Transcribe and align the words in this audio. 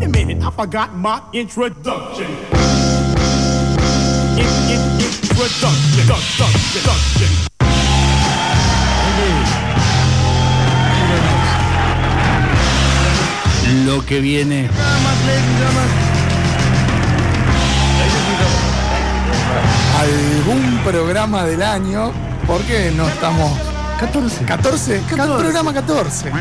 Wait 0.00 0.06
a 0.06 0.12
minute, 0.12 0.42
I 0.42 0.50
forgot 0.50 0.94
my 0.96 1.20
introduction. 1.34 2.24
In, 4.32 4.48
in, 4.72 4.80
introduction. 4.96 6.00
Introduction. 6.00 6.46
Introduction. 6.56 7.28
Lo 13.84 14.06
que 14.06 14.20
viene. 14.20 14.70
Algún 19.98 20.78
programa 20.82 21.44
del 21.44 21.62
año, 21.62 22.10
porque 22.46 22.90
no 22.96 23.06
estamos. 23.06 23.52
14. 23.98 24.46
14, 24.46 25.02
Cada 25.10 25.36
programa 25.36 25.74
14. 25.74 26.32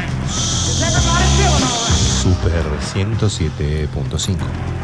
Super 2.22 2.64
107.5. 2.94 4.36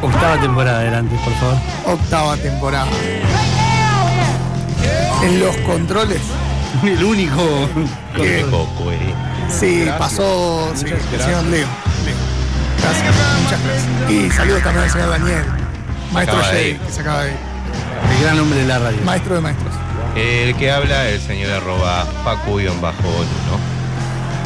Octava 0.02 0.38
temporada 0.39 0.80
adelante, 0.80 1.16
por 1.23 1.34
favor. 1.34 1.57
Octava 1.99 2.38
temporada. 2.38 2.88
En 5.23 5.40
los 5.40 5.55
controles. 5.57 6.21
El 6.84 7.03
único. 7.03 7.41
que- 8.16 8.45
Poco, 8.49 8.91
eh. 8.91 9.13
Sí, 9.49 9.85
pasó 9.98 10.71
sí, 10.76 10.85
el 10.85 10.99
señor 11.21 11.43
Leo. 11.45 11.67
Leo. 12.05 12.16
Gracias, 12.81 13.16
muchas 13.43 13.59
gracias. 13.63 14.12
Y 14.12 14.31
saludos 14.31 14.63
también 14.63 14.84
al 14.85 14.91
señor 14.91 15.09
Daniel, 15.09 15.45
maestro 16.12 16.41
Jay, 16.41 16.73
que 16.85 16.91
se 16.91 17.02
acaba 17.02 17.23
de 17.23 17.31
ir. 17.31 17.38
El 18.17 18.23
gran 18.23 18.40
hombre 18.40 18.59
de 18.59 18.65
la 18.67 18.79
radio. 18.79 18.98
Maestro 19.04 19.35
de 19.35 19.41
maestros. 19.41 19.73
El 20.15 20.55
que 20.55 20.71
habla, 20.71 21.09
el 21.09 21.21
señor 21.21 21.52
arroba 21.52 22.05
Facu-1. 22.23 22.71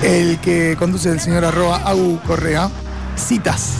El 0.04 0.40
que 0.40 0.76
conduce 0.80 1.10
el 1.10 1.20
señor 1.20 1.44
arroba 1.46 1.78
Agu 1.78 2.20
Correa. 2.26 2.70
Citas. 3.18 3.74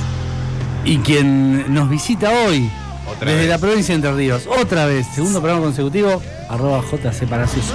Y 0.84 0.98
quien 1.00 1.74
nos 1.74 1.90
visita 1.90 2.30
hoy, 2.46 2.70
Otra 3.10 3.26
desde 3.32 3.42
vez. 3.42 3.50
la 3.50 3.58
provincia 3.58 3.94
de 3.94 3.96
Entre 3.96 4.12
Ríos, 4.14 4.44
otra 4.48 4.86
vez, 4.86 5.08
segundo 5.14 5.40
programa 5.42 5.66
consecutivo, 5.66 6.22
arroba 6.50 6.82
JC 6.82 7.28
Palacios. 7.28 7.66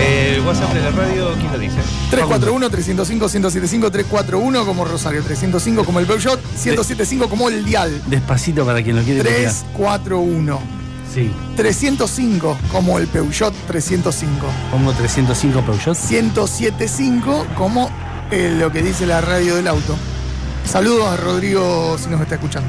El 0.00 0.40
WhatsApp 0.46 0.72
de 0.72 0.80
la 0.80 0.90
radio, 0.90 1.34
¿quién 1.38 1.52
lo 1.52 1.58
dice? 1.58 1.76
341-305-1075, 2.10 3.90
341 3.90 4.64
como 4.64 4.84
Rosario, 4.84 5.22
305 5.22 5.84
como 5.84 6.00
el 6.00 6.06
Peugeot, 6.06 6.40
1075 6.64 7.28
como 7.28 7.48
el 7.48 7.64
Dial. 7.64 8.00
Despacito 8.06 8.64
para 8.64 8.82
quien 8.82 8.96
lo 8.96 9.02
quiere 9.02 9.20
copiar. 9.20 9.52
341. 9.52 10.79
Sí, 11.12 11.32
305 11.56 12.56
como 12.70 12.98
el 12.98 13.06
Peugeot 13.08 13.52
305. 13.66 14.46
pongo 14.70 14.92
305 14.92 15.60
Peugeot. 15.62 15.96
1075 15.96 17.46
como 17.56 17.90
eh, 18.30 18.54
lo 18.56 18.70
que 18.70 18.82
dice 18.82 19.06
la 19.06 19.20
radio 19.20 19.56
del 19.56 19.66
auto. 19.66 19.96
Saludos 20.64 21.08
a 21.08 21.16
Rodrigo 21.16 21.96
si 21.98 22.08
nos 22.10 22.20
está 22.20 22.36
escuchando. 22.36 22.68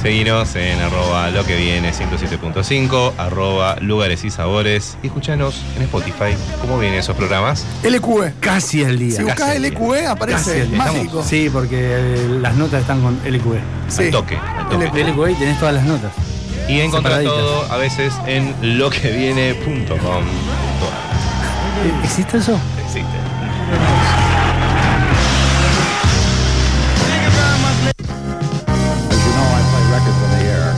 Seguinos 0.00 0.54
en 0.56 0.78
arroba 0.80 1.30
lo 1.30 1.44
que 1.44 1.56
viene 1.56 1.92
107.5, 1.92 3.14
arroba 3.18 3.76
lugares 3.80 4.24
y 4.24 4.30
sabores. 4.30 4.96
Y 5.02 5.08
escuchanos 5.08 5.62
en 5.76 5.82
Spotify. 5.82 6.36
¿Cómo 6.60 6.78
vienen 6.78 7.00
esos 7.00 7.16
programas? 7.16 7.64
LQE. 7.82 8.34
Casi 8.40 8.84
al 8.84 8.98
día. 8.98 9.16
Si 9.16 9.22
buscas. 9.24 9.58
LQE 9.58 10.06
aparece 10.06 10.66
día. 10.66 10.78
mágico. 10.78 11.24
Sí, 11.24 11.50
porque 11.52 11.76
eh, 11.80 12.38
las 12.40 12.54
notas 12.54 12.82
están 12.82 13.02
con 13.02 13.18
LQE. 13.24 13.60
Sí. 13.88 14.04
Al 14.04 14.10
toque, 14.10 14.36
al 14.36 14.68
toque. 14.68 14.86
LQE. 14.86 15.12
LQE 15.12 15.32
y 15.32 15.34
tenés 15.34 15.58
todas 15.58 15.74
las 15.74 15.84
notas. 15.84 16.12
Y 16.68 16.80
encontrás 16.80 17.22
Separaditas. 17.22 17.34
todo 17.36 17.72
a 17.72 17.76
veces 17.76 18.14
en 18.26 18.54
loqueviene.com. 18.78 20.24
¿Existe 22.04 22.38
eso? 22.38 22.58
Existe. 22.84 23.16
As 27.88 29.20
you 29.24 29.32
know, 29.36 29.48
I 29.54 29.62
play 29.70 29.84
records 29.92 30.20
on 30.24 30.30
the 30.38 30.44
air. 30.44 30.74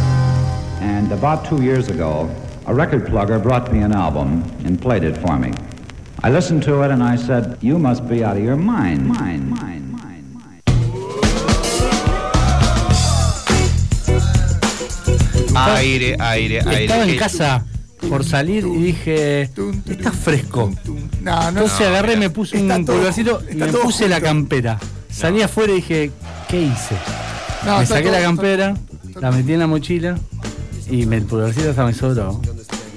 And 0.81 1.13
about 1.13 1.45
two 1.47 1.63
years 1.63 1.89
ago, 1.89 2.29
a 2.67 2.75
record 2.75 3.07
plugger 3.07 3.43
brought 3.43 3.73
me 3.73 3.81
an 3.81 3.93
album 3.93 4.43
and 4.65 4.81
played 4.81 5.05
it 5.05 5.17
for 5.19 5.39
me. 5.39 5.53
I 6.23 6.31
listened 6.31 6.63
to 6.65 6.83
it 6.83 6.91
and 6.91 7.03
I 7.03 7.17
said, 7.17 7.59
You 7.63 7.79
must 7.79 8.07
be 8.09 8.23
out 8.25 8.37
of 8.37 8.43
your 8.43 8.57
mind. 8.57 9.09
Mind, 9.09 9.21
mind, 9.21 9.51
mind, 9.51 9.63
mind. 9.63 9.88
Aire, 15.67 16.17
aire, 16.19 16.61
aire. 16.61 16.85
Estaba 16.85 17.03
en 17.05 17.11
¿Qué? 17.11 17.17
casa 17.17 17.65
por 18.09 18.25
salir 18.25 18.65
y 18.67 18.77
dije, 18.83 19.43
está 19.87 20.13
fresco. 20.13 20.73
No, 21.23 21.43
no, 21.43 21.49
Entonces 21.49 21.81
no. 21.81 21.87
agarré, 21.87 22.17
me 22.17 22.31
puse 22.31 22.57
un 22.59 22.85
pulgarcito 22.85 23.43
me 23.55 23.67
puse 23.69 24.09
la 24.09 24.21
campera. 24.21 24.79
Salí 25.11 25.43
afuera 25.43 25.73
y 25.73 25.77
dije, 25.77 26.11
¿qué 26.49 26.63
hice? 26.63 26.95
No, 27.67 27.79
me 27.79 27.87
saqué 27.87 28.05
todo- 28.05 28.13
la 28.13 28.21
campera, 28.21 28.75
la 29.21 29.31
metí 29.33 29.53
en 29.53 29.59
la 29.59 29.67
mochila 29.67 30.17
y 30.91 31.07
me, 31.07 31.17
el 31.17 31.25
pulgarcito 31.25 31.71
hasta 31.71 31.85
me 31.85 31.93
sobró. 31.93 32.41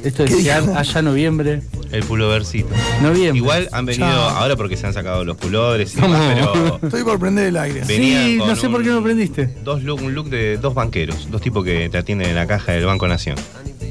Esto 0.04 0.26
¿Qué 0.26 0.36
decía 0.36 0.58
allá 0.76 1.02
noviembre. 1.02 1.62
El 1.92 2.04
pulovercito. 2.04 2.70
Noviembre. 3.02 3.38
Igual 3.38 3.70
han 3.72 3.86
venido 3.86 4.08
Chao. 4.08 4.30
ahora 4.30 4.56
porque 4.56 4.78
se 4.78 4.88
han 4.88 4.94
sacado 4.94 5.26
los 5.26 5.36
pulores 5.38 5.94
y 5.94 6.02
demás, 6.02 6.22
pero 6.36 6.80
Estoy 6.84 7.04
por 7.04 7.20
prender 7.20 7.48
el 7.48 7.58
aire. 7.58 7.82
Venían 7.86 8.26
Sí, 8.26 8.38
con 8.38 8.48
no 8.48 8.56
sé 8.56 8.70
por 8.70 8.82
qué 8.84 8.90
un- 8.90 8.96
no 8.96 9.04
prendiste. 9.04 9.48
dos 9.64 9.84
look, 9.84 10.02
un 10.02 10.16
look 10.16 10.30
de 10.30 10.58
dos 10.58 10.74
banqueros, 10.74 11.30
dos 11.30 11.42
tipos 11.42 11.64
que 11.66 11.90
te 11.90 11.98
atienden 11.98 12.30
en 12.30 12.36
la 12.36 12.48
caja 12.48 12.72
del 12.72 12.86
Banco 12.86 13.08
Nación. 13.08 13.36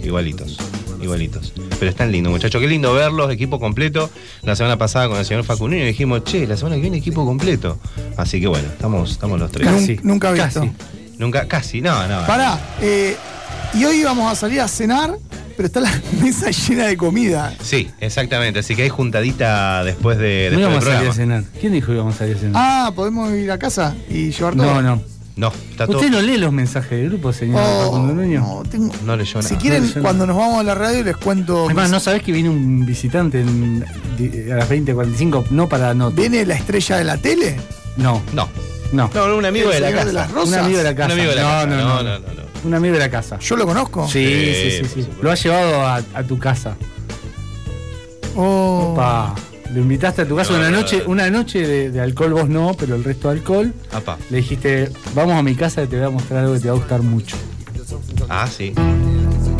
Igualitos, 0.02 0.56
igualitos. 1.02 1.52
Pero 1.78 1.90
están 1.90 2.10
lindos, 2.12 2.32
muchachos. 2.32 2.60
Qué 2.60 2.66
lindo 2.68 2.92
verlos, 2.94 3.30
equipo 3.30 3.58
completo. 3.60 4.10
La 4.42 4.56
semana 4.56 4.76
pasada 4.78 5.08
con 5.08 5.18
el 5.18 5.24
señor 5.26 5.44
Facunino 5.44 5.84
dijimos, 5.84 6.24
che, 6.24 6.46
la 6.46 6.56
semana 6.56 6.76
que 6.76 6.82
viene 6.82 6.96
equipo 6.98 7.24
completo. 7.26 7.78
Así 8.16 8.40
que 8.40 8.46
bueno, 8.48 8.68
estamos, 8.68 9.10
estamos 9.12 9.38
los 9.38 9.50
tres. 9.50 9.66
Casi. 9.68 9.98
Nunca 10.02 10.30
visto. 10.32 10.60
Casi. 10.60 10.72
Nunca, 11.18 11.46
casi, 11.48 11.80
no, 11.82 12.06
no. 12.08 12.26
Pará, 12.26 12.58
eh, 12.80 13.14
y 13.74 13.84
hoy 13.84 14.02
vamos 14.04 14.30
a 14.32 14.34
salir 14.34 14.60
a 14.62 14.68
cenar, 14.68 15.16
pero 15.60 15.66
está 15.66 15.80
la 15.80 15.92
mesa 16.22 16.50
llena 16.50 16.86
de 16.86 16.96
comida. 16.96 17.54
Sí, 17.62 17.90
exactamente. 18.00 18.60
Así 18.60 18.74
que 18.74 18.84
hay 18.84 18.88
juntadita 18.88 19.84
después 19.84 20.16
de 20.16 20.48
No 20.52 20.58
después 20.58 20.60
íbamos 20.60 20.84
a 20.86 20.88
del 20.88 20.96
salir 20.96 21.10
a 21.10 21.14
cenar. 21.14 21.44
¿Quién 21.60 21.72
dijo 21.74 21.88
que 21.88 21.92
íbamos 21.92 22.14
a 22.14 22.18
salir 22.18 22.36
a 22.36 22.38
cenar? 22.38 22.52
Ah, 22.56 22.92
¿podemos 22.96 23.30
ir 23.34 23.50
a 23.50 23.58
casa 23.58 23.94
y 24.08 24.30
llevar 24.30 24.54
todo? 24.56 24.64
no, 24.66 24.80
no. 24.82 25.02
No, 25.36 25.48
está 25.70 25.86
todo. 25.86 25.98
Usted 25.98 26.10
no 26.10 26.20
lee 26.22 26.36
los 26.38 26.52
mensajes 26.52 26.90
del 26.90 27.08
grupo, 27.10 27.32
señor 27.32 27.60
Oh, 27.62 27.84
Facundo 27.92 28.14
Nuño. 28.14 28.40
no, 28.40 28.62
tengo- 28.70 28.92
No 29.04 29.16
leyó 29.16 29.40
Si 29.42 29.48
nada. 29.50 29.60
quieren, 29.62 29.82
No, 29.88 29.94
no. 29.96 30.02
cuando 30.02 30.26
nos 30.26 30.36
vamos 30.36 30.60
a 30.60 30.62
la 30.64 30.74
radio 30.74 31.04
les 31.04 31.16
cuento. 31.16 31.64
Además, 31.66 31.84
mis- 31.84 31.92
¿no 31.92 32.00
sabés 32.00 32.22
que 32.22 32.32
viene 32.32 32.48
un 32.50 32.84
visitante 32.86 33.40
en- 33.40 33.84
a 34.52 34.56
las 34.56 34.68
20.45? 34.68 35.44
No 35.50 35.68
para 35.68 35.92
no. 35.94 36.10
¿Viene 36.10 36.44
la 36.46 36.54
estrella 36.54 36.96
de 36.96 37.04
la 37.04 37.16
tele? 37.18 37.56
No, 37.96 38.22
No. 38.32 38.48
no. 38.92 39.10
No, 39.14 39.36
un 39.36 39.44
amigo 39.44 39.68
¿El 39.70 39.74
de 39.74 39.80
la 39.80 39.92
casa. 39.92 40.04
de 40.06 40.12
las 40.14 40.28
Un 40.30 40.34
rosas? 40.34 40.58
amigo 40.64 40.78
de 40.78 40.84
la 40.84 40.94
casa. 40.94 41.06
Un 41.06 41.12
amigo 41.12 41.30
de 41.30 41.36
la 41.36 41.42
no, 41.42 41.48
casa. 41.48 41.66
No, 41.66 41.76
no, 41.76 41.84
no, 41.84 42.02
no, 42.02 42.18
no, 42.18 42.34
no. 42.34 42.49
Un 42.64 42.74
amigo 42.74 42.94
de 42.94 43.00
la 43.00 43.10
casa. 43.10 43.38
¿Yo 43.38 43.56
lo 43.56 43.66
conozco? 43.66 44.06
Sí, 44.08 44.24
Sí, 44.24 44.70
sí, 44.70 44.84
sí, 44.94 45.02
sí. 45.02 45.08
Lo 45.22 45.30
ha 45.30 45.34
llevado 45.34 45.80
a, 45.86 45.96
a 46.14 46.22
tu 46.24 46.38
casa. 46.38 46.76
Oh. 48.36 48.90
Opa. 48.92 49.34
Lo 49.72 49.80
invitaste 49.82 50.22
a 50.22 50.26
tu 50.28 50.34
casa 50.36 50.52
No, 50.52 50.58
una 50.58 50.70
no, 50.70 50.78
noche, 50.78 51.02
no. 51.04 51.10
una 51.12 51.30
noche 51.30 51.66
de, 51.66 51.90
de 51.90 52.00
alcohol, 52.00 52.32
vos 52.32 52.48
no, 52.48 52.74
pero 52.78 52.96
el 52.96 53.04
resto 53.04 53.28
de 53.30 53.38
alcohol. 53.38 53.72
Apa. 53.92 54.18
Le 54.30 54.38
dijiste, 54.38 54.90
vamos 55.14 55.34
a 55.34 55.42
mi 55.42 55.54
casa 55.54 55.82
y 55.82 55.86
te 55.86 55.96
voy 55.96 56.06
a 56.06 56.10
mostrar 56.10 56.40
algo 56.40 56.54
que 56.54 56.60
te 56.60 56.68
va 56.68 56.74
a 56.74 56.78
gustar 56.78 57.02
mucho. 57.02 57.36
Ah, 58.28 58.46
sí. 58.48 58.72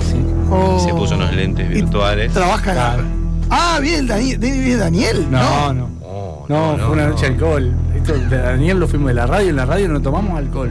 Sí. 0.09 0.17
Oh. 0.51 0.83
Se 0.85 0.93
puso 0.93 1.15
unos 1.15 1.33
lentes 1.35 1.67
Y 1.71 1.75
virtuales. 1.75 2.33
Trabaja 2.33 2.73
Claro. 2.73 3.05
Ah, 3.51 3.79
bien, 3.81 4.07
Daniel. 4.07 4.39
¿Viene 4.39 4.77
Daniel? 4.77 5.27
No, 5.31 5.73
no. 5.73 5.91
Oh, 6.03 6.47
No, 6.49 6.77
fue 6.77 6.91
una 6.91 7.07
noche 7.09 7.27
de 7.27 7.33
alcohol. 7.35 7.73
Esto, 7.97 8.15
de 8.15 8.37
Daniel 8.39 8.79
lo 8.81 8.89
fuimos 8.89 9.09
de 9.09 9.15
la 9.15 9.27
radio, 9.27 9.51
en 9.51 9.57
la 9.57 9.65
radio 9.67 9.89
no 9.89 10.01
tomamos 10.03 10.37
alcohol. 10.39 10.71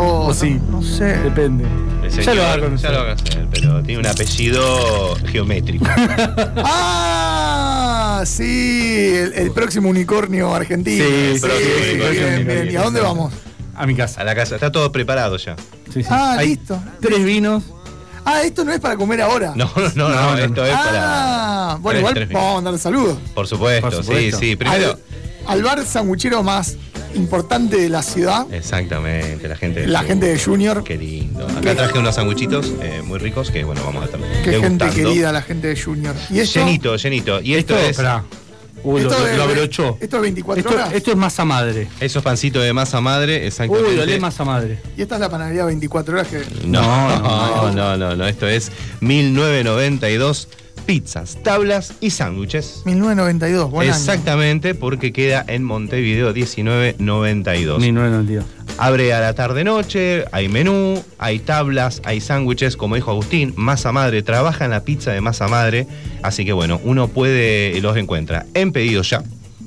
Oh, 0.00 0.26
O 0.28 0.34
sí. 0.34 0.60
No, 0.70 0.80
no 0.80 0.82
sé. 0.82 1.04
Depende. 1.18 1.64
El 2.04 2.10
ya 2.10 2.34
lo 2.34 2.42
va 2.42 2.52
a 2.54 2.58
conocer. 2.60 2.90
ya 2.90 2.96
lo 2.98 3.04
va 3.04 3.12
a 3.12 3.16
conocer, 3.16 3.46
pero 3.50 3.82
tiene 3.82 4.00
un 4.00 4.06
apellido 4.06 5.16
geométrico. 5.26 5.86
Ah, 7.00 8.22
sí, 8.26 9.12
el, 9.14 9.32
el 9.34 9.50
próximo 9.52 9.88
unicornio 9.88 10.54
argentino. 10.54 11.04
Sí, 11.04 11.34
sí, 11.34 11.40
próximo 11.40 11.68
bien, 11.68 11.90
unicornio 11.90 12.10
bien, 12.10 12.24
argentino. 12.32 12.54
bien. 12.62 12.72
¿Y 12.72 12.76
a 12.76 12.82
dónde 12.82 13.00
vamos? 13.00 13.32
A 13.76 13.86
mi 13.86 13.94
casa. 13.94 14.20
A 14.20 14.24
la 14.24 14.34
casa, 14.34 14.54
está 14.56 14.72
todo 14.72 14.90
preparado 14.90 15.36
ya. 15.36 15.54
Sí, 15.92 16.02
sí. 16.02 16.08
Ah, 16.10 16.36
Hay 16.38 16.48
listo. 16.50 16.80
Tres 17.00 17.22
vinos. 17.24 17.62
Ah, 18.24 18.42
esto 18.42 18.64
no 18.64 18.72
es 18.72 18.80
para 18.80 18.96
comer 18.96 19.22
ahora. 19.22 19.52
No, 19.54 19.70
no, 19.76 19.82
no, 19.94 20.08
No, 20.08 20.32
no, 20.32 20.38
esto 20.38 20.64
es 20.66 20.72
para. 20.74 21.72
Ah, 21.72 21.78
bueno, 21.80 22.00
tres- 22.12 22.28
igual 22.28 22.42
vamos 22.42 22.50
a 22.50 22.54
mandar 22.62 22.78
saludos. 22.78 23.18
Por 23.34 23.46
supuesto, 23.46 23.88
Por 23.90 24.04
supuesto. 24.04 24.38
sí, 24.38 24.46
sí. 24.50 24.56
Primero. 24.56 24.98
Al, 25.48 25.62
bar 25.62 25.84
sanguchero 25.84 26.42
más 26.42 26.76
importante 27.14 27.76
de 27.78 27.88
la 27.88 28.02
ciudad, 28.02 28.46
Exactamente, 28.52 29.48
la 29.48 29.56
gente 29.56 29.80
de 29.80 29.86
la 29.88 30.02
gente 30.02 30.26
de 30.26 30.38
Junior. 30.38 30.84
Qué 30.84 30.96
lindo. 30.96 31.46
Acá 31.48 31.74
traje 31.74 31.98
unos 31.98 32.14
sanguchitos 32.14 32.72
eh, 32.82 33.02
muy 33.04 33.18
ricos 33.18 33.50
que, 33.50 33.64
bueno, 33.64 33.82
vamos 33.84 34.02
a 34.02 34.04
estar 34.06 34.20
Qué 34.44 34.60
gente 34.60 34.88
querida 34.90 35.32
la 35.32 35.42
gente 35.42 35.68
de 35.68 35.80
Junior. 35.80 36.14
Y 36.30 36.40
esto, 36.40 36.60
Llenito, 36.60 36.96
llenito. 36.96 37.40
Y 37.40 37.54
esto, 37.54 37.76
es. 37.76 37.98
Uy, 38.84 39.02
lo, 39.02 39.08
esto 39.10 39.20
lo- 39.24 39.28
es- 39.28 39.36
lo 39.36 39.42
abrochó. 39.42 39.98
Esto 40.00 40.16
es 40.16 40.22
24 40.22 40.60
Esto, 40.60 40.74
horas. 40.74 40.92
esto 40.92 41.10
es 41.10 41.16
masa 41.16 41.44
madre. 41.44 41.88
Esos 41.98 42.22
pancitos 42.22 42.62
de 42.62 42.72
masa 42.72 43.00
madre, 43.00 43.44
exactamente. 43.46 43.90
Uy, 43.94 43.98
olé 43.98 44.20
masa 44.20 44.44
madre. 44.44 44.78
Y 44.96 45.02
esta 45.02 45.16
es 45.16 45.20
la 45.20 45.28
panadería 45.28 45.64
24 45.64 46.14
horas 46.14 46.28
que. 46.28 46.42
No, 46.64 46.80
No, 46.82 47.18
no, 47.18 47.72
no, 47.72 47.96
no, 47.96 48.14
no, 48.16 48.26
Esto 48.28 48.46
es 48.46 48.70
1992 49.00 50.48
pizzas, 50.88 51.38
tablas 51.42 51.92
y 52.00 52.08
sándwiches. 52.08 52.80
1992, 52.86 53.70
buen 53.70 53.88
año. 53.88 53.94
Exactamente, 53.94 54.74
porque 54.74 55.12
queda 55.12 55.44
en 55.46 55.62
Montevideo 55.62 56.32
1992. 56.32 57.78
1992. 57.78 58.46
Abre 58.78 59.12
a 59.12 59.20
la 59.20 59.34
tarde-noche, 59.34 60.24
hay 60.32 60.48
menú, 60.48 61.04
hay 61.18 61.40
tablas, 61.40 62.00
hay 62.06 62.22
sándwiches, 62.22 62.78
como 62.78 62.94
dijo 62.94 63.10
Agustín, 63.10 63.52
masa 63.54 63.92
madre, 63.92 64.22
trabaja 64.22 64.64
en 64.64 64.70
la 64.70 64.80
pizza 64.80 65.12
de 65.12 65.20
masa 65.20 65.46
madre, 65.46 65.86
así 66.22 66.46
que 66.46 66.54
bueno, 66.54 66.80
uno 66.82 67.08
puede, 67.08 67.78
los 67.82 67.94
encuentra 67.98 68.46
en 68.54 68.72
pedido 68.72 69.02
ya, 69.02 69.22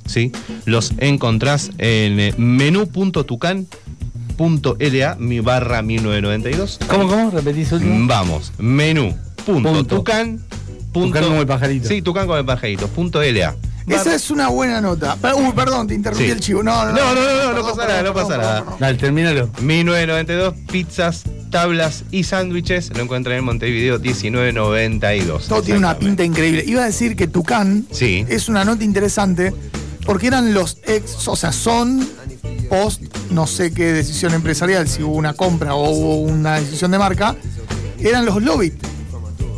¿sí? 0.07 0.31
Los 0.65 0.91
encontrás 0.97 1.69
en 1.77 2.19
eh, 2.19 2.33
menú.tucan.la, 2.35 3.67
mi 5.19 5.39
barra 5.39 5.83
1992. 5.83 6.79
¿Cómo, 6.87 7.07
cómo? 7.07 7.29
Repetís 7.29 7.71
último. 7.73 8.07
Vamos, 8.07 8.53
menú.tucan. 8.57 9.85
Tucán 9.85 10.50
como 10.93 11.39
el 11.41 11.47
pajarito. 11.47 11.87
Sí, 11.87 12.01
tucan 12.01 12.25
como 12.27 12.37
el 12.37 12.45
pajarito, 12.45 12.87
punto 12.87 13.21
LA. 13.21 13.55
Esa 13.87 14.13
es 14.15 14.29
una 14.31 14.47
buena 14.49 14.79
nota. 14.79 15.17
Uy, 15.35 15.51
perdón, 15.53 15.87
te 15.87 15.93
interrumpí 15.95 16.25
Sí. 16.25 16.31
el 16.31 16.39
chivo. 16.39 16.63
No, 16.63 16.85
no, 16.85 16.91
No, 16.91 17.15
no, 17.15 17.21
no, 17.21 17.43
no, 17.49 17.53
Perdón, 17.55 17.75
pasa 17.75 17.87
nada, 17.87 18.03
no 18.03 18.13
pasa 18.13 18.27
perdón, 18.27 18.43
nada. 18.65 18.77
Dale, 18.79 18.97
termínalo. 18.97 19.49
1992, 19.61 20.53
pizzas, 20.71 21.23
tablas 21.49 22.03
y 22.11 22.23
sándwiches. 22.23 22.91
Lo 22.95 23.01
encuentran 23.03 23.37
en 23.37 23.43
Montevideo 23.43 23.99
1992. 23.99 25.47
Todo 25.47 25.61
tiene 25.61 25.79
una 25.79 25.97
pinta 25.97 26.23
increíble. 26.23 26.63
Iba 26.65 26.83
a 26.83 26.85
decir 26.85 27.15
que 27.15 27.27
Tucán 27.27 27.85
Sí. 27.91 28.25
es 28.29 28.49
una 28.49 28.63
nota 28.63 28.83
interesante 28.83 29.53
porque 30.05 30.27
eran 30.27 30.53
los 30.53 30.77
ex, 30.85 31.27
o 31.27 31.35
sea, 31.35 31.51
son 31.51 32.07
post, 32.69 33.01
no 33.31 33.47
sé 33.47 33.73
qué 33.73 33.91
decisión 33.91 34.33
empresarial, 34.33 34.87
si 34.87 35.03
hubo 35.03 35.15
una 35.15 35.33
compra 35.33 35.75
o 35.75 35.89
hubo 35.89 36.15
una 36.21 36.59
decisión 36.59 36.91
de 36.91 36.97
marca, 36.99 37.35
eran 37.99 38.25
los 38.25 38.41
Lobit, 38.41 38.73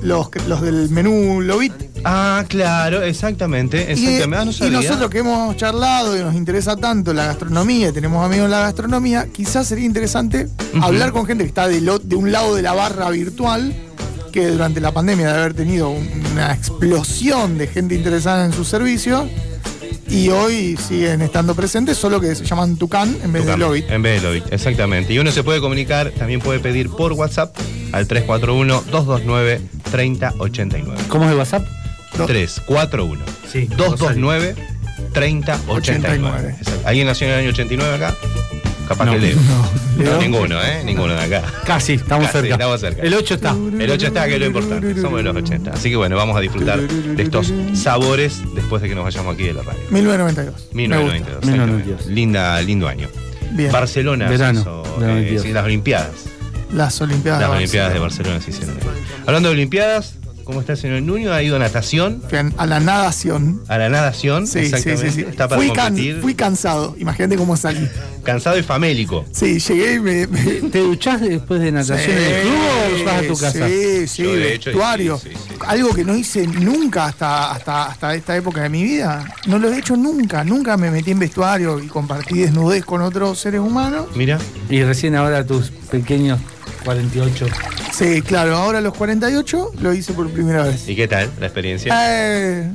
los, 0.04 0.28
los 0.48 0.62
del 0.62 0.90
menú 0.90 1.42
Lobit. 1.42 1.74
Ah, 2.04 2.44
claro, 2.48 3.02
exactamente. 3.02 3.78
Y, 3.78 3.92
exactamente. 4.06 4.38
Ah, 4.38 4.46
no 4.46 4.52
y 4.52 4.54
sabía. 4.54 4.78
nosotros 4.82 5.10
que 5.10 5.20
hemos 5.20 5.56
charlado 5.58 6.18
y 6.18 6.22
nos 6.22 6.36
interesa 6.36 6.76
tanto 6.76 7.14
la 7.14 7.26
gastronomía, 7.28 7.90
y 7.90 7.92
tenemos 7.94 8.26
amigos 8.26 8.46
en 8.46 8.52
la 8.52 8.60
gastronomía, 8.60 9.28
quizás 9.32 9.68
sería 9.68 9.86
interesante 9.86 10.48
hablar 10.82 11.12
con 11.12 11.26
gente 11.26 11.44
que 11.44 11.48
está 11.48 11.68
de, 11.68 11.82
lo- 11.82 12.00
de 12.00 12.16
un 12.16 12.32
lado 12.32 12.56
de 12.56 12.62
la 12.62 12.74
barra 12.74 13.10
virtual, 13.10 13.74
que 14.32 14.48
durante 14.48 14.82
la 14.82 14.92
pandemia 14.92 15.28
de 15.32 15.40
haber 15.40 15.54
tenido 15.54 15.90
un- 15.90 16.10
una 16.34 16.54
explosión 16.54 17.58
de 17.58 17.68
gente 17.68 17.96
interesada 17.96 18.46
en 18.46 18.52
su 18.54 18.66
servicio, 18.66 19.28
y 20.10 20.30
hoy 20.30 20.78
siguen 20.78 21.22
estando 21.22 21.56
presentes, 21.56 21.98
solo 21.98 22.20
que 22.22 22.34
se 22.36 22.46
llaman 22.46 22.78
Tucán 22.78 23.10
en 23.24 23.34
vez 23.34 23.46
de 23.46 23.54
Tucán, 23.54 23.60
Lobit. 23.60 23.90
En 23.90 24.02
vez 24.02 24.22
de 24.22 24.28
Lobit, 24.28 24.46
exactamente. 24.52 25.14
Y 25.14 25.20
uno 25.20 25.32
se 25.32 25.44
puede 25.44 25.60
comunicar, 25.60 26.12
también 26.12 26.40
puede 26.40 26.60
pedir 26.60 26.90
por 26.90 27.14
WhatsApp 27.14 27.56
al 27.92 28.08
341-229-3089. 28.08 31.08
¿Cómo 31.08 31.26
es 31.26 31.32
el 31.32 31.38
WhatsApp? 31.38 31.66
Do- 32.18 32.26
341 32.28 33.24
Sí, 33.52 33.66
229 33.76 34.56
3089. 35.14 36.56
Exacto. 36.60 36.88
¿Alguien 36.88 37.08
nació 37.08 37.28
en 37.28 37.34
el 37.34 37.40
año 37.40 37.50
89 37.50 37.96
acá? 37.96 38.14
Capaz 38.94 39.06
No. 39.06 39.12
que 39.14 39.20
leo. 39.20 39.38
No. 39.98 40.04
No, 40.04 40.18
ninguno, 40.20 40.62
¿eh? 40.64 40.82
Ninguno 40.84 41.14
de 41.14 41.22
acá. 41.22 41.44
Casi, 41.66 41.94
estamos 41.94 42.26
Casi, 42.28 42.40
cerca. 42.40 42.54
estamos 42.56 42.80
cerca. 42.82 43.02
El 43.04 43.14
8 43.14 43.34
está. 43.36 43.52
El 43.52 43.92
8 43.92 44.08
está, 44.08 44.28
que 44.28 44.34
es 44.34 44.40
lo 44.40 44.46
importante. 44.48 45.00
Somos 45.02 45.18
de 45.18 45.24
los 45.24 45.36
80. 45.36 45.72
Así 45.72 45.90
que 45.90 45.96
bueno, 45.96 46.16
vamos 46.16 46.36
a 46.36 46.40
disfrutar 46.40 46.80
de 46.82 47.22
estos 47.24 47.54
sabores 47.76 48.42
después 48.56 48.82
de 48.82 48.90
que 48.90 48.96
nos 48.96 49.04
vayamos 49.04 49.34
aquí 49.36 49.44
de 49.44 49.54
la 49.54 49.62
radio. 49.64 49.80
1992. 49.92 50.68
Me 50.74 50.82
1992. 50.84 51.36
gusta. 51.36 51.48
exactamente. 51.48 51.84
1992. 51.88 52.06
Linda, 52.08 52.62
lindo 52.62 52.88
año. 52.88 53.08
Bien. 53.52 53.72
Barcelona 53.72 54.26
se 54.26 54.32
Verano 54.32 54.60
hizo, 54.62 54.84
del 55.00 55.10
eh, 55.10 55.14
92. 55.14 55.44
sí, 55.44 55.52
las 55.54 55.64
Olimpiadas. 55.66 56.10
Las 56.74 57.02
Olimpiadas. 57.02 57.42
Las 57.42 57.50
de 57.52 57.56
Olimpiadas 57.58 57.94
de 57.94 58.00
Barcelona. 58.00 58.36
Barcelona 58.36 58.42
se 58.42 58.50
hicieron. 58.50 59.04
Hablando 59.28 59.50
de 59.50 59.54
Olimpiadas, 59.54 60.16
¿cómo 60.44 60.60
está 60.62 60.74
el 60.74 60.78
señor 60.78 61.02
Nuño? 61.02 61.32
Ha 61.34 61.42
ido 61.44 61.56
a 61.56 61.60
natación, 61.60 62.22
a- 62.58 62.66
la 62.66 62.80
nadación. 62.80 63.62
a 63.68 63.78
la 63.78 63.90
nadación. 63.90 64.48
Sí, 64.48 64.60
sí, 64.60 64.60
sí, 64.60 64.66
exactamente. 64.76 65.12
sí. 65.12 65.22
Está 65.30 65.48
para 65.48 65.62
Fui, 65.62 65.72
can- 65.72 65.98
fui 66.22 66.36
cansado. 66.36 66.96
Imagínate 67.00 67.36
cómo 67.38 67.56
salí. 67.58 67.88
Cansado 68.24 68.58
y 68.58 68.64
famélico. 68.64 69.26
Sí, 69.32 69.60
llegué 69.60 69.96
y 69.96 70.00
me, 70.00 70.28
me- 70.28 70.70
¿Te 70.70 70.80
duchás 70.80 71.22
después 71.22 71.60
de 71.62 71.72
natación 71.72 72.18
en 72.18 72.24
el 72.24 72.42
club 72.42 72.54
o 73.02 73.06
vas 73.06 73.16
a 73.16 73.28
tu 73.28 73.38
casa? 73.38 73.68
Sí, 73.68 74.08
sí, 74.08 74.24
Yo, 74.24 74.36
de 74.36 74.54
hecho, 74.56 74.70
vestuario. 74.70 75.18
sí, 75.18 75.30
sí, 75.30 75.36
sí. 75.50 75.56
Algo 75.66 75.90
que 75.94 76.04
no 76.04 76.16
hice 76.16 76.48
nunca 76.48 77.06
hasta, 77.06 77.52
hasta, 77.52 77.86
hasta 77.88 78.16
esta 78.16 78.36
época 78.38 78.62
de 78.64 78.70
mi 78.70 78.84
vida. 78.84 79.26
No 79.48 79.60
lo 79.60 79.72
he 79.72 79.78
hecho 79.80 79.96
nunca. 79.98 80.44
Nunca 80.44 80.78
me 80.78 80.90
metí 80.92 81.12
en 81.12 81.20
vestuario 81.20 81.80
y 81.80 81.88
compartí 81.88 82.40
desnudez 82.40 82.86
con 82.86 83.02
otros 83.02 83.40
seres 83.40 83.62
humanos. 83.62 84.08
Mira, 84.16 84.40
Y 84.70 84.84
recién 84.84 85.16
ahora 85.16 85.46
tus 85.46 85.70
pequeños 85.72 86.40
48. 86.84 87.46
Sí, 87.92 88.22
claro, 88.22 88.56
ahora 88.58 88.80
a 88.80 88.82
los 88.82 88.94
48 88.96 89.72
lo 89.82 89.94
hice 89.94 90.14
por 90.14 90.30
primera 90.30 90.64
vez. 90.64 90.88
¿y 90.88 90.96
qué 90.96 91.08
tal 91.08 91.30
la 91.40 91.46
experiencia? 91.48 91.94
Eh, 92.10 92.72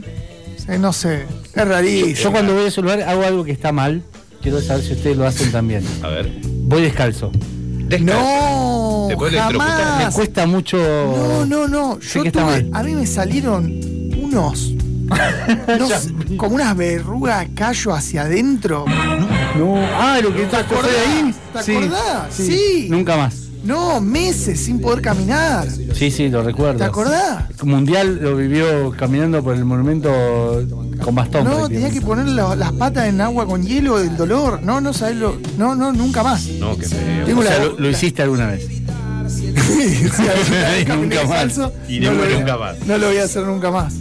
no 0.78 0.92
sé, 0.92 1.24
es 1.54 1.68
rarísimo. 1.68 2.14
Yo 2.14 2.30
cuando 2.32 2.54
voy 2.54 2.64
a 2.64 2.68
ese 2.68 2.80
lugar 2.82 3.02
hago 3.02 3.24
algo 3.24 3.44
que 3.44 3.52
está 3.52 3.72
mal. 3.72 4.02
Quiero 4.42 4.60
saber 4.60 4.84
si 4.84 4.92
ustedes 4.92 5.16
lo 5.16 5.26
hacen 5.26 5.50
también. 5.50 5.82
A 6.02 6.08
ver. 6.08 6.30
Voy 6.44 6.82
descalzo. 6.82 7.32
Descalzo. 7.34 8.14
No, 8.20 9.06
¿Te 9.08 9.16
puede 9.16 9.32
electrocutar? 9.32 9.76
Me 9.78 9.84
jamás. 9.84 10.14
cuesta 10.14 10.46
mucho. 10.46 10.76
No, 10.78 11.46
no, 11.46 11.66
no. 11.68 11.98
Yo 12.00 12.22
que 12.22 12.28
está 12.28 12.42
tuve- 12.42 12.64
mal. 12.64 12.70
a 12.74 12.82
mí 12.84 12.94
me 12.94 13.06
salieron 13.06 13.80
unos, 14.22 14.74
unos- 15.68 16.08
como 16.36 16.54
unas 16.54 16.76
verrugas 16.76 17.48
callo 17.54 17.94
hacia 17.94 18.22
adentro. 18.22 18.84
No. 19.56 19.74
Ah, 19.98 20.20
lo 20.22 20.28
que 20.30 20.40
¿Te 20.40 20.44
está 20.44 20.58
acordás? 20.60 20.92
ahí. 21.06 21.34
¿Te 21.54 21.62
Sí, 21.64 21.76
acordás? 21.76 22.34
Sí. 22.34 22.86
Nunca 22.90 23.16
más. 23.16 23.47
No, 23.68 24.00
meses 24.00 24.64
sin 24.64 24.80
poder 24.80 25.02
caminar. 25.02 25.68
Sí, 25.94 26.10
sí, 26.10 26.28
lo 26.30 26.42
recuerdo. 26.42 26.78
¿Te 26.78 26.84
acordás? 26.84 27.44
Mundial 27.62 28.18
lo 28.22 28.34
vivió 28.36 28.90
caminando 28.96 29.42
por 29.42 29.54
el 29.54 29.64
monumento 29.66 30.10
con 31.04 31.14
bastón. 31.14 31.44
No, 31.44 31.68
tenía 31.68 31.90
que 31.90 32.00
poner 32.00 32.26
la- 32.28 32.56
las 32.56 32.72
patas 32.72 33.06
en 33.08 33.20
agua 33.20 33.46
con 33.46 33.62
hielo 33.64 33.98
del 33.98 34.16
dolor. 34.16 34.60
No, 34.62 34.80
no 34.80 34.92
sabes 34.94 35.16
lo. 35.16 35.36
No, 35.58 35.74
no, 35.74 35.92
nunca 35.92 36.22
más. 36.22 36.46
No, 36.58 36.76
qué 36.78 36.86
feo. 36.88 37.26
Tengo 37.26 37.40
O 37.40 37.44
sea, 37.44 37.58
la- 37.58 37.64
lo, 37.66 37.78
lo 37.78 37.90
hiciste 37.90 38.22
alguna 38.22 38.46
vez. 38.48 38.66
Sí, 39.28 40.84
caminé 40.86 41.16
Nunca 41.16 41.28
más. 41.28 41.60
Y 41.88 42.00
no, 42.00 42.12
nunca- 42.12 42.24
lo 42.24 42.24
voy 42.24 42.32
a- 42.34 42.38
nunca 42.38 42.56
más. 42.56 42.86
no 42.86 42.98
lo 42.98 43.06
voy 43.08 43.16
a 43.18 43.24
hacer 43.24 43.42
nunca 43.44 43.70
más. 43.70 43.94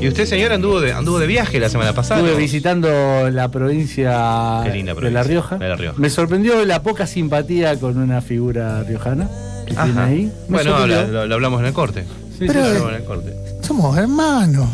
¿Y 0.00 0.08
usted, 0.08 0.26
señor, 0.26 0.52
anduvo 0.52 0.80
de, 0.80 0.92
anduvo 0.92 1.18
de 1.18 1.26
viaje 1.26 1.58
la 1.58 1.68
semana 1.70 1.92
pasada? 1.94 2.20
Estuve 2.20 2.34
¿no? 2.34 2.38
visitando 2.38 3.30
la 3.30 3.50
provincia, 3.50 4.60
Qué 4.64 4.70
linda 4.70 4.94
de 4.94 5.10
La 5.10 5.22
Rioja. 5.22 5.56
de 5.56 5.68
La 5.68 5.76
Rioja. 5.76 5.98
Me 5.98 6.10
sorprendió 6.10 6.64
la 6.64 6.82
poca 6.82 7.06
simpatía 7.06 7.78
con 7.80 7.96
una 7.96 8.20
figura 8.20 8.82
riojana 8.82 9.28
que 9.66 9.74
tiene 9.74 10.00
ahí. 10.00 10.32
Me 10.48 10.62
Bueno, 10.62 10.86
lo, 10.86 11.34
hablamos 11.34 11.60
en 11.60 11.66
el 11.66 11.72
corte. 11.72 12.04
Sí, 12.38 12.44
Pero- 12.46 12.52
sí, 12.52 12.58
Lo 12.58 12.62
sí. 12.62 12.68
hablamos 12.68 12.90
en 12.90 12.96
el 12.96 13.04
corte. 13.04 13.32
Somos 13.62 13.96
hermanos. 13.96 14.68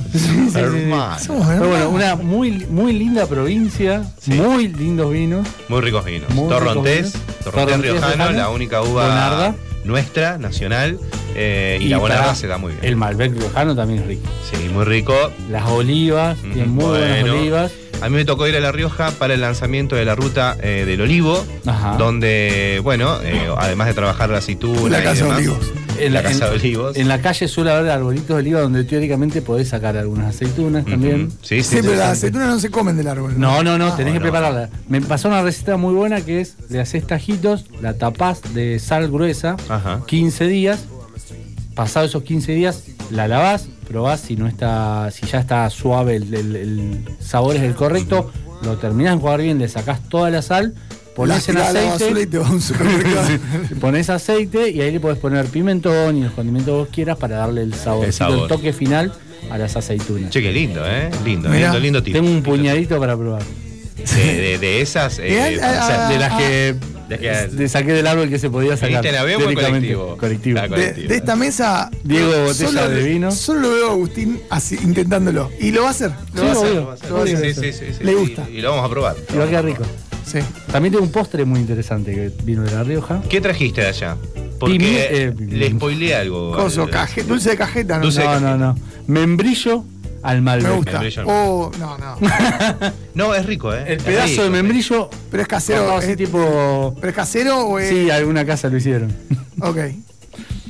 Hermano. 0.54 1.19
Somos 1.20 1.46
Pero 1.46 1.69
bueno, 1.69 1.84
hermanos. 1.84 1.92
una 1.94 2.16
muy, 2.16 2.50
muy 2.69 2.92
linda 2.92 3.26
provincia, 3.26 4.02
Sí. 4.20 4.32
muy 4.32 4.69
lindos 4.69 5.10
vinos. 5.12 5.46
Muy 5.69 5.80
ricos 5.80 6.04
vinos. 6.04 6.28
Muy 6.34 6.48
Torrontés, 6.48 7.12
ricos 7.12 7.12
vinos. 7.22 7.44
Torrontés 7.44 7.52
Torrontés 7.54 7.91
riojano, 7.93 8.14
riojano, 8.17 8.38
la 8.38 8.48
única 8.50 8.82
uva. 8.82 9.55
Nuestra, 9.84 10.39
nacional. 10.39 10.98
eh, 11.34 11.79
y, 11.81 11.89
la 11.89 11.98
Bonarda 11.98 12.22
para 12.24 12.34
se 12.34 12.46
da 12.46 12.58
muy 12.58 12.72
bien. 12.72 12.84
El 12.84 12.96
Malbec 12.96 13.32
riojano 13.32 13.74
también 13.74 14.01
es 14.03 14.06
rico. 14.06 14.29
Sí, 14.51 14.69
muy 14.72 14.84
rico. 14.84 15.15
Las 15.51 15.67
olivas, 15.69 16.39
Ujú, 16.41 16.53
tienen 16.53 16.70
muy 16.70 16.84
buenas 16.86 17.22
olivas. 17.24 17.72
A 18.03 18.08
mí 18.08 18.17
me 18.17 18.24
tocó 18.24 18.48
ir 18.48 18.56
a 18.56 18.60
La 18.60 18.72
Rioja 18.72 19.12
para 19.12 19.34
el 19.34 19.41
lanzamiento 19.41 19.94
de 19.94 20.05
la 20.05 20.17
ruta 20.17 20.56
eh, 20.60 20.82
del 20.84 21.01
olivo, 21.03 21.44
Ajá. 21.67 21.94
donde, 21.98 22.81
bueno, 22.82 23.19
eh, 23.22 23.48
además 23.56 23.86
de 23.86 23.94
trabajar 23.94 24.29
la 24.29 24.39
aceituna 24.39 24.91
La 24.91 25.01
y 25.01 25.05
casa 25.05 25.15
de 25.15 25.22
demás, 25.22 25.39
olivos. 25.39 25.72
En 25.99 26.13
la 26.15 26.22
casa 26.22 26.51
de 26.51 26.56
olivos. 26.56 26.96
En 26.96 27.08
la 27.08 27.20
calle 27.20 27.49
suele 27.49 27.70
haber 27.70 27.91
arbolitos 27.91 28.29
de 28.29 28.34
oliva 28.34 28.61
donde 28.61 28.84
teóricamente 28.84 29.43
podés 29.43 29.69
sacar 29.69 29.96
algunas 29.96 30.34
aceitunas 30.34 30.84
también. 30.84 31.31
Sí, 31.43 31.63
sí, 31.63 31.63
Sí, 31.63 31.77
sí, 31.77 31.82
pero 31.82 31.96
las 31.96 32.13
aceitunas 32.19 32.49
no 32.49 32.58
se 32.61 32.70
comen 32.70 32.96
del 32.96 33.08
árbol. 33.08 33.39
No, 33.39 33.63
no, 33.63 33.79
no, 33.79 33.93
tenés 33.94 34.15
no, 34.15 34.19
que 34.19 34.22
prepararla. 34.22 34.69
Me 34.89 35.01
pasó 35.01 35.29
una 35.29 35.43
receta 35.43 35.77
muy 35.77 35.94
buena 35.94 36.20
que 36.22 36.41
es, 36.41 36.56
le 36.69 36.81
haces 36.81 37.06
tajitos, 37.06 37.67
la 37.81 37.94
tapás 37.94 38.41
de 38.55 38.79
sal 38.79 39.11
gruesa, 39.11 39.56
Ajá. 39.69 40.03
15 40.06 40.46
días, 40.49 40.81
pasados 41.75 42.11
esos 42.11 42.22
15 42.25 42.53
días, 42.53 42.82
la 43.11 43.29
lavás, 43.29 43.69
probás 43.89 44.20
si 44.20 44.37
no 44.37 44.46
está, 44.46 45.11
si 45.11 45.27
ya 45.27 45.39
está 45.41 45.69
suave, 45.70 46.17
el, 46.17 46.34
el- 46.34 46.56
el 46.56 47.05
sabor 47.20 47.56
es 47.56 47.63
el 47.63 47.75
correcto, 47.75 48.31
lo 48.63 48.77
terminás 48.77 49.13
de 49.13 49.17
enjuagar 49.17 49.41
bien, 49.43 49.58
le 49.58 49.69
sacás 49.69 50.01
toda 50.08 50.31
la 50.31 50.43
sal, 50.43 50.75
ponés 51.14 51.48
en 51.48 51.54
tirás 51.56 51.69
a 51.70 51.72
la 51.72 51.84
y 51.84 51.88
aceite, 51.88 52.36
a 52.36 52.40
un 52.40 52.60
aceite 54.10 54.70
y 54.70 54.81
ahí 54.81 54.90
le 54.92 55.00
podés 55.00 55.19
poner 55.19 55.46
pimentón 55.46 56.16
y 56.16 56.22
los 56.22 56.32
condimentos 56.32 56.66
que 56.72 56.78
vos 56.78 56.88
quieras 56.92 57.16
para 57.19 57.36
darle 57.36 57.62
el 57.62 57.74
sabor, 57.74 58.06
El 58.06 58.12
sabor. 58.12 58.48
toque 58.48 58.72
final 58.72 59.12
a 59.50 59.58
las 59.58 59.76
aceitunas. 59.76 60.31
Che, 60.31 60.40
qué 60.42 60.52
lindo, 60.52 60.82
¿eh? 60.86 61.10
Lindo, 61.24 61.48
Mirá, 61.48 61.66
lindo, 61.69 61.81
lindo 61.81 62.02
tip. 62.02 62.12
Tengo 62.14 62.28
un 62.31 62.42
puñadito 62.42 62.98
para 62.98 63.16
probar. 63.16 63.42
De, 64.16 64.34
de- 64.40 64.58
de 64.58 64.81
esas. 64.81 65.19
eh, 65.22 65.50
Mirá, 65.52 65.82
o 65.82 65.86
sea, 65.86 66.08
De 66.08 66.19
las 66.19 66.32
que 66.40 66.76
saqué 67.69 67.92
del 67.92 68.06
árbol 68.06 68.28
que 68.31 68.38
se 68.38 68.48
podía 68.48 68.74
sacar. 68.76 68.88
¿Viniste 68.88 69.08
en 69.10 69.16
avión 69.16 69.42
o 69.42 69.44
en 69.50 69.54
teóricamente. 69.54 69.94
colectivo? 69.94 70.16
Colectivo. 70.16 70.58
Ah, 70.58 70.62
De, 70.62 70.69
colectivo. 70.70 71.08
de 71.08 71.16
esta 71.16 71.36
mesa. 71.36 71.90
Diego, 72.02 72.44
botella 72.44 72.88
de 72.88 73.02
vino. 73.02 73.31
Solo 73.31 73.60
lo 73.60 73.70
veo 73.74 73.88
a 73.88 73.92
Agustín 73.92 74.40
así, 74.48 74.78
intentándolo. 74.82 75.50
Y 75.60 75.70
lo 75.72 75.82
va 75.82 75.88
a 75.88 75.90
hacer. 75.90 76.10
Lo 76.34 76.40
Sí, 76.40 76.46
va 76.46 76.48
a 76.48 76.52
hacer. 76.52 76.74
Lo 76.74 76.86
va 76.86 77.20
a 77.20 77.22
obvio. 77.22 77.36
hacer. 77.36 77.54
Sí, 77.54 77.60
sí, 77.60 77.72
sí, 77.72 77.84
sí, 77.98 78.04
Le 78.04 78.14
gusta. 78.14 78.48
Y 78.50 78.60
lo 78.62 78.70
vamos 78.70 78.86
a 78.86 78.88
probar. 78.88 79.16
Y 79.32 79.36
va 79.36 79.44
a 79.44 79.48
quedar 79.48 79.64
rico. 79.66 79.82
Sí. 80.24 80.38
También 80.70 80.93
tengo 80.93 81.05
un 81.05 81.12
postre 81.12 81.44
muy 81.44 81.60
interesante 81.60 82.14
que 82.14 82.32
vino 82.44 82.62
de 82.62 82.70
La 82.70 82.82
Rioja. 82.84 83.20
¿Qué 83.29 83.41
trajiste 83.41 83.81
de 83.82 83.88
allá? 83.88 84.17
Porque 84.58 84.76
Pimi- 84.76 84.96
eh, 84.96 85.34
le 85.48 85.70
spoileé 85.70 86.14
algo. 86.14 86.55
Coso, 86.55 86.84
al- 86.84 86.91
caje- 86.91 87.24
dulce 87.24 87.50
de 87.50 87.56
cajeta, 87.56 87.96
¿no? 87.98 88.05
Dulce 88.05 88.20
de 88.20 88.26
No, 88.29 88.41
no, 88.41 88.56
no. 88.56 88.79
Membrillo 89.08 89.84
al 90.22 90.36
Me 90.36 90.43
Malbec. 90.43 90.72
gusta. 90.76 90.93
Membrillo. 90.93 91.24
Oh, 91.26 91.70
no, 91.79 91.98
no. 91.98 92.17
No, 93.14 93.34
es 93.34 93.44
rico, 93.44 93.74
¿eh? 93.74 93.84
El 93.88 93.96
Es 93.98 94.02
pedazo 94.05 94.26
rico, 94.29 94.43
de 94.43 94.46
sí. 94.48 94.52
membrillo. 94.52 95.10
Pero 95.31 95.43
es 95.43 95.48
casero. 95.48 95.98
es- 96.00 96.17
tipo. 96.17 96.94
¿Pero 96.96 97.08
es 97.10 97.14
casero 97.17 97.67
o 97.67 97.79
es.? 97.79 97.88
Sí, 97.88 98.10
alguna 98.10 98.44
casa 98.46 98.69
lo 98.69 98.76
hicieron. 98.76 99.12
Ok. 99.60 99.76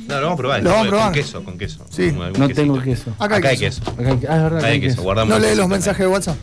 No, 0.07 0.15
lo 0.19 0.21
vamos 0.23 0.33
a 0.33 0.37
probar. 0.37 0.63
Lo 0.63 0.69
vamos 0.71 0.87
a 0.87 0.89
con 0.89 0.97
probar. 0.97 1.13
queso, 1.13 1.43
con 1.43 1.57
queso. 1.57 1.85
Sí. 1.89 2.11
Con 2.11 2.27
No 2.33 2.33
quesito. 2.33 2.53
tengo 2.55 2.81
queso. 2.81 3.11
Acá 3.17 3.35
hay 3.35 3.39
Acá 3.39 3.49
hay 3.49 3.57
queso. 3.57 3.79
queso. 3.81 3.91
Acá 3.91 4.09
hay- 4.09 4.09
ah, 4.11 4.15
es 4.17 4.19
verdad. 4.43 4.45
Acá 4.45 4.59
que 4.59 4.65
hay 4.65 4.71
hay 4.73 4.81
queso. 4.81 4.95
queso. 4.95 5.01
Guardamos 5.03 5.29
¿No 5.29 5.35
el 5.37 5.41
lees 5.43 5.57
los 5.57 5.67
mensajes 5.69 5.99
de 5.99 6.07
WhatsApp? 6.07 6.37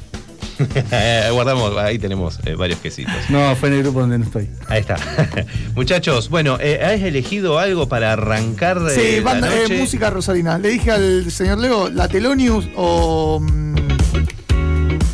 Eh, 0.91 1.29
Guardamos, 1.33 1.77
ahí 1.79 1.99
tenemos 1.99 2.39
eh, 2.45 2.55
varios 2.55 2.79
quesitos. 2.81 3.15
No, 3.29 3.55
fue 3.57 3.69
en 3.71 3.77
el 3.77 3.83
grupo 3.83 4.01
donde 4.01 4.19
no 4.19 4.25
estoy. 4.25 4.49
Ahí 4.69 4.81
está. 4.81 4.97
Muchachos, 5.75 6.29
bueno, 6.29 6.59
eh, 6.61 6.81
¿has 6.85 7.01
elegido 7.01 7.59
algo 7.59 7.89
para 7.89 8.13
arrancar 8.13 8.79
eh, 8.91 8.95
Sí, 8.95 9.17
la 9.19 9.23
banda, 9.33 9.55
eh, 9.55 9.63
noche? 9.63 9.79
música 9.79 10.11
rosarina. 10.11 10.59
Le 10.59 10.69
dije 10.71 10.91
al 10.91 11.31
señor 11.31 11.59
Leo, 11.59 11.89
la 11.91 12.09
Telonius 12.09 12.69
o. 12.77 13.41
mm, 13.41 13.75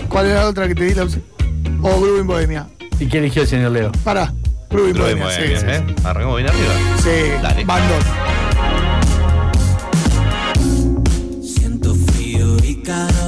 ¿Cuál 0.09 0.26
era 0.26 0.43
la 0.45 0.49
otra 0.49 0.67
que 0.69 0.75
te 0.75 0.85
di? 0.85 0.95
La 0.95 1.05
o 1.05 2.00
Groovin 2.00 2.26
Bohemia. 2.26 2.67
¿Y 2.99 3.07
qué 3.07 3.19
eligió 3.19 3.43
el 3.43 3.49
señor 3.49 3.71
Leo? 3.73 3.93
Para, 4.03 4.33
Groovin 4.71 4.97
Bohemia. 4.97 5.29
eh, 5.29 5.33
Sí, 5.37 5.49
bien, 5.49 5.61
sí, 5.61 5.67
¿eh? 5.69 5.95
Arrancamos 6.05 6.38
bien 6.38 6.49
arriba. 6.49 6.73
sí. 7.03 7.43
Dale. 7.43 7.65
Bandón. 7.65 8.03
Siento 11.43 11.95
frío 11.95 12.57
y 12.65 12.76
calor. 12.83 13.25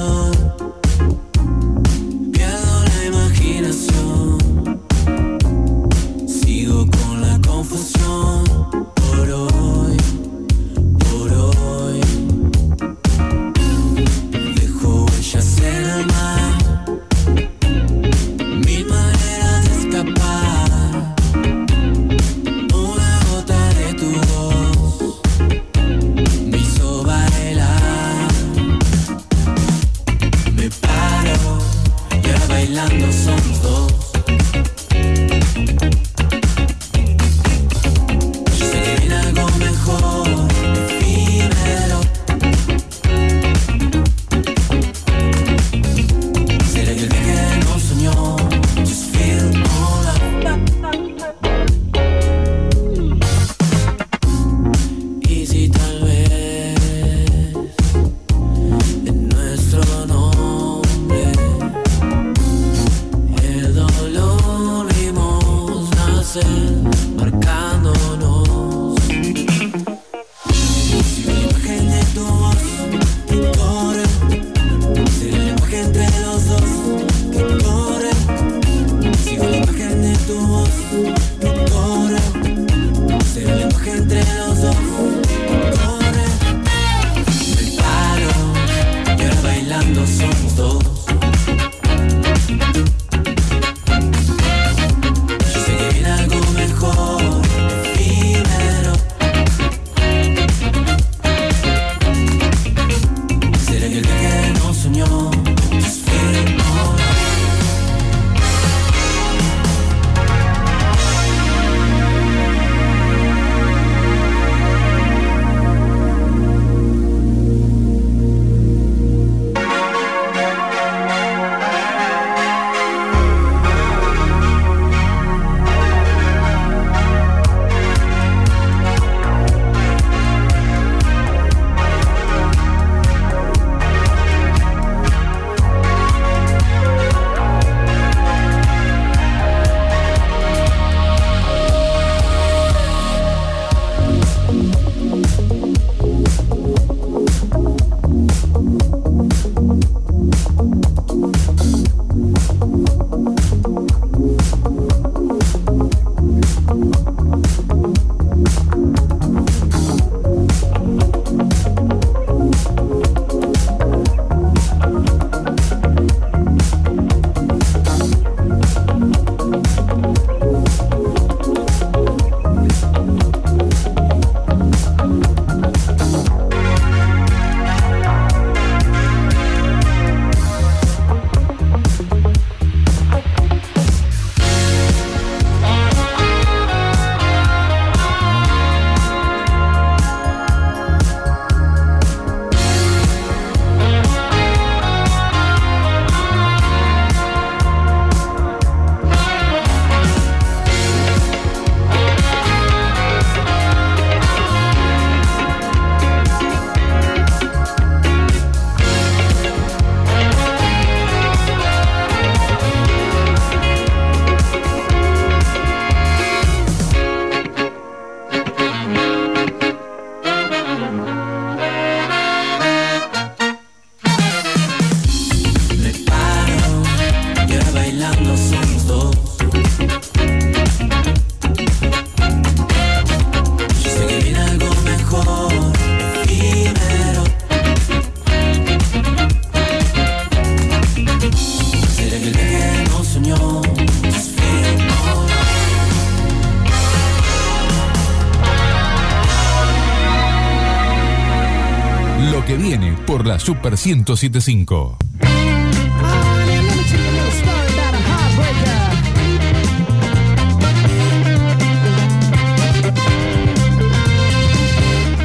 Que 252.49 252.57
viene 252.57 252.97
por 253.05 253.27
la 253.27 253.37
Super 253.37 253.73
1075. 253.73 254.97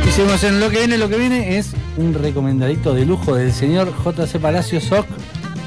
Y 0.07 0.11
seguimos 0.11 0.45
en 0.45 0.61
lo 0.61 0.69
que 0.69 0.81
viene, 0.81 0.99
lo 0.99 1.09
que 1.09 1.17
viene 1.17 1.57
es 1.57 1.73
un 1.97 2.13
recomendadito 2.13 2.93
de 2.93 3.07
lujo 3.07 3.35
del 3.35 3.55
señor 3.55 3.95
JC 4.05 4.39
Palacio 4.39 4.79
Soc. 4.83 5.07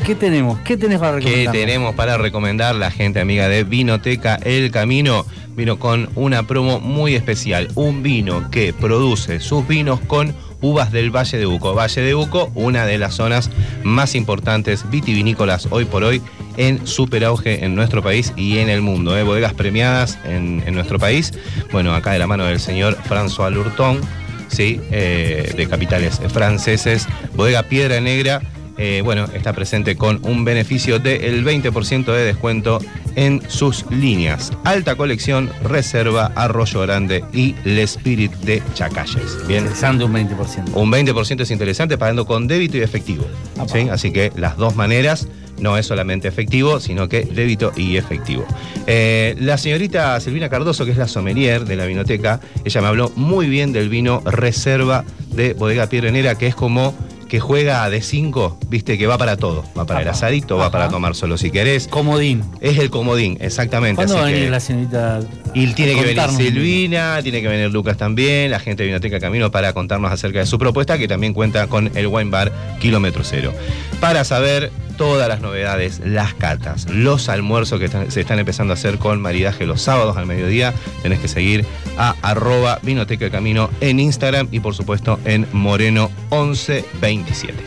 ¿Qué 0.06 0.14
tenemos? 0.14 0.60
¿Qué 0.60 0.78
tenés 0.78 1.00
para 1.00 1.18
¿Qué 1.18 1.26
recomendar? 1.26 1.54
tenemos 1.54 1.96
para 1.96 2.18
recomendar 2.20 2.76
la 2.76 2.92
gente 2.92 3.20
amiga 3.20 3.48
de 3.48 3.64
Vinoteca 3.64 4.36
El 4.44 4.70
Camino? 4.70 5.26
Vino 5.56 5.80
con 5.80 6.08
una 6.14 6.44
promo 6.44 6.80
muy 6.80 7.16
especial. 7.16 7.70
Un 7.74 8.04
vino 8.04 8.52
que 8.52 8.74
produce 8.74 9.40
sus 9.40 9.68
vinos 9.68 10.00
con 10.02 10.36
uvas 10.62 10.92
del 10.92 11.16
Valle 11.16 11.38
de 11.38 11.46
Uco. 11.46 11.74
Valle 11.74 12.02
de 12.02 12.16
Uco, 12.16 12.52
una 12.56 12.86
de 12.86 12.98
las 12.98 13.16
zonas 13.16 13.50
más 13.84 14.16
importantes 14.16 14.90
vitivinícolas 14.90 15.68
hoy 15.72 15.86
por 15.86 16.04
hoy 16.04 16.22
en 16.58 16.86
super 16.88 17.24
auge 17.24 17.64
en 17.64 17.76
nuestro 17.76 18.02
país 18.02 18.34
y 18.36 18.58
en 18.58 18.70
el 18.70 18.82
mundo. 18.82 19.18
¿eh? 19.18 19.24
Bodegas 19.24 19.54
premiadas 19.54 20.18
en, 20.26 20.64
en 20.66 20.74
nuestro 20.74 21.00
país. 21.00 21.34
Bueno, 21.72 21.94
acá 21.94 22.12
de 22.12 22.20
la 22.20 22.28
mano 22.28 22.46
del 22.46 22.60
señor 22.60 22.98
François 23.08 23.52
Lurton, 23.52 24.02
¿sí? 24.48 24.82
Eh, 24.92 25.54
de 25.56 25.68
capitales 25.68 26.20
franceses. 26.34 27.08
Bodega 27.36 27.64
Piedra 27.64 28.02
Negra. 28.02 28.42
Eh, 28.78 29.02
bueno, 29.04 29.26
está 29.34 29.54
presente 29.54 29.96
con 29.96 30.20
un 30.24 30.46
beneficio 30.46 31.00
del 31.00 31.44
20% 31.44 32.06
de 32.06 32.26
descuento 32.26 32.80
en 33.16 33.42
sus 33.50 33.86
líneas. 33.92 34.52
Alta 34.64 34.96
colección, 34.96 35.50
Reserva, 35.64 36.32
Arroyo 36.36 36.82
Grande 36.82 37.24
y 37.34 37.56
Le 37.64 37.84
Spirit 37.84 38.32
de 38.38 38.62
Chacalles. 38.74 39.48
Bien. 39.48 39.64
Interesante 39.64 40.04
un 40.04 40.14
20%. 40.14 40.74
Un 40.74 40.92
20% 40.92 41.42
es 41.42 41.52
interesante 41.52 41.98
pagando 41.98 42.26
con 42.26 42.48
débito 42.48 42.78
y 42.78 42.82
efectivo. 42.82 43.26
¿sí? 43.72 43.90
Así 43.90 44.12
que 44.12 44.32
las 44.36 44.58
dos 44.58 44.76
maneras 44.76 45.28
no 45.60 45.78
es 45.78 45.88
solamente 45.88 46.28
efectivo, 46.28 46.80
sino 46.80 47.10
que 47.10 47.24
débito 47.24 47.72
y 47.76 47.98
efectivo. 47.98 48.46
Eh, 48.86 49.36
la 49.40 49.58
señorita 49.58 50.20
Silvina 50.20 50.50
Cardoso, 50.50 50.86
que 50.86 50.92
es 50.92 50.98
la 50.98 51.08
sommelier 51.08 51.66
de 51.66 51.76
la 51.76 51.86
vinoteca, 51.86 52.40
ella 52.64 52.82
me 52.82 52.88
habló 52.88 53.12
muy 53.16 53.48
bien 53.48 53.74
del 53.74 53.90
vino 53.90 54.22
Reserva 54.26 55.04
de 55.34 55.54
Bodega 55.54 55.88
Piedrenera, 55.88 56.36
que 56.36 56.48
es 56.48 56.56
como 56.56 56.94
que 57.28 57.40
juega 57.40 57.90
de 57.90 58.02
5, 58.02 58.58
viste, 58.70 58.98
que 58.98 59.06
va 59.08 59.18
para 59.18 59.38
todo. 59.38 59.64
Va 59.78 59.86
para 59.86 60.02
el 60.02 60.08
Apa. 60.08 60.16
asadito, 60.18 60.56
va 60.58 60.64
Ajá. 60.64 60.72
para 60.72 60.90
tomar 60.90 61.16
solo 61.16 61.38
si 61.38 61.52
querés. 61.52 61.88
Comodín. 61.88 62.44
Es 62.62 62.78
el 62.78 62.90
comodín, 62.90 63.38
exactamente. 63.42 63.96
¿Cuándo 63.98 64.14
así 64.16 64.20
va 64.22 64.28
a 64.28 64.32
venir 64.32 64.46
que- 64.46 64.50
la 64.52 64.60
señorita? 64.60 65.20
y 65.54 65.68
tiene 65.74 65.96
que 65.96 66.02
venir? 66.06 66.22
Silvina, 66.38 67.20
tiene 67.24 67.42
que 67.42 67.48
venir 67.48 67.70
Lucas 67.72 67.98
también, 67.98 68.52
la 68.52 68.60
gente 68.60 68.84
de 68.84 68.88
Vinoteca 68.88 69.20
Camino 69.20 69.52
para 69.52 69.74
contarnos 69.74 70.12
acerca 70.12 70.40
de 70.40 70.46
su 70.46 70.58
propuesta, 70.58 70.98
que 70.98 71.08
también 71.08 71.34
cuenta 71.34 71.68
con 71.68 71.92
el 71.96 72.08
Wine 72.08 72.30
Bar 72.30 72.52
Kilómetro 72.80 73.24
Cero. 73.24 73.54
Para 74.00 74.24
saber 74.24 74.72
todas 74.98 75.30
las 75.30 75.42
novedades, 75.42 76.02
las 76.04 76.34
catas, 76.34 76.90
los 76.90 77.30
almuerzos 77.30 77.80
que 77.80 77.88
se 77.88 78.20
están 78.20 78.40
empezando 78.40 78.74
a 78.74 78.76
hacer 78.76 78.98
con 78.98 79.22
maridaje 79.22 79.66
los 79.66 79.82
sábados 79.82 80.18
al 80.18 80.26
mediodía, 80.26 80.74
tenés 81.02 81.20
que 81.20 81.28
seguir 81.28 81.66
a 81.98 82.16
arroba 82.22 82.80
Vinoteca 82.82 83.30
Camino 83.30 83.70
en 83.80 84.00
Instagram 84.00 84.48
y 84.52 84.60
por 84.60 84.74
supuesto 84.74 85.20
en 85.24 85.48
Moreno 85.54 86.10
1127. 86.32 87.64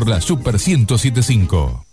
Por 0.00 0.08
la 0.08 0.20
Super 0.22 0.54
1075. 0.54 1.84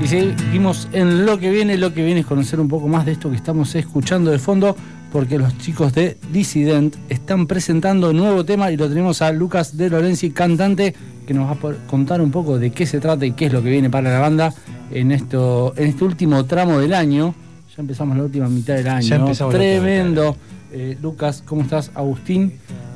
Y 0.00 0.06
seguimos 0.06 0.88
en 0.92 1.26
lo 1.26 1.40
que 1.40 1.50
viene. 1.50 1.76
Lo 1.76 1.92
que 1.92 2.04
viene 2.04 2.20
es 2.20 2.26
conocer 2.26 2.60
un 2.60 2.68
poco 2.68 2.86
más 2.86 3.06
de 3.06 3.12
esto 3.12 3.28
que 3.28 3.34
estamos 3.34 3.74
escuchando 3.74 4.30
de 4.30 4.38
fondo, 4.38 4.76
porque 5.10 5.36
los 5.36 5.58
chicos 5.58 5.92
de 5.94 6.16
Dissident 6.30 6.94
están 7.26 7.48
presentando 7.48 8.10
un 8.10 8.18
nuevo 8.18 8.44
tema 8.44 8.70
y 8.70 8.76
lo 8.76 8.88
tenemos 8.88 9.20
a 9.20 9.32
Lucas 9.32 9.76
de 9.76 9.90
Lorenzi, 9.90 10.30
cantante, 10.30 10.94
que 11.26 11.34
nos 11.34 11.48
va 11.48 11.70
a 11.70 11.74
contar 11.88 12.20
un 12.20 12.30
poco 12.30 12.56
de 12.56 12.70
qué 12.70 12.86
se 12.86 13.00
trata 13.00 13.26
y 13.26 13.32
qué 13.32 13.46
es 13.46 13.52
lo 13.52 13.64
que 13.64 13.68
viene 13.68 13.90
para 13.90 14.12
la 14.12 14.20
banda 14.20 14.54
en, 14.92 15.10
esto, 15.10 15.74
en 15.76 15.88
este 15.88 16.04
último 16.04 16.44
tramo 16.44 16.78
del 16.78 16.94
año. 16.94 17.34
Ya 17.76 17.80
empezamos 17.80 18.16
la 18.16 18.22
última 18.22 18.48
mitad 18.48 18.74
del 18.74 18.86
año. 18.86 19.08
Ya 19.08 19.16
empezamos 19.16 19.52
Tremendo. 19.52 20.36
Eh, 20.70 20.96
Lucas, 21.02 21.42
¿cómo 21.44 21.62
estás? 21.62 21.90
Agustín, 21.96 22.52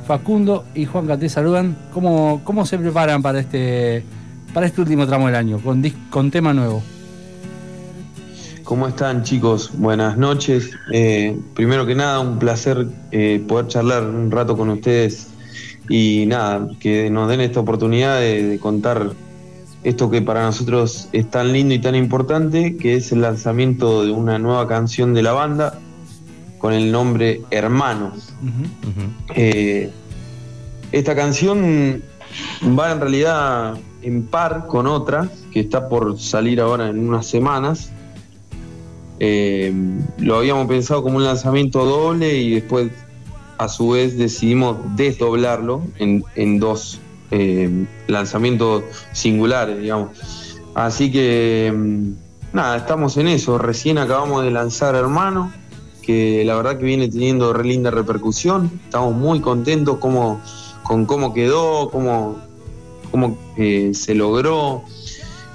Facundo 0.06 0.64
y 0.76 0.84
Juanca 0.84 1.18
te 1.18 1.28
saludan. 1.28 1.76
¿Cómo, 1.92 2.40
cómo 2.44 2.64
se 2.66 2.78
preparan 2.78 3.22
para 3.22 3.40
este, 3.40 4.04
para 4.54 4.64
este 4.64 4.80
último 4.80 5.08
tramo 5.08 5.26
del 5.26 5.34
año? 5.34 5.58
Con, 5.58 5.82
con 6.08 6.30
tema 6.30 6.54
nuevo. 6.54 6.84
¿Cómo 8.70 8.86
están 8.86 9.24
chicos? 9.24 9.72
Buenas 9.74 10.16
noches. 10.16 10.70
Eh, 10.92 11.36
primero 11.56 11.86
que 11.86 11.96
nada, 11.96 12.20
un 12.20 12.38
placer 12.38 12.86
eh, 13.10 13.44
poder 13.48 13.66
charlar 13.66 14.04
un 14.04 14.30
rato 14.30 14.56
con 14.56 14.70
ustedes 14.70 15.26
y 15.88 16.24
nada, 16.28 16.68
que 16.78 17.10
nos 17.10 17.28
den 17.28 17.40
esta 17.40 17.58
oportunidad 17.58 18.20
de, 18.20 18.44
de 18.44 18.58
contar 18.60 19.10
esto 19.82 20.08
que 20.08 20.22
para 20.22 20.44
nosotros 20.44 21.08
es 21.10 21.28
tan 21.28 21.52
lindo 21.52 21.74
y 21.74 21.80
tan 21.80 21.96
importante, 21.96 22.76
que 22.76 22.94
es 22.94 23.10
el 23.10 23.22
lanzamiento 23.22 24.04
de 24.04 24.12
una 24.12 24.38
nueva 24.38 24.68
canción 24.68 25.14
de 25.14 25.24
la 25.24 25.32
banda 25.32 25.80
con 26.58 26.72
el 26.72 26.92
nombre 26.92 27.40
Hermanos. 27.50 28.32
Eh, 29.34 29.90
esta 30.92 31.16
canción 31.16 32.04
va 32.78 32.92
en 32.92 33.00
realidad 33.00 33.74
en 34.02 34.22
par 34.28 34.68
con 34.68 34.86
otra 34.86 35.28
que 35.50 35.58
está 35.58 35.88
por 35.88 36.20
salir 36.20 36.60
ahora 36.60 36.86
en 36.86 37.08
unas 37.08 37.26
semanas. 37.26 37.90
Eh, 39.20 39.72
lo 40.18 40.36
habíamos 40.36 40.66
pensado 40.66 41.02
como 41.02 41.18
un 41.18 41.24
lanzamiento 41.24 41.84
doble 41.84 42.34
y 42.38 42.54
después 42.54 42.90
a 43.58 43.68
su 43.68 43.90
vez 43.90 44.16
decidimos 44.16 44.78
desdoblarlo 44.96 45.82
en, 45.98 46.24
en 46.34 46.58
dos 46.58 46.98
eh, 47.30 47.84
lanzamientos 48.08 48.82
singulares, 49.12 49.78
digamos. 49.78 50.10
Así 50.74 51.12
que 51.12 51.70
mm, 51.74 52.56
nada, 52.56 52.78
estamos 52.78 53.16
en 53.18 53.28
eso. 53.28 53.58
Recién 53.58 53.98
acabamos 53.98 54.42
de 54.44 54.50
lanzar 54.50 54.94
Hermano, 54.94 55.52
que 56.02 56.42
la 56.46 56.54
verdad 56.56 56.78
que 56.78 56.84
viene 56.86 57.08
teniendo 57.08 57.52
re 57.52 57.64
linda 57.64 57.90
repercusión. 57.90 58.70
Estamos 58.86 59.14
muy 59.14 59.40
contentos 59.40 59.98
cómo- 59.98 60.40
con 60.82 61.04
cómo 61.04 61.34
quedó, 61.34 61.90
cómo, 61.90 62.38
cómo 63.10 63.36
eh, 63.58 63.90
se 63.92 64.14
logró 64.14 64.82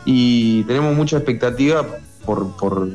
y 0.06 0.62
tenemos 0.64 0.96
mucha 0.96 1.18
expectativa 1.18 1.86
por, 2.26 2.56
por 2.58 2.90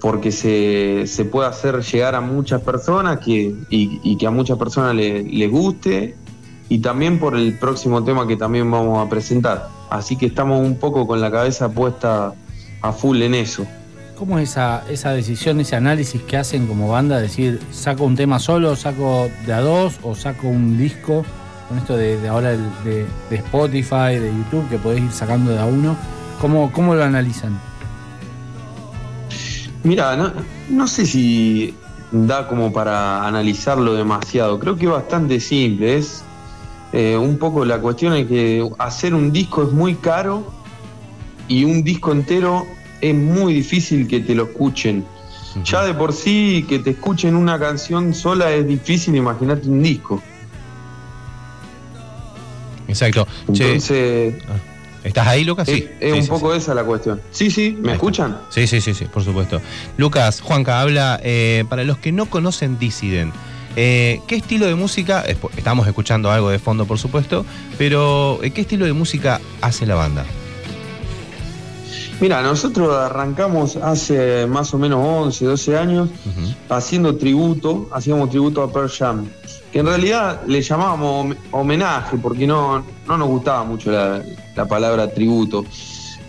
porque 0.00 0.30
se, 0.32 1.06
se 1.06 1.24
pueda 1.24 1.48
hacer 1.48 1.80
llegar 1.82 2.14
a 2.14 2.20
muchas 2.20 2.60
personas 2.62 3.18
que, 3.20 3.54
y, 3.70 4.16
que 4.16 4.26
a 4.26 4.30
muchas 4.30 4.58
personas 4.58 4.94
le- 4.94 5.22
les 5.22 5.50
guste 5.50 6.14
y 6.68 6.78
también 6.78 7.18
por 7.18 7.36
el 7.36 7.58
próximo 7.58 8.02
tema 8.04 8.26
que 8.26 8.36
también 8.36 8.70
vamos 8.70 9.04
a 9.04 9.08
presentar. 9.08 9.68
Así 9.90 10.16
que 10.16 10.26
estamos 10.26 10.60
un 10.60 10.76
poco 10.78 11.06
con 11.06 11.20
la 11.20 11.30
cabeza 11.30 11.68
puesta 11.68 12.34
a 12.82 12.92
full 12.92 13.22
en 13.22 13.34
eso. 13.34 13.66
¿Cómo 14.18 14.38
es 14.38 14.50
esa, 14.50 14.82
esa 14.90 15.12
decisión, 15.12 15.60
ese 15.60 15.76
análisis 15.76 16.22
que 16.22 16.36
hacen 16.36 16.66
como 16.66 16.88
banda? 16.88 17.20
Decir, 17.20 17.60
saco 17.70 18.04
un 18.04 18.16
tema 18.16 18.38
solo, 18.38 18.74
saco 18.74 19.28
de 19.46 19.52
a 19.52 19.60
dos 19.60 19.98
o 20.02 20.14
saco 20.14 20.48
un 20.48 20.78
disco. 20.78 21.24
Con 21.68 21.78
esto 21.78 21.96
de, 21.96 22.26
ahora 22.28 22.50
de, 22.84 23.06
de 23.28 23.36
Spotify, 23.36 24.18
de 24.20 24.32
YouTube, 24.36 24.68
que 24.70 24.78
podés 24.78 25.02
ir 25.02 25.10
sacando 25.12 25.50
de 25.50 25.58
a 25.58 25.66
uno. 25.66 25.96
¿Cómo, 26.40 26.70
cómo 26.72 26.94
lo 26.94 27.02
analizan? 27.04 27.58
Mira, 29.86 30.16
no, 30.16 30.32
no 30.68 30.88
sé 30.88 31.06
si 31.06 31.72
da 32.10 32.48
como 32.48 32.72
para 32.72 33.24
analizarlo 33.24 33.94
demasiado. 33.94 34.58
Creo 34.58 34.76
que 34.76 34.86
es 34.86 34.90
bastante 34.90 35.38
simple. 35.38 35.98
Es 35.98 36.24
eh, 36.92 37.16
un 37.16 37.38
poco 37.38 37.64
la 37.64 37.78
cuestión 37.78 38.12
es 38.14 38.26
que 38.26 38.68
hacer 38.78 39.14
un 39.14 39.30
disco 39.30 39.62
es 39.62 39.72
muy 39.72 39.94
caro 39.94 40.44
y 41.46 41.62
un 41.62 41.84
disco 41.84 42.10
entero 42.10 42.66
es 43.00 43.14
muy 43.14 43.54
difícil 43.54 44.08
que 44.08 44.20
te 44.20 44.34
lo 44.34 44.44
escuchen. 44.44 45.04
Ya 45.64 45.84
de 45.84 45.94
por 45.94 46.12
sí 46.12 46.66
que 46.68 46.80
te 46.80 46.90
escuchen 46.90 47.34
una 47.36 47.58
canción 47.58 48.12
sola 48.12 48.52
es 48.52 48.66
difícil, 48.66 49.14
imagínate 49.14 49.68
un 49.68 49.82
disco. 49.82 50.20
Exacto. 52.88 53.26
Entonces, 53.48 54.34
¿Estás 55.06 55.26
ahí, 55.28 55.44
Lucas? 55.44 55.68
Sí. 55.68 55.86
es, 56.00 56.00
es 56.00 56.12
Sí, 56.12 56.18
un 56.18 56.22
sí, 56.24 56.28
poco 56.30 56.54
esa 56.54 56.74
la 56.74 56.84
cuestión. 56.84 57.20
Sí, 57.30 57.50
sí, 57.50 57.70
¿me 57.70 57.76
Ahí 57.76 57.82
está. 57.84 57.92
escuchan? 57.94 58.38
Sí, 58.50 58.66
sí, 58.66 58.80
sí, 58.80 58.92
sí, 58.94 59.04
por 59.06 59.22
supuesto. 59.22 59.60
Lucas, 59.96 60.40
Juanca 60.40 60.80
habla, 60.80 61.20
eh, 61.22 61.64
para 61.68 61.84
los 61.84 61.98
que 61.98 62.10
no 62.12 62.26
conocen 62.26 62.78
Dissident, 62.78 63.32
eh, 63.76 64.20
¿qué 64.26 64.36
estilo 64.36 64.66
de 64.66 64.74
música, 64.74 65.22
estamos 65.56 65.86
escuchando 65.86 66.30
algo 66.30 66.48
de 66.50 66.58
fondo 66.58 66.86
por 66.86 66.98
supuesto, 66.98 67.44
pero 67.78 68.40
eh, 68.42 68.50
¿qué 68.50 68.62
estilo 68.62 68.84
de 68.86 68.92
música 68.94 69.40
hace 69.60 69.86
la 69.86 69.94
banda? 69.94 70.24
Mira, 72.18 72.40
nosotros 72.42 72.94
arrancamos 72.96 73.76
hace 73.76 74.46
más 74.46 74.72
o 74.72 74.78
menos 74.78 75.00
11, 75.04 75.44
12 75.44 75.76
años 75.78 76.08
haciendo 76.70 77.16
tributo, 77.16 77.88
hacíamos 77.92 78.30
tributo 78.30 78.62
a 78.62 78.72
Pearl 78.72 78.88
Jam, 78.88 79.26
que 79.70 79.80
en 79.80 79.86
realidad 79.86 80.40
le 80.46 80.62
llamábamos 80.62 81.26
hom- 81.26 81.36
homenaje 81.50 82.16
porque 82.16 82.46
no, 82.46 82.82
no 83.06 83.18
nos 83.18 83.28
gustaba 83.28 83.64
mucho 83.64 83.90
la, 83.92 84.22
la 84.56 84.66
palabra 84.66 85.12
tributo. 85.12 85.64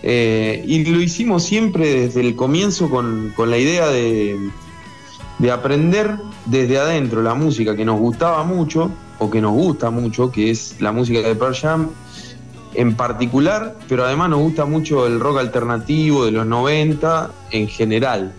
Eh, 0.03 0.63
y 0.67 0.85
lo 0.85 1.01
hicimos 1.01 1.43
siempre 1.43 2.01
desde 2.01 2.21
el 2.21 2.35
comienzo 2.35 2.89
con, 2.89 3.33
con 3.35 3.49
la 3.49 3.57
idea 3.57 3.87
de, 3.87 4.37
de 5.39 5.51
aprender 5.51 6.17
desde 6.45 6.77
adentro 6.77 7.21
la 7.21 7.33
música 7.33 7.75
que 7.75 7.83
nos 7.83 7.99
gustaba 7.99 8.43
mucho 8.43 8.91
o 9.19 9.29
que 9.29 9.41
nos 9.41 9.53
gusta 9.53 9.89
mucho, 9.89 10.31
que 10.31 10.51
es 10.51 10.79
la 10.79 10.91
música 10.91 11.19
de 11.19 11.35
Pearl 11.35 11.55
Jam 11.55 11.89
en 12.73 12.95
particular, 12.95 13.75
pero 13.87 14.05
además 14.05 14.29
nos 14.29 14.39
gusta 14.39 14.65
mucho 14.65 15.07
el 15.07 15.19
rock 15.19 15.39
alternativo 15.39 16.25
de 16.25 16.31
los 16.31 16.45
90 16.45 17.31
en 17.51 17.67
general. 17.67 18.33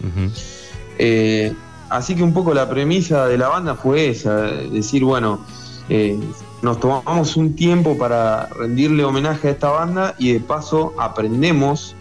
Eh, 0.99 1.53
así 1.89 2.15
que 2.15 2.23
un 2.23 2.33
poco 2.33 2.55
la 2.55 2.69
premisa 2.69 3.27
de 3.27 3.37
la 3.37 3.49
banda 3.49 3.75
fue 3.75 4.11
esa, 4.11 4.43
decir, 4.43 5.03
bueno, 5.03 5.45
eh, 5.89 6.19
nos 6.63 6.81
tomamos 6.81 7.37
un 7.37 7.55
tiempo 7.55 7.97
para 7.97 8.47
rendirle 8.47 9.05
homenaje 9.05 9.49
a 9.49 9.51
esta 9.53 9.71
banda 9.71 10.15
y 10.19 10.33
de 10.33 10.41
paso 10.41 10.93
aprendemos, 10.99 11.95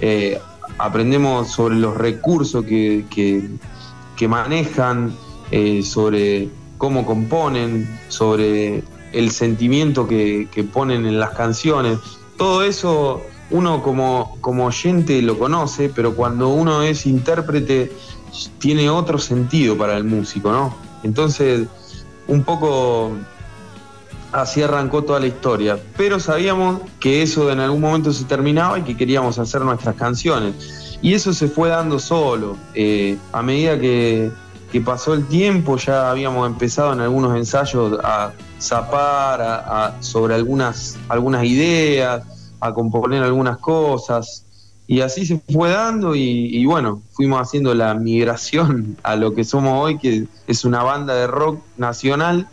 eh, 0.00 0.38
aprendemos 0.78 1.48
sobre 1.50 1.76
los 1.76 1.96
recursos 1.96 2.64
que, 2.64 3.04
que- 3.10 3.48
manejan, 4.28 5.12
eh, 5.50 5.82
sobre 5.82 6.48
cómo 6.78 7.04
componen, 7.04 7.88
sobre 8.06 8.84
el 9.12 9.32
sentimiento 9.32 10.06
que, 10.06 10.46
que 10.52 10.62
ponen 10.62 11.06
en 11.06 11.18
las 11.18 11.30
canciones. 11.30 11.98
Todo 12.36 12.62
eso 12.62 13.20
uno 13.50 13.82
como, 13.82 14.36
como 14.40 14.66
oyente 14.66 15.20
lo 15.22 15.36
conoce, 15.40 15.88
pero 15.88 16.14
cuando 16.14 16.50
uno 16.50 16.82
es 16.82 17.04
intérprete 17.04 17.90
tiene 18.58 18.88
otro 18.88 19.18
sentido 19.18 19.76
para 19.76 19.96
el 19.96 20.04
músico, 20.04 20.52
¿no? 20.52 20.72
Entonces, 21.02 21.66
un 22.28 22.44
poco 22.44 23.10
así 24.32 24.62
arrancó 24.62 25.02
toda 25.04 25.20
la 25.20 25.26
historia. 25.26 25.78
Pero 25.96 26.18
sabíamos 26.18 26.80
que 27.00 27.22
eso 27.22 27.50
en 27.50 27.60
algún 27.60 27.80
momento 27.80 28.12
se 28.12 28.24
terminaba 28.24 28.78
y 28.78 28.82
que 28.82 28.96
queríamos 28.96 29.38
hacer 29.38 29.60
nuestras 29.62 29.94
canciones. 29.96 30.98
Y 31.02 31.14
eso 31.14 31.32
se 31.32 31.48
fue 31.48 31.68
dando 31.68 31.98
solo. 31.98 32.56
Eh, 32.74 33.16
a 33.32 33.42
medida 33.42 33.78
que, 33.78 34.30
que 34.70 34.80
pasó 34.80 35.14
el 35.14 35.26
tiempo, 35.26 35.76
ya 35.76 36.10
habíamos 36.10 36.46
empezado 36.46 36.92
en 36.92 37.00
algunos 37.00 37.36
ensayos 37.36 37.98
a 38.04 38.32
zapar 38.60 39.40
a- 39.42 39.86
a- 39.86 40.02
sobre 40.02 40.34
algunas, 40.34 40.96
algunas 41.08 41.44
ideas, 41.44 42.22
a 42.60 42.72
componer 42.72 43.22
algunas 43.22 43.58
cosas. 43.58 44.44
Y 44.86 45.00
así 45.00 45.26
se 45.26 45.40
fue 45.52 45.70
dando 45.70 46.14
y, 46.14 46.20
y 46.56 46.64
bueno, 46.66 47.02
fuimos 47.12 47.40
haciendo 47.40 47.74
la 47.74 47.94
migración 47.94 48.96
a 49.02 49.16
lo 49.16 49.34
que 49.34 49.42
somos 49.44 49.72
hoy, 49.82 49.98
que 49.98 50.26
es 50.46 50.64
una 50.64 50.82
banda 50.82 51.14
de 51.14 51.26
rock 51.26 51.60
nacional 51.76 52.46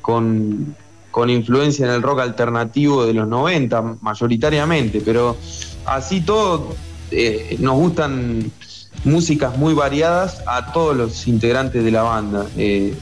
con, 0.00 0.74
con 1.12 1.30
influencia 1.30 1.86
en 1.86 1.92
el 1.92 2.02
rock 2.02 2.20
alternativo 2.20 3.04
de 3.04 3.12
los 3.12 3.28
90 3.28 3.98
mayoritariamente, 4.00 5.02
pero 5.04 5.36
así 5.84 6.22
todo 6.22 6.74
eh, 7.10 7.56
nos 7.60 7.74
gustan 7.76 8.50
músicas 9.04 9.56
muy 9.56 9.74
variadas 9.74 10.42
a 10.46 10.72
todos 10.72 10.96
los 10.96 11.28
integrantes 11.28 11.84
de 11.84 11.90
la 11.90 12.02
banda 12.02 12.46
eh, 12.56 12.94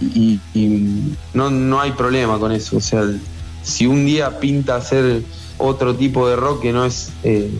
y, 0.00 0.38
no, 1.34 1.50
no 1.50 1.80
hay 1.80 1.92
problema 1.92 2.38
con 2.38 2.52
eso, 2.52 2.76
o 2.76 2.80
sea, 2.80 3.02
si 3.62 3.86
un 3.86 4.06
día 4.06 4.38
pinta 4.38 4.76
hacer 4.76 5.22
otro 5.58 5.94
tipo 5.96 6.28
de 6.28 6.36
rock 6.36 6.62
que 6.62 6.72
no 6.72 6.84
es 6.84 7.10
eh, 7.24 7.50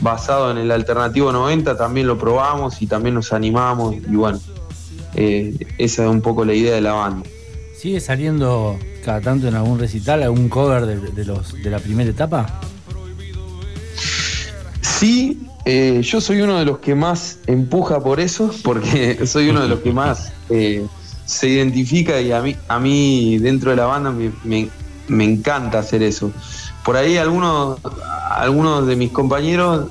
basado 0.00 0.50
en 0.50 0.58
el 0.58 0.70
alternativo 0.72 1.30
90, 1.30 1.76
también 1.76 2.06
lo 2.06 2.18
probamos 2.18 2.82
y 2.82 2.86
también 2.86 3.14
nos 3.14 3.32
animamos 3.32 3.94
y 3.94 4.16
bueno, 4.16 4.40
esa 5.14 6.04
es 6.04 6.10
un 6.10 6.20
poco 6.20 6.44
la 6.44 6.54
idea 6.54 6.74
de 6.74 6.80
la 6.80 6.94
banda. 6.94 7.28
¿Sigue 7.76 8.00
saliendo 8.00 8.78
cada 9.04 9.20
tanto 9.20 9.48
en 9.48 9.54
algún 9.54 9.78
recital, 9.78 10.22
algún 10.22 10.48
cover 10.48 10.86
de, 10.86 11.24
los, 11.24 11.52
de 11.62 11.70
la 11.70 11.78
primera 11.78 12.10
etapa? 12.10 12.60
Sí, 14.80 15.40
eh, 15.64 16.00
yo 16.02 16.20
soy 16.20 16.40
uno 16.42 16.58
de 16.58 16.64
los 16.64 16.78
que 16.78 16.94
más 16.94 17.38
empuja 17.46 18.00
por 18.00 18.20
eso, 18.20 18.50
porque 18.62 19.24
soy 19.26 19.48
uno 19.50 19.60
de 19.62 19.68
los 19.68 19.80
que 19.80 19.92
más 19.92 20.32
eh, 20.48 20.86
se 21.26 21.48
identifica 21.48 22.20
y 22.20 22.32
a 22.32 22.40
mí, 22.40 22.56
a 22.68 22.78
mí 22.78 23.38
dentro 23.38 23.70
de 23.70 23.76
la 23.76 23.86
banda 23.86 24.10
me, 24.10 24.30
me- 24.44 25.24
encanta 25.24 25.78
hacer 25.80 26.02
eso. 26.02 26.30
Por 26.84 26.96
ahí 26.96 27.16
algunos, 27.16 27.78
algunos 28.30 28.86
de 28.86 28.96
mis 28.96 29.10
compañeros 29.10 29.86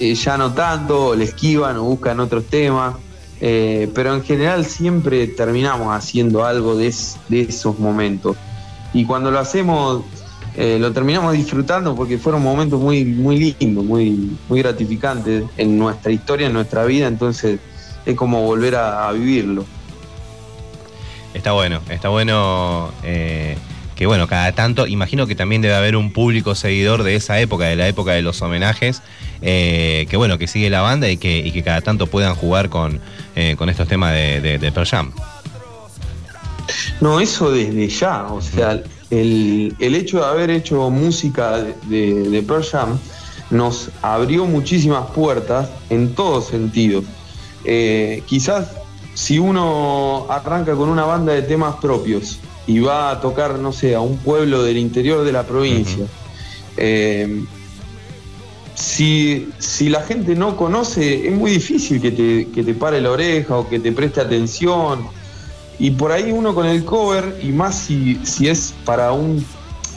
eh, 0.00 0.14
ya 0.14 0.36
no 0.38 0.52
tanto, 0.54 1.14
le 1.14 1.24
esquivan 1.24 1.76
o 1.76 1.84
buscan 1.84 2.18
otros 2.20 2.44
temas, 2.46 2.94
pero 3.40 4.14
en 4.14 4.22
general 4.22 4.64
siempre 4.64 5.26
terminamos 5.26 5.94
haciendo 5.94 6.44
algo 6.44 6.76
de 6.76 6.86
esos 6.88 7.78
momentos. 7.78 8.36
Y 8.94 9.04
cuando 9.04 9.30
lo 9.30 9.38
hacemos, 9.38 10.04
eh, 10.54 10.76
lo 10.78 10.92
terminamos 10.92 11.32
disfrutando 11.32 11.94
porque 11.94 12.18
fueron 12.18 12.42
momentos 12.42 12.78
muy, 12.78 13.04
muy 13.04 13.56
lindos, 13.58 13.84
muy, 13.84 14.36
muy 14.48 14.60
gratificantes 14.60 15.44
en 15.56 15.78
nuestra 15.78 16.12
historia, 16.12 16.46
en 16.46 16.52
nuestra 16.52 16.84
vida, 16.84 17.06
entonces 17.06 17.58
es 18.04 18.16
como 18.16 18.42
volver 18.42 18.76
a, 18.76 19.10
vivirlo. 19.12 19.64
Está 21.32 21.52
bueno, 21.52 21.80
está 21.88 22.10
bueno 22.10 22.90
eh, 23.02 23.56
que 23.96 24.04
bueno, 24.04 24.26
cada 24.26 24.52
tanto, 24.52 24.86
imagino 24.86 25.26
que 25.26 25.34
también 25.34 25.62
debe 25.62 25.74
haber 25.74 25.96
un 25.96 26.12
público 26.12 26.54
seguidor 26.54 27.02
de 27.02 27.16
esa 27.16 27.40
época, 27.40 27.64
de 27.64 27.76
la 27.76 27.88
época 27.88 28.12
de 28.12 28.20
los 28.20 28.42
homenajes, 28.42 29.00
eh, 29.40 30.06
que 30.10 30.18
bueno, 30.18 30.36
que 30.36 30.48
sigue 30.48 30.68
la 30.68 30.82
banda 30.82 31.08
y 31.08 31.16
que, 31.16 31.38
y 31.38 31.52
que 31.52 31.62
cada 31.62 31.80
tanto 31.80 32.08
puedan 32.08 32.34
jugar 32.34 32.68
con, 32.68 33.00
con 33.56 33.70
estos 33.70 33.88
temas 33.88 34.12
de, 34.12 34.42
de, 34.42 34.58
de 34.58 34.70
Pearl 34.72 34.86
Jam. 34.86 35.12
No, 37.00 37.20
eso 37.20 37.50
desde 37.50 37.88
ya, 37.88 38.26
o 38.26 38.40
sea, 38.40 38.82
el, 39.10 39.74
el 39.78 39.94
hecho 39.94 40.18
de 40.18 40.24
haber 40.24 40.50
hecho 40.50 40.88
música 40.90 41.58
de, 41.58 42.28
de, 42.30 42.42
Pearl 42.42 42.64
Jam 42.64 42.98
nos 43.50 43.90
abrió 44.00 44.46
muchísimas 44.46 45.10
puertas 45.10 45.68
en 45.90 46.14
todos 46.14 46.46
sentidos. 46.46 47.04
Eh, 47.64 48.22
quizás 48.26 48.70
si 49.14 49.38
uno 49.38 50.26
arranca 50.30 50.74
con 50.74 50.88
una 50.88 51.04
banda 51.04 51.32
de 51.34 51.42
temas 51.42 51.76
propios 51.76 52.38
y 52.66 52.78
va 52.78 53.10
a 53.10 53.20
tocar, 53.20 53.58
no 53.58 53.72
sé, 53.72 53.94
a 53.94 54.00
un 54.00 54.16
pueblo 54.18 54.62
del 54.62 54.78
interior 54.78 55.24
de 55.24 55.32
la 55.32 55.42
provincia, 55.42 56.06
eh, 56.76 57.44
si, 58.74 59.50
si 59.58 59.88
la 59.88 60.02
gente 60.02 60.34
no 60.34 60.56
conoce, 60.56 61.28
es 61.28 61.34
muy 61.34 61.52
difícil 61.52 62.00
que 62.00 62.10
te, 62.10 62.48
que 62.48 62.64
te 62.64 62.74
pare 62.74 63.00
la 63.00 63.10
oreja 63.10 63.58
o 63.58 63.68
que 63.68 63.78
te 63.78 63.92
preste 63.92 64.20
atención. 64.20 65.06
Y 65.78 65.90
por 65.90 66.12
ahí 66.12 66.30
uno 66.32 66.54
con 66.54 66.66
el 66.66 66.84
cover, 66.84 67.38
y 67.42 67.48
más 67.48 67.74
si, 67.76 68.18
si 68.24 68.48
es 68.48 68.74
para 68.84 69.12
un, 69.12 69.44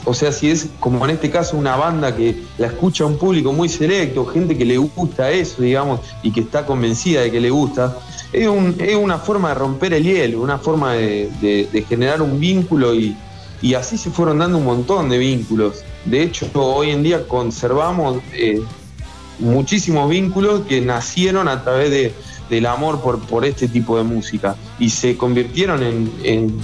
o 0.04 0.14
sea, 0.14 0.32
si 0.32 0.50
es 0.50 0.68
como 0.80 1.04
en 1.04 1.10
este 1.12 1.30
caso 1.30 1.56
una 1.56 1.76
banda 1.76 2.14
que 2.16 2.42
la 2.58 2.68
escucha 2.68 3.04
un 3.04 3.18
público 3.18 3.52
muy 3.52 3.68
selecto, 3.68 4.24
gente 4.26 4.56
que 4.56 4.64
le 4.64 4.78
gusta 4.78 5.30
eso, 5.30 5.62
digamos, 5.62 6.00
y 6.22 6.32
que 6.32 6.40
está 6.40 6.64
convencida 6.66 7.20
de 7.22 7.30
que 7.30 7.40
le 7.40 7.50
gusta, 7.50 7.96
es, 8.32 8.48
un- 8.48 8.74
es 8.78 8.96
una 8.96 9.18
forma 9.18 9.50
de 9.50 9.54
romper 9.56 9.94
el 9.94 10.02
hielo, 10.04 10.40
una 10.42 10.58
forma 10.58 10.94
de, 10.94 11.84
generar 11.88 12.20
un 12.22 12.40
vínculo 12.40 12.94
y, 12.94 13.16
y 13.62 13.74
así 13.74 13.96
se 13.98 14.10
fueron 14.10 14.38
dando 14.38 14.58
un 14.58 14.64
montón 14.64 15.08
de 15.08 15.18
vínculos. 15.18 15.82
De 16.04 16.22
hecho, 16.22 16.48
hoy 16.54 16.90
en 16.90 17.02
día 17.02 17.26
conservamos 17.28 18.20
eh, 18.32 18.60
muchísimos 19.38 20.08
vínculos 20.08 20.62
que 20.68 20.80
nacieron 20.80 21.48
a 21.48 21.62
través 21.62 21.90
de- 21.90 22.14
del 22.50 22.66
amor 22.66 23.00
por, 23.00 23.18
por 23.20 23.44
este 23.44 23.68
tipo 23.68 23.96
de 23.98 24.04
música 24.04 24.54
y 24.78 24.90
se 24.90 25.16
convirtieron 25.16 25.82
en, 25.82 26.12
en- 26.22 26.56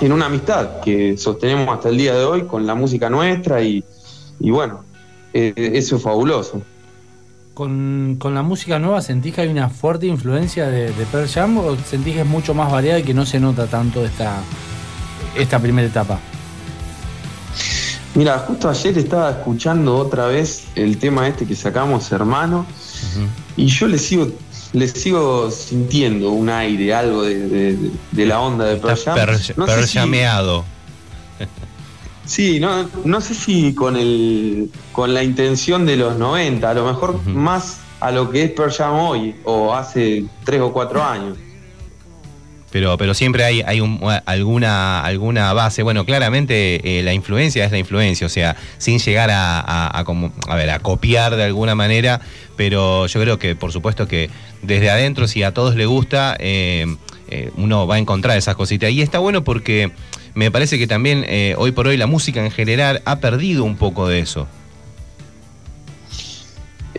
en 0.00 0.12
una 0.12 0.26
amistad 0.26 0.80
que 0.80 1.18
sostenemos 1.18 1.68
hasta 1.68 1.90
el 1.90 1.98
día 1.98 2.14
de 2.14 2.24
hoy 2.24 2.42
con 2.44 2.66
la 2.66 2.74
música 2.74 3.10
nuestra 3.10 3.60
y, 3.62 3.84
y 4.40 4.50
bueno, 4.50 4.80
eh, 5.34 5.52
eso 5.74 5.96
es 5.96 6.02
fabuloso. 6.02 6.62
Con, 7.52 8.16
con 8.18 8.32
la 8.34 8.40
música 8.42 8.78
nueva, 8.78 9.02
¿sentís 9.02 9.34
que 9.34 9.42
hay 9.42 9.48
una 9.48 9.68
fuerte 9.68 10.06
influencia 10.06 10.68
de, 10.68 10.92
de 10.92 11.04
Pearl 11.04 11.28
Jam 11.28 11.58
o 11.58 11.76
sentís 11.76 12.14
que 12.14 12.20
es 12.22 12.26
mucho 12.26 12.54
más 12.54 12.72
variada 12.72 13.00
y 13.00 13.02
que 13.02 13.12
no 13.12 13.26
se 13.26 13.38
nota 13.38 13.66
tanto 13.66 14.02
esta, 14.02 14.40
esta 15.36 15.58
primera 15.58 15.86
etapa? 15.86 16.18
Mira, 18.14 18.38
justo 18.38 18.68
ayer 18.68 18.98
estaba 18.98 19.30
escuchando 19.30 19.96
otra 19.96 20.26
vez 20.26 20.64
el 20.74 20.98
tema 20.98 21.28
este 21.28 21.46
que 21.46 21.54
sacamos, 21.54 22.10
hermano, 22.10 22.66
y 23.56 23.66
yo 23.66 23.86
le 23.86 23.98
sigo, 23.98 24.28
le 24.72 24.86
sigo 24.88 25.50
sintiendo 25.50 26.30
un 26.30 26.48
aire, 26.48 26.94
algo 26.94 27.22
de, 27.22 27.48
de- 27.48 27.90
de 28.12 28.26
la 28.26 28.40
onda 28.40 28.64
de 28.66 28.76
Pearl 28.76 28.96
Jam. 29.04 29.14
No 29.56 29.66
si-. 29.86 29.98
Sí, 32.26 32.60
no, 32.60 32.88
no 33.04 33.20
sé 33.20 33.34
si 33.34 33.74
con 33.74 33.96
el 33.96 34.70
con 34.92 35.12
la 35.14 35.22
intención 35.24 35.84
de 35.86 35.96
los 35.96 36.16
90, 36.16 36.70
a 36.70 36.74
lo 36.74 36.84
mejor 36.86 37.20
más 37.26 37.78
a 37.98 38.10
lo 38.12 38.30
que 38.30 38.44
es 38.44 38.50
Pearl 38.52 38.72
Jam 38.72 38.94
hoy 38.94 39.34
o 39.44 39.74
hace 39.74 40.24
tres 40.44 40.60
o 40.60 40.72
cuatro 40.72 41.02
años. 41.02 41.36
Pero, 42.72 42.96
pero 42.98 43.14
siempre 43.14 43.44
hay, 43.44 43.62
hay 43.66 43.80
un- 43.80 44.00
alguna, 44.26 45.00
alguna 45.02 45.52
base. 45.52 45.82
Bueno, 45.82 46.04
claramente 46.04 46.98
eh, 46.98 47.02
la 47.02 47.12
influencia 47.12 47.64
es 47.64 47.72
la 47.72 47.78
influencia, 47.78 48.26
o 48.26 48.30
sea, 48.30 48.56
sin 48.78 48.98
llegar 48.98 49.30
a, 49.30 49.98
a- 49.98 50.04
como, 50.04 50.32
a 50.48 50.54
ver, 50.54 50.70
a 50.70 50.78
copiar 50.78 51.34
de 51.36 51.44
alguna 51.44 51.74
manera, 51.74 52.20
pero 52.56 53.06
yo 53.06 53.20
creo 53.20 53.38
que 53.38 53.56
por 53.56 53.72
supuesto 53.72 54.06
que 54.06 54.30
desde 54.62 54.88
adentro, 54.90 55.26
si 55.26 55.42
a 55.42 55.52
todos 55.52 55.74
les 55.74 55.86
gusta, 55.86 56.36
eh, 56.38 56.86
eh, 57.28 57.50
uno 57.56 57.86
va 57.86 57.96
a 57.96 57.98
encontrar 57.98 58.36
esas 58.36 58.54
cositas. 58.56 58.90
Y 58.90 59.02
está 59.02 59.18
bueno 59.18 59.42
porque 59.42 59.90
me 60.34 60.50
parece 60.50 60.78
que 60.78 60.86
también 60.86 61.24
eh, 61.28 61.54
hoy 61.58 61.72
por 61.72 61.88
hoy 61.88 61.96
la 61.96 62.06
música 62.06 62.44
en 62.44 62.50
general 62.52 63.02
ha 63.04 63.18
perdido 63.18 63.64
un 63.64 63.76
poco 63.76 64.06
de 64.08 64.20
eso. 64.20 64.46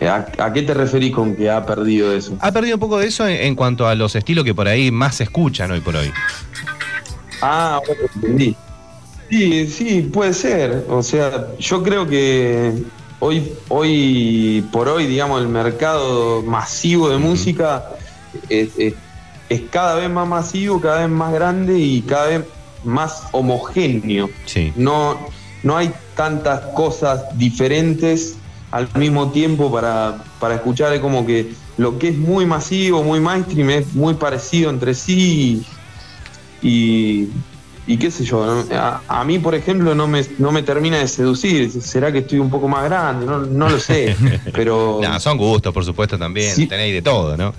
¿A, 0.08 0.26
a 0.38 0.52
qué 0.52 0.62
te 0.62 0.74
referís 0.74 1.12
con 1.14 1.34
que 1.36 1.50
ha 1.50 1.64
perdido 1.64 2.12
eso? 2.14 2.36
Ha 2.40 2.52
perdido 2.52 2.76
un 2.76 2.80
poco 2.80 2.98
de 2.98 3.06
eso 3.06 3.26
en, 3.26 3.36
en 3.42 3.54
cuanto 3.54 3.86
a 3.86 3.94
los 3.94 4.14
estilos 4.14 4.44
que 4.44 4.54
por 4.54 4.68
ahí 4.68 4.90
más 4.90 5.16
se 5.16 5.24
escuchan 5.24 5.70
hoy 5.70 5.80
por 5.80 5.96
hoy. 5.96 6.10
Ah, 7.40 7.80
bueno, 7.86 8.02
entendí. 8.14 8.56
Sí, 9.30 9.66
sí, 9.66 10.00
puede 10.12 10.32
ser. 10.34 10.84
O 10.88 11.02
sea, 11.02 11.46
yo 11.58 11.82
creo 11.82 12.06
que 12.06 12.72
hoy, 13.18 13.52
hoy 13.68 14.64
por 14.72 14.88
hoy, 14.88 15.06
digamos, 15.06 15.40
el 15.40 15.48
mercado 15.48 16.42
masivo 16.42 17.08
de 17.08 17.18
música 17.18 17.84
es, 18.48 18.70
es- 18.78 18.94
es 19.48 19.60
cada 19.70 19.96
vez 19.96 20.08
más 20.08 20.26
masivo, 20.26 20.80
cada 20.80 21.00
vez 21.00 21.10
más 21.10 21.30
grande 21.32 21.78
y 21.78 22.00
cada 22.02 22.26
vez 22.28 22.40
más 22.84 23.24
homogéneo. 23.32 24.30
Sí. 24.46 24.72
No, 24.76 25.28
no 25.62 25.76
hay 25.76 25.92
tantas 26.16 26.60
cosas 26.74 27.24
diferentes 27.36 28.36
al 28.72 28.88
mismo 28.94 29.30
tiempo 29.30 29.70
para, 29.70 30.24
para 30.40 30.56
escuchar. 30.56 30.92
Es 30.92 31.00
como 31.00 31.24
que 31.24 31.52
lo 31.76 31.98
que 31.98 32.08
es 32.08 32.18
muy 32.18 32.46
masivo, 32.46 33.04
muy 33.04 33.20
mainstream, 33.20 33.70
es 33.70 33.94
muy 33.94 34.14
parecido 34.14 34.70
entre 34.70 34.94
sí 34.94 35.64
y, 36.62 37.28
y 37.86 37.96
qué 37.98 38.10
sé 38.10 38.24
yo. 38.24 38.64
A, 38.72 39.02
a 39.06 39.24
mí, 39.24 39.38
por 39.38 39.54
ejemplo, 39.54 39.94
no 39.94 40.08
me, 40.08 40.24
no 40.38 40.50
me 40.50 40.62
termina 40.62 40.98
de 40.98 41.06
seducir. 41.06 41.70
¿Será 41.70 42.10
que 42.10 42.18
estoy 42.18 42.38
un 42.38 42.50
poco 42.50 42.66
más 42.66 42.84
grande? 42.84 43.26
No, 43.26 43.38
no 43.40 43.68
lo 43.68 43.78
sé. 43.78 44.16
Pero 44.52 45.00
son 45.20 45.36
gustos, 45.36 45.72
por 45.72 45.84
supuesto, 45.84 46.18
también. 46.18 46.54
Sí. 46.54 46.66
Tenéis 46.66 46.94
de 46.94 47.02
todo, 47.02 47.36
¿no? 47.36 47.52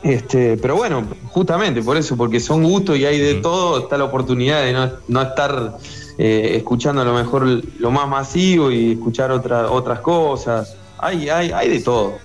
Este, 0.00 0.56
pero 0.56 0.76
bueno, 0.76 1.04
justamente 1.26 1.82
por 1.82 1.96
eso, 1.96 2.16
porque 2.16 2.38
son 2.38 2.62
gustos 2.62 2.96
y 2.96 3.04
hay 3.04 3.18
de 3.18 3.34
todo, 3.34 3.80
está 3.80 3.98
la 3.98 4.04
oportunidad 4.04 4.62
de 4.62 4.72
no, 4.72 4.92
no 5.08 5.22
estar 5.22 5.76
eh, 6.18 6.54
escuchando 6.56 7.02
a 7.02 7.04
lo 7.04 7.14
mejor 7.14 7.46
lo 7.78 7.90
más 7.90 8.08
masivo 8.08 8.70
y 8.70 8.92
escuchar 8.92 9.30
otra, 9.30 9.70
otras 9.70 10.00
cosas. 10.00 10.76
Hay, 10.98 11.28
hay, 11.28 11.52
hay 11.52 11.68
de 11.68 11.80
todo. 11.80 12.18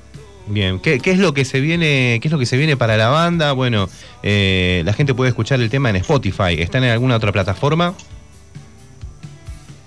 Bien, 0.47 0.79
¿Qué, 0.79 0.99
qué 0.99 1.11
es 1.11 1.19
lo 1.19 1.33
que 1.33 1.45
se 1.45 1.61
viene, 1.61 2.19
qué 2.21 2.27
es 2.27 2.31
lo 2.31 2.39
que 2.39 2.45
se 2.45 2.57
viene 2.57 2.75
para 2.75 2.97
la 2.97 3.07
banda? 3.09 3.53
Bueno, 3.53 3.87
eh, 4.23 4.81
la 4.85 4.91
gente 4.93 5.13
puede 5.13 5.29
escuchar 5.29 5.61
el 5.61 5.69
tema 5.69 5.89
en 5.89 5.97
Spotify. 5.97 6.55
¿Están 6.59 6.83
en 6.83 6.89
alguna 6.89 7.15
otra 7.15 7.31
plataforma? 7.31 7.93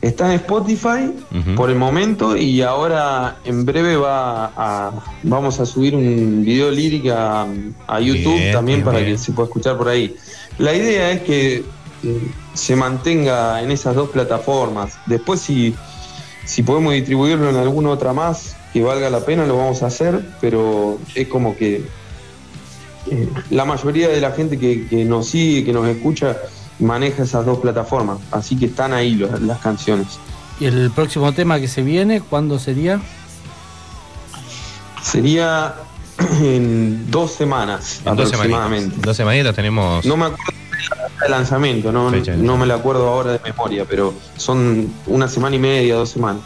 Está 0.00 0.26
en 0.26 0.32
Spotify 0.40 1.10
por 1.56 1.68
el 1.68 1.76
momento 1.76 2.36
y 2.36 2.62
ahora 2.62 3.38
en 3.44 3.64
breve 3.64 3.96
va 3.96 4.52
a, 4.56 4.92
vamos 5.24 5.58
a 5.58 5.66
subir 5.66 5.96
un 5.96 6.44
video 6.44 6.70
lírico 6.70 7.12
a, 7.12 7.46
a 7.88 8.00
YouTube 8.00 8.36
Bien, 8.36 8.52
también 8.52 8.78
bien, 8.78 8.84
para 8.84 8.98
bien. 8.98 9.12
que 9.12 9.18
se 9.18 9.32
pueda 9.32 9.46
escuchar 9.48 9.76
por 9.76 9.88
ahí. 9.88 10.14
La 10.58 10.74
idea 10.74 11.10
es 11.10 11.22
que 11.22 11.64
se 12.54 12.76
mantenga 12.76 13.62
en 13.62 13.70
esas 13.70 13.94
dos 13.94 14.10
plataformas. 14.10 14.98
Después 15.06 15.40
si, 15.40 15.74
si 16.44 16.62
podemos 16.62 16.92
distribuirlo 16.94 17.50
en 17.50 17.56
alguna 17.56 17.90
otra 17.90 18.12
más 18.12 18.56
que 18.72 18.82
valga 18.82 19.08
la 19.10 19.20
pena 19.20 19.46
lo 19.46 19.56
vamos 19.56 19.82
a 19.82 19.86
hacer, 19.86 20.24
pero 20.40 20.98
es 21.14 21.28
como 21.28 21.56
que 21.56 21.84
eh, 23.10 23.28
la 23.50 23.64
mayoría 23.64 24.08
de 24.08 24.20
la 24.20 24.32
gente 24.32 24.58
que, 24.58 24.86
que 24.86 25.04
nos 25.04 25.28
sigue, 25.28 25.64
que 25.64 25.72
nos 25.72 25.86
escucha, 25.88 26.36
maneja 26.78 27.22
esas 27.22 27.46
dos 27.46 27.58
plataformas. 27.60 28.18
Así 28.30 28.56
que 28.56 28.66
están 28.66 28.92
ahí 28.92 29.14
los- 29.14 29.40
las 29.42 29.58
canciones. 29.60 30.06
¿Y 30.60 30.66
el 30.66 30.90
próximo 30.90 31.32
tema 31.32 31.58
que 31.60 31.68
se 31.68 31.82
viene, 31.82 32.20
cuándo 32.20 32.58
sería? 32.58 33.00
Sería 35.02 35.74
en 36.40 37.10
dos 37.10 37.32
semanas 37.32 38.00
En 38.04 38.16
dos 38.16 38.26
aproximadamente. 38.32 38.84
semanitas. 38.86 39.02
Dos 39.02 39.16
semanitas 39.16 39.54
tenemos. 39.54 40.04
No 40.04 40.16
me 40.16 40.26
acuerdo 40.26 40.52
fecha 41.16 41.24
de 41.24 41.30
lanzamiento, 41.30 41.92
no, 41.92 42.10
Fecha 42.10 42.32
de 42.32 42.38
no 42.38 42.56
me 42.56 42.66
la 42.66 42.74
acuerdo 42.74 43.08
ahora 43.08 43.32
de 43.32 43.40
memoria, 43.40 43.84
pero 43.88 44.14
son 44.36 44.92
una 45.06 45.28
semana 45.28 45.56
y 45.56 45.58
media, 45.58 45.94
dos 45.96 46.10
semanas. 46.10 46.42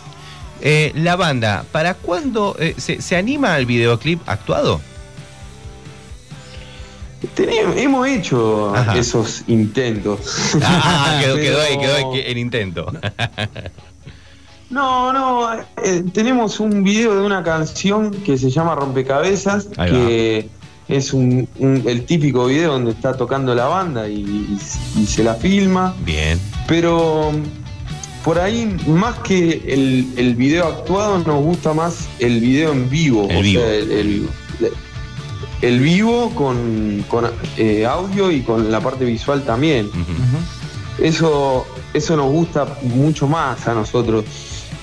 Eh, 0.62 0.92
la 0.94 1.16
banda, 1.16 1.64
¿para 1.72 1.94
cuándo 1.94 2.54
eh, 2.58 2.74
se, 2.76 3.00
se 3.00 3.16
anima 3.16 3.54
al 3.54 3.66
videoclip 3.66 4.20
actuado? 4.28 4.80
Tenemos- 7.34 7.76
hemos 7.76 8.08
hecho 8.08 8.74
Ajá. 8.74 8.96
esos 8.96 9.42
intentos. 9.46 10.54
Ah, 10.62 11.18
quedó, 11.22 11.36
quedó 11.36 11.60
ahí, 11.60 11.78
quedó 11.78 11.96
ahí 11.96 12.22
el 12.26 12.38
intento. 12.38 12.92
No, 14.70 15.12
no, 15.12 15.52
eh, 15.82 16.04
tenemos 16.14 16.60
un 16.60 16.84
video 16.84 17.16
de 17.16 17.22
una 17.26 17.42
canción 17.42 18.12
que 18.12 18.38
se 18.38 18.50
llama 18.50 18.76
Rompecabezas, 18.76 19.66
que 19.66 20.48
es 20.90 21.12
un, 21.12 21.48
un- 21.58 21.82
el 21.86 22.04
típico 22.04 22.46
video 22.46 22.72
donde 22.72 22.90
está 22.90 23.14
tocando 23.14 23.54
la 23.54 23.66
banda 23.66 24.08
y, 24.08 24.16
y- 24.20 24.58
y 25.00 25.06
se 25.06 25.22
la 25.24 25.34
filma, 25.34 25.94
Bien. 26.04 26.38
pero 26.66 27.32
mm, 27.32 28.24
por 28.24 28.38
ahí 28.38 28.76
más 28.86 29.18
que 29.20 29.62
el, 29.68 30.12
el 30.16 30.34
video 30.34 30.66
actuado 30.66 31.18
nos 31.18 31.42
gusta 31.42 31.72
más 31.72 32.08
el 32.18 32.40
video 32.40 32.72
en 32.72 32.90
vivo, 32.90 33.26
El 33.30 33.36
o 33.38 33.40
vivo. 33.42 33.62
sea, 33.62 33.74
el, 33.74 33.90
el- 33.92 34.28
el 35.62 35.78
vivo 35.80 36.30
con, 36.34 37.04
con, 37.08 37.26
eh, 37.58 37.84
audio 37.84 38.30
y 38.30 38.40
con 38.40 38.70
la 38.72 38.80
parte 38.80 39.04
visual 39.04 39.42
también. 39.44 39.90
Eso, 40.98 41.66
eso 41.94 42.16
nos 42.16 42.30
gusta 42.32 42.78
mucho 42.82 43.28
más 43.28 43.68
a 43.68 43.74
nosotros. 43.74 44.24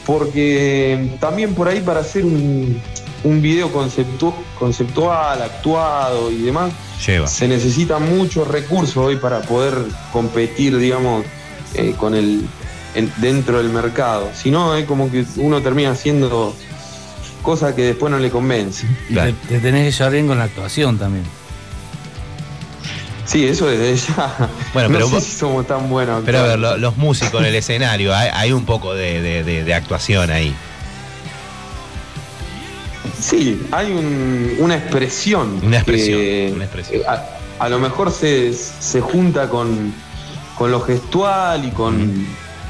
Porque 0.06 1.18
también 1.20 1.54
por 1.54 1.68
ahí 1.68 1.82
para 1.82 2.00
hacer 2.02 2.24
un, 2.26 2.80
un 3.24 3.42
video 3.42 3.72
conceptu- 3.74 4.34
conceptual, 4.60 5.42
actuado 5.42 6.32
y 6.32 6.42
demás, 6.44 6.72
Lleva. 7.06 7.28
se 7.28 7.48
necesitan 7.48 8.16
muchos 8.16 8.48
recursos 8.48 8.98
hoy 8.98 9.16
para 9.18 9.42
poder 9.42 9.74
competir, 10.14 10.78
digamos, 10.78 11.26
eh, 11.74 11.94
con 11.98 12.16
el 12.16 12.46
en- 12.96 13.12
dentro 13.18 13.58
del 13.58 13.70
mercado. 13.70 14.30
Si 14.36 14.50
no, 14.52 14.76
es 14.76 14.86
como 14.86 15.12
que 15.12 15.26
uno 15.38 15.62
termina 15.62 15.92
haciendo 15.92 16.56
cosas 17.44 17.74
que 17.76 17.84
después 17.84 18.12
no 18.12 18.18
le 18.20 18.30
convence. 18.32 18.88
Y 19.10 19.14
Claro. 19.14 19.34
te, 19.48 19.56
te 19.56 19.60
tenés 19.60 19.86
que 19.86 19.92
llevar 19.98 20.12
bien 20.14 20.28
con 20.28 20.38
la 20.38 20.46
actuación 20.46 20.98
también. 20.98 21.24
Sí, 23.26 23.46
eso 23.46 23.68
desde 23.68 23.96
ya. 24.14 24.50
Bueno, 24.74 24.90
no 24.90 24.94
pero 24.96 25.08
sé 25.10 25.16
vos- 25.16 25.24
si 25.24 25.32
somos 25.32 25.68
tan 25.68 25.90
buenos. 25.90 26.24
Pero 26.26 26.40
a 26.40 26.44
ver, 26.44 26.60
los 26.60 26.98
músicos 26.98 27.42
en 27.42 27.48
el 27.48 27.56
escenario, 27.56 28.16
hay, 28.16 28.30
hay 28.34 28.52
un 28.54 28.66
poco 28.66 28.94
de, 28.94 29.22
de- 29.22 29.44
de- 29.44 29.64
de 29.64 29.74
actuación 29.74 30.32
ahí. 30.32 30.56
Sí, 33.20 33.66
hay 33.72 33.92
un- 33.92 34.56
una 34.60 34.76
expresión. 34.76 35.60
Una 35.64 35.78
expresión, 35.78 36.20
que, 36.20 36.52
una 36.54 36.64
expresión. 36.66 37.02
eh, 37.02 37.06
A, 37.08 37.26
a 37.66 37.70
lo 37.70 37.80
mejor 37.80 38.12
se, 38.12 38.54
se 38.54 39.02
junta 39.02 39.50
con, 39.50 39.94
con 40.58 40.72
lo 40.72 40.82
gestual 40.82 41.66
y 41.66 41.72
con, 41.72 42.26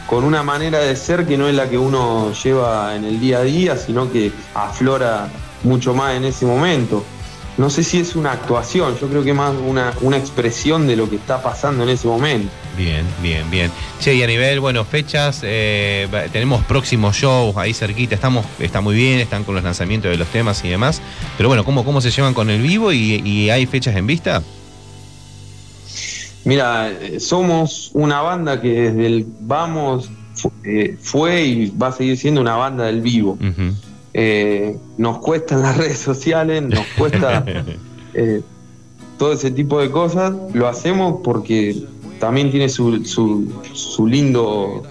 con 0.08 0.24
una 0.24 0.44
manera 0.44 0.80
de 0.80 0.96
ser 0.96 1.26
que 1.26 1.38
no 1.38 1.48
es 1.50 1.56
la 1.56 1.70
que 1.70 1.78
uno 1.78 2.32
lleva 2.34 2.96
en 2.96 3.04
el 3.04 3.20
día 3.20 3.40
a 3.40 3.44
día, 3.44 3.78
sino 3.78 4.12
que 4.12 4.32
aflora 4.56 5.28
mucho 5.64 5.94
más 5.94 6.16
en 6.16 6.24
ese 6.26 6.46
momento. 6.46 7.04
No 7.58 7.72
sé 7.72 7.84
si 7.84 8.00
es 8.00 8.16
una 8.16 8.34
actuación, 8.34 8.98
yo 9.00 9.08
creo 9.08 9.24
que 9.24 9.34
más 9.34 9.54
una, 9.56 9.92
una 10.02 10.18
expresión 10.18 10.86
de 10.86 10.96
lo 10.96 11.10
que 11.10 11.16
está 11.16 11.42
pasando 11.42 11.84
en 11.84 11.90
ese 11.90 12.08
momento. 12.08 12.50
Bien, 12.78 13.04
bien, 13.22 13.50
bien. 13.50 13.72
Che, 14.00 14.14
y 14.14 14.22
a 14.22 14.28
nivel, 14.28 14.60
bueno, 14.60 14.86
fechas, 14.86 15.42
eh, 15.42 16.08
tenemos 16.32 16.64
próximos 16.66 17.16
shows 17.16 17.58
ahí 17.58 17.74
cerquita, 17.74 18.14
estamos, 18.14 18.46
está 18.60 18.80
muy 18.80 18.96
bien, 18.96 19.20
están 19.20 19.44
con 19.44 19.56
los 19.56 19.64
lanzamientos 19.64 20.12
de 20.12 20.18
los 20.18 20.28
temas 20.28 20.64
y 20.64 20.70
demás. 20.70 21.02
Pero 21.36 21.50
bueno, 21.50 21.66
¿cómo, 21.66 21.84
cómo 21.84 22.00
se 22.00 22.12
llevan 22.12 22.36
con 22.36 22.52
el 22.52 22.62
vivo 22.62 22.92
y, 22.94 23.22
y 23.26 23.50
hay 23.50 23.66
fechas 23.66 23.96
en 23.96 24.06
vista? 24.06 24.44
Mira, 26.46 26.92
eh, 26.92 27.20
somos 27.20 27.90
una 27.94 28.22
banda 28.22 28.62
que 28.62 28.70
desde 28.92 29.06
el 29.08 29.26
vamos 29.42 30.10
eh, 30.64 30.96
fue 31.02 31.44
y 31.44 31.70
va 31.72 31.88
a 31.88 31.92
seguir 31.92 32.18
siendo 32.18 32.40
una 32.40 32.56
banda 32.56 32.86
del 32.86 33.02
vivo. 33.02 33.32
Ujú. 33.32 33.74
Eh, 34.20 34.76
nos 34.98 35.20
cuestan 35.20 35.62
las 35.62 35.78
redes 35.82 36.00
sociales, 36.00 36.64
nos 36.64 36.86
cuesta 36.98 37.46
eh, 38.16 38.42
todo 39.20 39.32
ese 39.32 39.52
tipo 39.52 39.80
de 39.80 39.92
cosas. 39.92 40.34
Lo 40.54 40.68
hacemos 40.68 41.22
porque 41.24 41.86
también 42.20 42.50
tiene 42.50 42.68
su, 42.68 43.06
su, 43.06 43.48
su 43.74 44.08
lindo, 44.08 44.82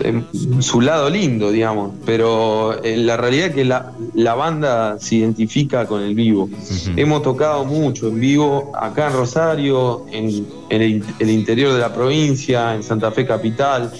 eh, 0.00 0.20
su 0.58 0.80
lado 0.80 1.08
lindo, 1.08 1.52
digamos. 1.52 1.92
Pero 2.04 2.82
eh, 2.82 2.96
la 2.96 3.16
realidad 3.16 3.50
es 3.50 3.54
que 3.54 3.64
la, 3.64 3.92
la 4.14 4.34
banda 4.34 4.98
se 4.98 5.14
identifica 5.14 5.86
con 5.86 6.02
el 6.02 6.16
vivo. 6.16 6.50
Hemos 6.96 7.22
tocado 7.22 7.64
mucho 7.64 8.08
en 8.08 8.18
vivo 8.18 8.72
acá 8.76 9.06
en 9.06 9.12
Rosario, 9.12 10.06
en, 10.10 10.44
en 10.70 10.82
el, 10.82 11.04
el 11.20 11.30
interior 11.30 11.72
de 11.72 11.78
la 11.78 11.94
provincia, 11.94 12.74
en 12.74 12.82
Santa 12.82 13.12
Fe 13.12 13.24
Capital, 13.24 13.92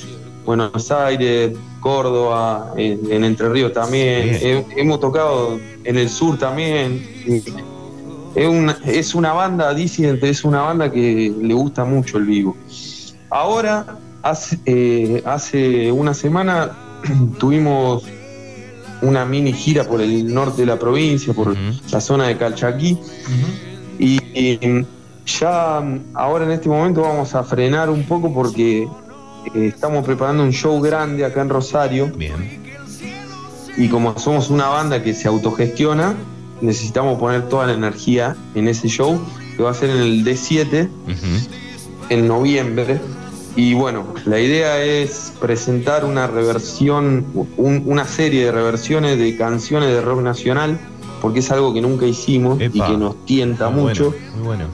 Buenos 0.53 0.91
Aires, 0.91 1.53
Córdoba, 1.81 2.73
en, 2.79 3.01
en 3.13 3.23
Entre 3.23 3.51
Ríos 3.51 3.75
también. 3.75 4.31
He- 4.41 4.65
hemos 4.79 4.99
tocado 4.99 5.61
en 5.85 5.99
el 5.99 6.09
sur 6.09 6.39
también. 6.39 7.07
Es 8.35 8.49
una, 8.49 8.79
es 8.87 9.15
una 9.15 9.35
banda 9.35 9.75
disidente, 9.75 10.31
es 10.31 10.45
una 10.45 10.63
banda 10.63 10.91
que 10.91 11.31
le 11.39 11.53
gusta 11.53 11.85
mucho 11.85 12.17
el 12.17 12.25
vivo. 12.25 12.57
Ahora, 13.29 13.99
hace, 14.23 14.59
eh, 14.65 15.23
hace 15.27 15.93
una 15.93 16.15
semana 16.15 16.71
tuvimos 17.39 18.05
una 19.03 19.27
mini 19.27 19.53
gira 19.53 19.85
por 19.85 20.01
el 20.01 20.33
norte 20.33 20.63
de 20.63 20.67
la 20.67 20.79
provincia, 20.79 21.35
por 21.35 21.55
la 21.93 22.01
zona 22.01 22.27
de 22.29 22.39
Calchaquí. 22.39 22.97
Y, 23.99 24.17
y 24.33 24.87
ya 25.27 25.81
mm, 25.83 26.01
ahora 26.15 26.47
en 26.47 26.53
este 26.53 26.71
momento 26.71 27.03
vamos 27.03 27.35
a 27.35 27.45
frenar 27.45 27.91
un 27.91 28.05
poco 28.05 28.33
porque 28.33 28.89
eh, 29.55 29.67
estamos 29.75 30.05
preparando 30.05 30.43
un 30.43 30.53
show 30.53 30.81
grande 30.81 31.25
acá 31.25 31.41
en 31.43 31.49
Rosario 31.49 32.09
Bien. 32.15 32.61
y 33.77 33.89
como 33.89 34.19
somos 34.19 34.51
una 34.51 34.69
banda 34.69 35.03
que 35.03 35.15
se 35.15 35.29
autogestiona, 35.29 36.15
necesitamos 36.61 37.19
poner 37.19 37.49
toda 37.49 37.67
la 37.67 37.73
energía 37.75 38.37
en 38.55 38.69
ese 38.69 38.89
show 38.89 39.21
que 39.57 39.63
va 39.63 39.71
a 39.71 39.75
ser 39.75 39.91
en 39.91 39.99
el 39.99 40.25
D7 40.25 40.89
Ujú. 40.89 41.53
en 42.11 42.29
noviembre. 42.29 43.01
Y 43.57 43.75
bueno, 43.75 44.05
la 44.25 44.39
idea 44.41 44.83
es 44.85 45.33
presentar 45.41 46.05
una 46.05 46.27
reversión, 46.29 47.27
un- 47.57 47.83
una 47.87 48.05
serie 48.05 48.45
de 48.47 48.53
reversiones 48.53 49.19
de 49.19 49.37
canciones 49.37 49.89
de 49.91 50.01
rock 50.01 50.21
nacional, 50.23 50.79
porque 51.21 51.41
es 51.41 51.51
algo 51.51 51.75
que 51.75 51.81
nunca 51.81 52.07
hicimos 52.07 52.61
y 52.61 52.69
que 52.81 52.97
nos 52.97 53.25
tienta 53.25 53.69
Muy 53.69 53.83
mucho. 53.91 54.11
bueno, 54.13 54.37
muy 54.37 54.43
bueno. 54.47 54.65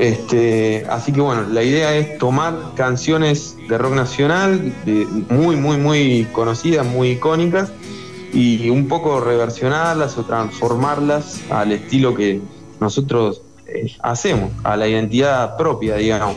Este, 0.00 0.86
así 0.88 1.12
que 1.12 1.20
bueno, 1.20 1.42
la 1.52 1.62
idea 1.62 1.94
es 1.94 2.16
tomar 2.16 2.56
canciones 2.74 3.54
de 3.68 3.76
rock 3.76 3.92
nacional, 3.92 4.72
muy, 5.28 5.56
muy, 5.56 5.76
muy 5.76 6.26
conocidas, 6.32 6.86
muy 6.86 7.10
icónicas, 7.10 7.70
y 8.32 8.70
un 8.70 8.88
poco 8.88 9.20
reversionarlas 9.20 10.16
o 10.16 10.24
transformarlas 10.24 11.42
al 11.50 11.72
estilo 11.72 12.14
que 12.14 12.40
nosotros 12.80 13.42
eh, 13.66 13.94
hacemos, 14.02 14.50
a 14.64 14.74
la 14.74 14.88
identidad 14.88 15.58
propia, 15.58 15.96
digamos. 15.96 16.36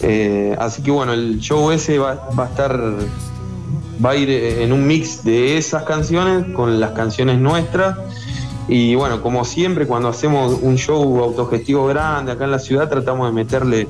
Eh, 0.00 0.56
así 0.58 0.82
que 0.82 0.90
bueno, 0.90 1.12
el 1.12 1.38
show 1.38 1.70
ese 1.70 1.98
va, 1.98 2.28
a 2.36 2.44
estar, 2.46 2.76
va 4.04 4.10
a 4.10 4.16
ir 4.16 4.28
en 4.28 4.72
un 4.72 4.84
mix 4.84 5.22
de 5.22 5.56
esas 5.56 5.84
canciones 5.84 6.52
con 6.52 6.80
las 6.80 6.90
canciones 6.90 7.38
nuestras. 7.38 7.96
Y 8.68 8.94
bueno, 8.94 9.22
como 9.22 9.44
siempre, 9.44 9.86
cuando 9.86 10.08
hacemos 10.08 10.58
un 10.60 10.76
show 10.76 11.22
autogestivo 11.22 11.86
grande 11.86 12.32
acá 12.32 12.44
en 12.44 12.50
la 12.50 12.58
ciudad, 12.58 12.88
tratamos 12.88 13.28
de 13.28 13.32
meterle 13.32 13.88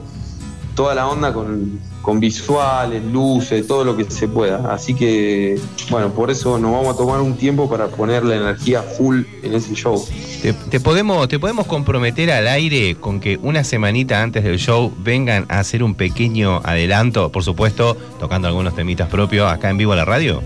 toda 0.74 0.94
la 0.94 1.08
onda 1.08 1.32
con, 1.32 1.80
con 2.02 2.20
visuales, 2.20 3.02
luces, 3.04 3.66
todo 3.66 3.82
lo 3.82 3.96
que 3.96 4.04
se 4.08 4.28
pueda. 4.28 4.72
Así 4.72 4.94
que, 4.94 5.58
bueno, 5.90 6.10
por 6.10 6.30
eso 6.30 6.58
nos 6.58 6.70
vamos 6.70 6.94
a 6.94 6.98
tomar 6.98 7.20
un 7.20 7.34
tiempo 7.36 7.68
para 7.68 7.88
poner 7.88 8.24
la 8.24 8.36
energía 8.36 8.82
full 8.82 9.22
en 9.42 9.54
ese 9.54 9.74
show. 9.74 10.04
¿Te, 10.42 10.52
te 10.52 10.78
podemos, 10.78 11.26
¿Te 11.28 11.40
podemos 11.40 11.66
comprometer 11.66 12.30
al 12.30 12.46
aire 12.46 12.94
con 12.94 13.18
que 13.18 13.38
una 13.42 13.64
semanita 13.64 14.22
antes 14.22 14.44
del 14.44 14.58
show 14.58 14.92
vengan 14.98 15.46
a 15.48 15.58
hacer 15.58 15.82
un 15.82 15.94
pequeño 15.94 16.60
adelanto, 16.62 17.32
por 17.32 17.42
supuesto, 17.42 17.96
tocando 18.20 18.46
algunos 18.46 18.76
temitas 18.76 19.08
propios 19.08 19.50
acá 19.50 19.70
en 19.70 19.78
vivo 19.78 19.94
a 19.94 19.96
la 19.96 20.04
radio? 20.04 20.42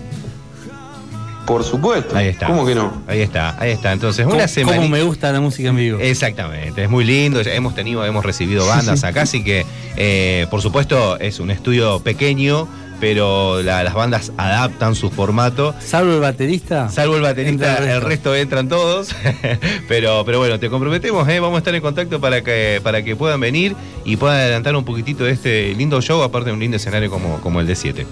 Por 1.47 1.65
supuesto. 1.65 2.17
Ahí 2.17 2.29
está. 2.29 2.47
¿Cómo 2.47 2.65
que 2.65 2.75
no? 2.75 3.03
Ahí 3.09 3.21
está, 3.23 3.57
ahí 3.61 3.71
está. 3.73 3.93
Entonces, 3.93 4.25
¿Cómo, 4.25 4.37
una 4.37 4.45
cómo 4.45 4.55
semanita. 4.55 4.89
me 4.89 5.03
gusta 5.03 5.33
la 5.33 5.41
música 5.41 5.71
en 5.71 5.77
vivo? 5.77 5.99
Exactamente, 6.01 6.85
es 6.85 6.91
muy 6.91 7.05
lindo. 7.05 7.43
ya 7.43 7.53
hemos 7.55 7.75
tenido, 7.75 8.05
hemos 8.05 8.25
recibido 8.25 8.67
bandas 8.67 9.03
acá, 9.05 9.23
así 9.23 9.43
que, 9.43 9.67
eh, 9.97 10.47
por 10.51 10.63
supuesto, 10.63 11.19
es 11.19 11.41
un 11.41 11.51
estudio 11.51 12.01
pequeño, 12.01 12.69
pero 13.01 13.63
la- 13.63 13.83
las 13.83 13.95
bandas 13.95 14.31
adaptan 14.37 14.95
su 14.95 15.11
formato. 15.11 15.75
Salvo 15.81 16.13
el 16.13 16.21
baterista. 16.21 16.89
Salvo 16.91 17.17
el 17.17 17.23
baterista, 17.23 17.79
el 17.79 18.01
resto 18.03 18.37
entran 18.37 18.69
todos. 18.69 19.09
pero, 19.89 20.23
pero 20.25 20.39
bueno, 20.39 20.61
te 20.61 20.69
comprometemos, 20.71 21.27
¿eh? 21.29 21.41
vamos 21.41 21.57
a 21.57 21.59
estar 21.59 21.75
en 21.75 21.81
contacto 21.81 22.21
para 22.21 22.43
que, 22.45 22.81
para 22.83 23.03
que 23.03 23.17
puedan 23.17 23.41
venir 23.41 23.75
y 24.05 24.17
puedan 24.17 24.37
adelantar 24.37 24.77
un 24.77 24.85
poquitito 24.85 25.25
de 25.25 25.33
este 25.33 25.75
lindo 25.75 26.01
show, 26.03 26.23
aparte 26.23 26.51
de 26.51 26.53
un 26.55 26.61
lindo 26.61 26.77
escenario 26.77 27.11
como, 27.11 27.41
como 27.41 27.61
el 27.61 27.67
de 27.67 27.75
7. 27.75 28.07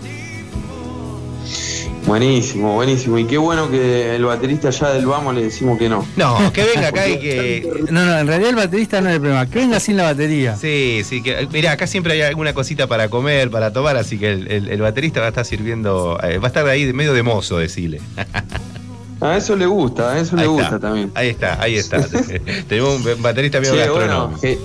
Buenísimo, 2.08 2.74
buenísimo. 2.74 3.18
Y 3.18 3.26
qué 3.26 3.36
bueno 3.36 3.70
que 3.70 4.16
el 4.16 4.24
baterista 4.24 4.70
ya 4.70 4.90
del 4.92 5.04
vamos 5.06 5.34
le 5.34 5.42
decimos 5.44 5.78
que 5.78 5.88
no. 5.90 6.06
No, 6.16 6.50
que 6.54 6.64
venga 6.64 6.88
acá 6.88 7.06
y 7.06 7.18
que. 7.20 7.70
No, 7.90 8.04
no, 8.06 8.18
en 8.18 8.26
realidad 8.26 8.48
el 8.50 8.56
baterista 8.56 9.00
no 9.02 9.10
es 9.10 9.16
el 9.16 9.20
problema. 9.20 9.44
Que 9.46 9.58
venga 9.58 9.78
sin 9.78 9.98
la 9.98 10.04
batería. 10.04 10.56
Sí, 10.56 11.02
sí, 11.04 11.22
que 11.22 11.46
mirá, 11.52 11.72
acá 11.72 11.86
siempre 11.86 12.14
hay 12.14 12.22
alguna 12.22 12.54
cosita 12.54 12.86
para 12.86 13.10
comer, 13.10 13.50
para 13.50 13.72
tomar, 13.74 13.96
así 13.98 14.18
que 14.18 14.32
el, 14.32 14.50
el- 14.50 14.68
el 14.70 14.80
baterista 14.80 15.20
va 15.20 15.26
a 15.26 15.28
estar 15.28 15.44
sirviendo, 15.44 16.18
eh, 16.22 16.38
va 16.38 16.46
a 16.46 16.48
estar 16.48 16.66
ahí 16.66 16.84
de 16.86 16.94
medio 16.94 17.12
de 17.12 17.22
mozo, 17.22 17.58
decile. 17.58 18.00
A 19.20 19.36
eso 19.36 19.56
le 19.56 19.66
gusta, 19.66 20.12
a 20.12 20.18
eso 20.20 20.36
le 20.36 20.46
gusta 20.46 20.66
está, 20.66 20.78
también. 20.78 21.10
Ahí 21.16 21.28
está, 21.30 21.60
ahí 21.60 21.74
está. 21.76 21.98
Tenemos 22.68 23.04
un 23.04 23.20
baterista 23.20 23.58
medio 23.60 23.74
Che, 23.74 23.90
bueno, 23.90 24.32
ge- 24.40 24.58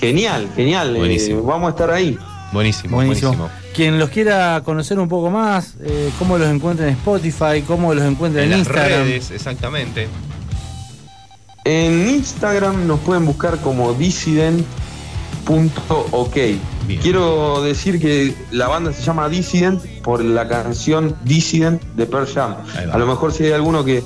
genial, 0.00 0.48
genial. 0.56 0.96
eh, 0.96 0.98
Buenísimo. 0.98 1.42
vamos 1.44 1.68
a 1.68 1.70
estar 1.70 1.90
ahí. 1.92 2.18
Buenísimo, 2.52 2.96
Buenísimo. 2.96 3.30
buenísimo. 3.36 3.65
Quien 3.76 3.98
los 3.98 4.08
quiera 4.10 4.62
conocer 4.64 4.98
un 4.98 5.08
poco 5.08 5.30
más, 5.30 5.74
eh, 5.84 6.10
cómo 6.18 6.38
los 6.38 6.48
encuentra 6.48 6.86
en 6.88 6.94
Spotify, 6.94 7.62
cómo 7.66 7.92
los 7.92 8.04
encuentra 8.04 8.42
en, 8.42 8.46
En 8.46 8.58
las 8.58 8.66
Instagram. 8.66 9.02
redes, 9.04 9.30
exactamente. 9.30 10.08
En 11.64 12.08
Instagram 12.08 12.86
nos 12.86 13.00
pueden 13.00 13.26
buscar 13.26 13.58
como 13.60 13.92
dissident.ok. 13.92 14.64
Bien. 16.86 17.00
Quiero 17.02 17.62
decir 17.62 18.00
que 18.00 18.34
la 18.52 18.68
banda 18.68 18.92
se 18.92 19.02
llama 19.02 19.28
Dissident 19.28 19.82
por 20.02 20.24
la 20.24 20.46
canción 20.48 21.16
Dissident 21.24 21.82
de 21.96 22.06
Pearl 22.06 22.26
Jam. 22.32 22.54
A 22.92 22.96
lo 22.98 23.06
mejor 23.06 23.32
si 23.32 23.44
hay 23.44 23.52
alguno 23.52 23.84
que 23.84 24.04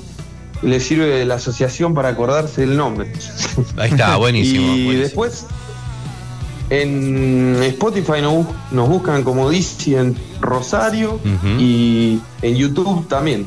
le 0.63 0.79
sirve 0.79 1.23
la 1.25 1.35
asociación 1.35 1.93
para 1.93 2.09
acordarse 2.09 2.61
del 2.61 2.75
nombre. 2.77 3.13
Ahí 3.77 3.91
está, 3.91 4.15
buenísimo. 4.17 4.61
y 4.63 4.67
buenísimo. 4.85 5.01
después 5.03 5.45
en 6.71 7.61
Spotify 7.63 8.21
nos, 8.21 8.33
bus- 8.33 8.47
nos 8.71 8.89
buscan 8.89 9.23
como 9.23 9.49
Dissident 9.49 10.17
Rosario 10.39 11.19
y 11.59 12.19
en 12.41 12.55
YouTube 12.55 13.07
también. 13.07 13.45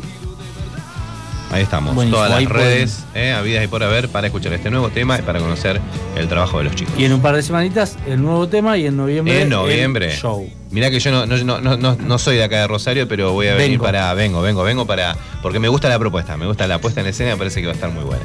Ahí 1.50 1.62
estamos. 1.62 1.94
Buenísimo, 1.94 2.16
Todas 2.18 2.30
las 2.30 2.38
ahí 2.40 2.46
pueden- 2.48 2.62
redes, 2.66 3.04
eh, 3.14 3.32
habidas 3.32 3.64
y 3.64 3.68
por 3.68 3.82
haber, 3.84 4.08
para 4.08 4.26
escuchar 4.26 4.52
este 4.54 4.70
nuevo 4.70 4.88
tema 4.90 5.18
y 5.18 5.22
para 5.22 5.38
conocer 5.38 5.80
el 6.16 6.26
trabajo 6.28 6.58
de 6.58 6.64
los 6.64 6.74
chicos. 6.74 6.92
Y 6.98 7.04
en 7.04 7.12
un 7.12 7.20
par 7.22 7.36
de 7.36 7.42
semanitas 7.42 7.96
el 8.08 8.20
nuevo 8.20 8.48
tema 8.48 8.76
y 8.76 8.86
en 8.86 8.96
noviembre 8.96 9.42
En 9.42 9.48
noviembre. 9.50 10.12
el 10.12 10.18
show. 10.18 10.48
Mirá 10.72 10.90
que 10.90 10.98
yo 10.98 11.12
no, 11.12 11.26
no, 11.26 11.36
no, 11.44 11.60
no- 11.60 11.76
no- 11.76 11.96
no 11.96 12.18
soy 12.18 12.36
de 12.36 12.44
acá 12.44 12.58
de 12.60 12.66
Rosario, 12.66 13.06
pero 13.06 13.32
voy 13.32 13.46
a 13.46 13.54
venir 13.54 13.72
Vengo. 13.72 13.84
para. 13.84 14.12
Vengo, 14.14 14.42
vengo, 14.42 14.64
vengo 14.64 14.84
para. 14.86 15.16
Porque 15.42 15.60
me 15.60 15.68
gusta 15.68 15.88
la 15.88 15.98
propuesta, 15.98 16.36
me 16.36 16.46
gusta 16.46 16.66
la 16.66 16.80
puesta 16.80 17.00
en 17.02 17.06
escena, 17.06 17.30
me 17.32 17.36
parece 17.36 17.60
que 17.60 17.66
va 17.68 17.72
a 17.72 17.76
estar 17.76 17.90
muy 17.90 18.02
buena. 18.04 18.22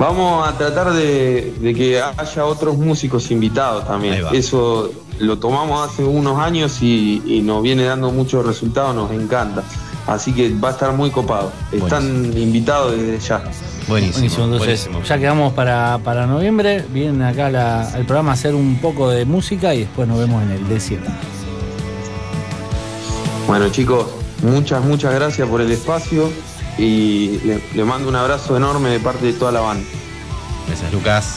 Vamos 0.00 0.48
a 0.48 0.56
tratar 0.56 0.94
de, 0.94 1.52
de 1.60 1.74
que 1.74 2.00
haya 2.00 2.44
otros 2.46 2.76
músicos 2.78 3.30
invitados 3.30 3.86
también. 3.86 4.24
Eso 4.32 4.90
lo 5.18 5.38
tomamos 5.38 5.86
hace 5.90 6.02
unos 6.02 6.38
años 6.38 6.80
y, 6.80 7.22
y 7.26 7.42
nos 7.42 7.62
viene 7.62 7.84
dando 7.84 8.10
muchos 8.10 8.46
resultados, 8.46 8.94
nos 8.94 9.10
encanta. 9.12 9.62
Así 10.06 10.32
que 10.32 10.54
va 10.54 10.68
a 10.68 10.72
estar 10.72 10.94
muy 10.94 11.10
copado. 11.10 11.52
Están 11.70 12.32
invitados 12.34 12.96
desde 12.96 13.18
ya. 13.20 13.42
Buenísimo. 13.86 14.14
Buenísimo, 14.20 14.44
entonces 14.44 14.84
buenísimo. 14.86 15.02
ya 15.02 15.18
quedamos 15.18 15.52
para, 15.52 15.98
para 16.02 16.26
noviembre. 16.26 16.82
Vienen 16.90 17.20
acá 17.22 17.50
la- 17.50 17.82
al 17.90 18.06
programa 18.06 18.30
a 18.30 18.34
hacer 18.34 18.54
un 18.54 18.78
poco 18.80 19.10
de 19.10 19.26
música 19.26 19.74
y 19.74 19.80
después 19.80 20.08
nos 20.08 20.18
vemos 20.18 20.42
en 20.44 20.52
el 20.52 20.66
desierto. 20.68 21.10
Bueno 23.46 23.68
chicos, 23.68 24.06
muchas, 24.42 24.82
muchas 24.82 25.12
gracias 25.14 25.46
por 25.48 25.60
el 25.60 25.70
espacio 25.70 26.30
y 26.80 27.38
le, 27.44 27.60
le 27.74 27.84
mando 27.84 28.08
un 28.08 28.16
abrazo 28.16 28.56
enorme 28.56 28.88
de 28.90 29.00
parte 29.00 29.26
de 29.26 29.32
toda 29.34 29.52
la 29.52 29.60
banda. 29.60 29.84
Gracias, 30.66 30.92
Lucas. 30.92 31.34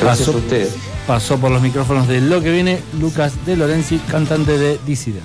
Gracias 0.00 0.28
Pasó- 0.28 0.36
a 0.38 0.40
ustedes. 0.40 0.74
Pasó 1.06 1.36
por 1.38 1.50
los 1.50 1.62
micrófonos 1.62 2.06
de 2.06 2.20
Lo 2.20 2.40
que 2.42 2.52
viene 2.52 2.80
Lucas 3.00 3.32
de 3.46 3.56
Lorenzi, 3.56 3.98
cantante 3.98 4.56
de 4.58 4.78
Dissident. 4.86 5.24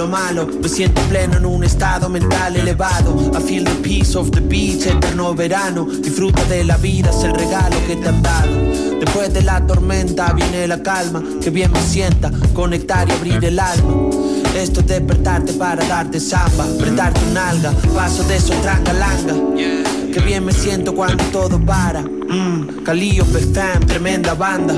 Lo 0.00 0.08
malo. 0.08 0.46
Me 0.46 0.68
siento 0.68 1.02
pleno 1.10 1.36
en 1.36 1.44
un 1.44 1.62
estado 1.62 2.08
mental 2.08 2.56
elevado. 2.56 3.30
I 3.36 3.42
feel 3.42 3.64
the 3.64 3.74
peace 3.82 4.16
of 4.16 4.30
the 4.30 4.40
beach, 4.40 4.86
eterno 4.86 5.34
verano. 5.34 5.84
Disfruta 5.84 6.42
de 6.44 6.64
la 6.64 6.78
vida, 6.78 7.10
es 7.10 7.22
el 7.22 7.34
regalo 7.34 7.76
que 7.86 7.96
te 7.96 8.08
han 8.08 8.22
dado. 8.22 8.50
Después 8.98 9.32
de 9.34 9.42
la 9.42 9.66
tormenta 9.66 10.32
viene 10.32 10.66
la 10.66 10.82
calma. 10.82 11.22
Que 11.42 11.50
bien 11.50 11.70
me 11.70 11.82
sienta 11.82 12.30
conectar 12.54 13.06
y 13.08 13.12
abrir 13.12 13.44
el 13.44 13.58
alma. 13.58 14.08
Esto 14.56 14.80
es 14.80 14.86
despertarte 14.86 15.52
para 15.52 15.84
darte 15.86 16.18
samba, 16.18 16.66
prendarte 16.78 17.20
un 17.30 17.36
alga, 17.36 17.72
paso 17.94 18.22
de 18.24 18.36
eso 18.36 18.54
tranga 18.62 18.94
langa. 18.94 19.34
Que 19.54 20.20
bien 20.24 20.46
me 20.46 20.52
siento 20.52 20.94
cuando 20.94 21.22
todo 21.24 21.60
para. 21.60 22.00
Mm, 22.00 22.84
Calliope 22.84 23.40
Fam, 23.54 23.86
tremenda 23.86 24.32
banda. 24.32 24.74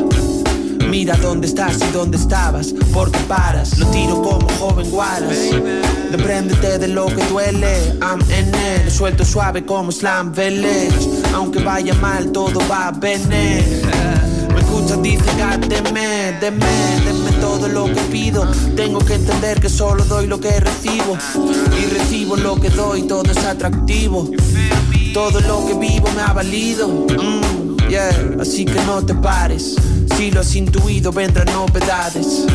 Mira 0.92 1.16
dónde 1.16 1.46
estás 1.46 1.78
y 1.80 1.90
dónde 1.90 2.18
estabas, 2.18 2.74
porque 2.92 3.18
paras. 3.20 3.78
Lo 3.78 3.86
tiro 3.86 4.20
como 4.20 4.46
joven 4.58 4.90
guaras. 4.90 5.38
Despréndete 6.10 6.78
de 6.78 6.88
lo 6.88 7.06
que 7.06 7.24
duele. 7.30 7.96
I'm 8.02 8.20
en 8.28 8.54
él, 8.54 8.90
suelto 8.90 9.24
suave 9.24 9.64
como 9.64 9.90
Slam 9.90 10.34
Village. 10.34 10.92
Aunque 11.32 11.60
vaya 11.62 11.94
mal, 11.94 12.30
todo 12.30 12.60
va 12.70 12.88
a 12.88 12.90
venir. 12.90 13.64
Me 14.52 14.60
escuchas, 14.60 15.02
dice 15.02 15.24
deme, 15.66 16.36
deme, 16.38 16.66
deme 17.06 17.32
todo 17.40 17.68
lo 17.68 17.86
que 17.86 18.00
pido. 18.10 18.46
Tengo 18.76 18.98
que 18.98 19.14
entender 19.14 19.62
que 19.62 19.70
solo 19.70 20.04
doy 20.04 20.26
lo 20.26 20.38
que 20.40 20.60
recibo. 20.60 21.16
Y 21.80 21.86
recibo 21.86 22.36
lo 22.36 22.56
que 22.56 22.68
doy, 22.68 23.04
todo 23.04 23.32
es 23.32 23.42
atractivo. 23.46 24.28
Todo 25.14 25.40
lo 25.40 25.66
que 25.66 25.72
vivo 25.72 26.10
me 26.14 26.20
ha 26.20 26.34
valido. 26.34 26.86
Mm, 26.86 27.62
Yeah, 27.92 28.36
así 28.40 28.64
que 28.64 28.80
no 28.86 29.04
te 29.04 29.14
pares. 29.14 29.76
Si 30.16 30.30
lo 30.30 30.40
has 30.40 30.54
intuido, 30.54 31.12
vendrán 31.12 31.46
novedades. 31.46 32.46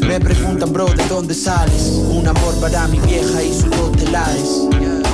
Me 0.00 0.20
preguntan, 0.20 0.72
bro, 0.72 0.86
¿de 0.86 1.04
dónde 1.08 1.34
sales? 1.34 2.02
Un 2.10 2.26
amor 2.26 2.54
para 2.60 2.86
mi 2.88 2.98
vieja 3.00 3.42
y 3.42 3.52
sus 3.52 3.74
hotelares. 3.76 4.66
Calliope 4.70 5.05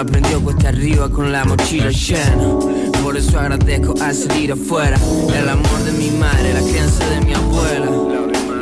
Aprendió 0.00 0.40
cuesta 0.40 0.70
arriba 0.70 1.10
con 1.10 1.30
la 1.30 1.44
mochila 1.44 1.90
llena. 1.90 2.58
Por 3.02 3.18
eso 3.18 3.38
agradezco 3.38 3.94
al 4.00 4.14
salir 4.14 4.50
afuera 4.50 4.98
El 5.38 5.46
amor 5.46 5.84
de 5.84 5.92
mi 5.92 6.10
madre, 6.12 6.54
la 6.54 6.60
crianza 6.60 7.06
de 7.10 7.20
mi 7.20 7.34
abuela. 7.34 7.86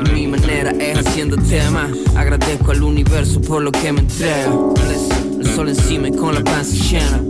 Y 0.05 0.11
mi 0.15 0.27
manera 0.27 0.73
es 0.73 0.99
haciendo 0.99 1.37
temas 1.37 1.93
Agradezco 2.17 2.73
al 2.73 2.83
universo 2.83 3.41
por 3.41 3.63
lo 3.63 3.71
que 3.71 3.93
me 3.93 4.01
entrega. 4.01 4.53
El 5.41 5.47
sol 5.55 5.69
encima 5.69 6.09
y 6.09 6.13
con 6.13 6.35
la 6.35 6.43
panza 6.43 6.75
llena. 6.75 7.23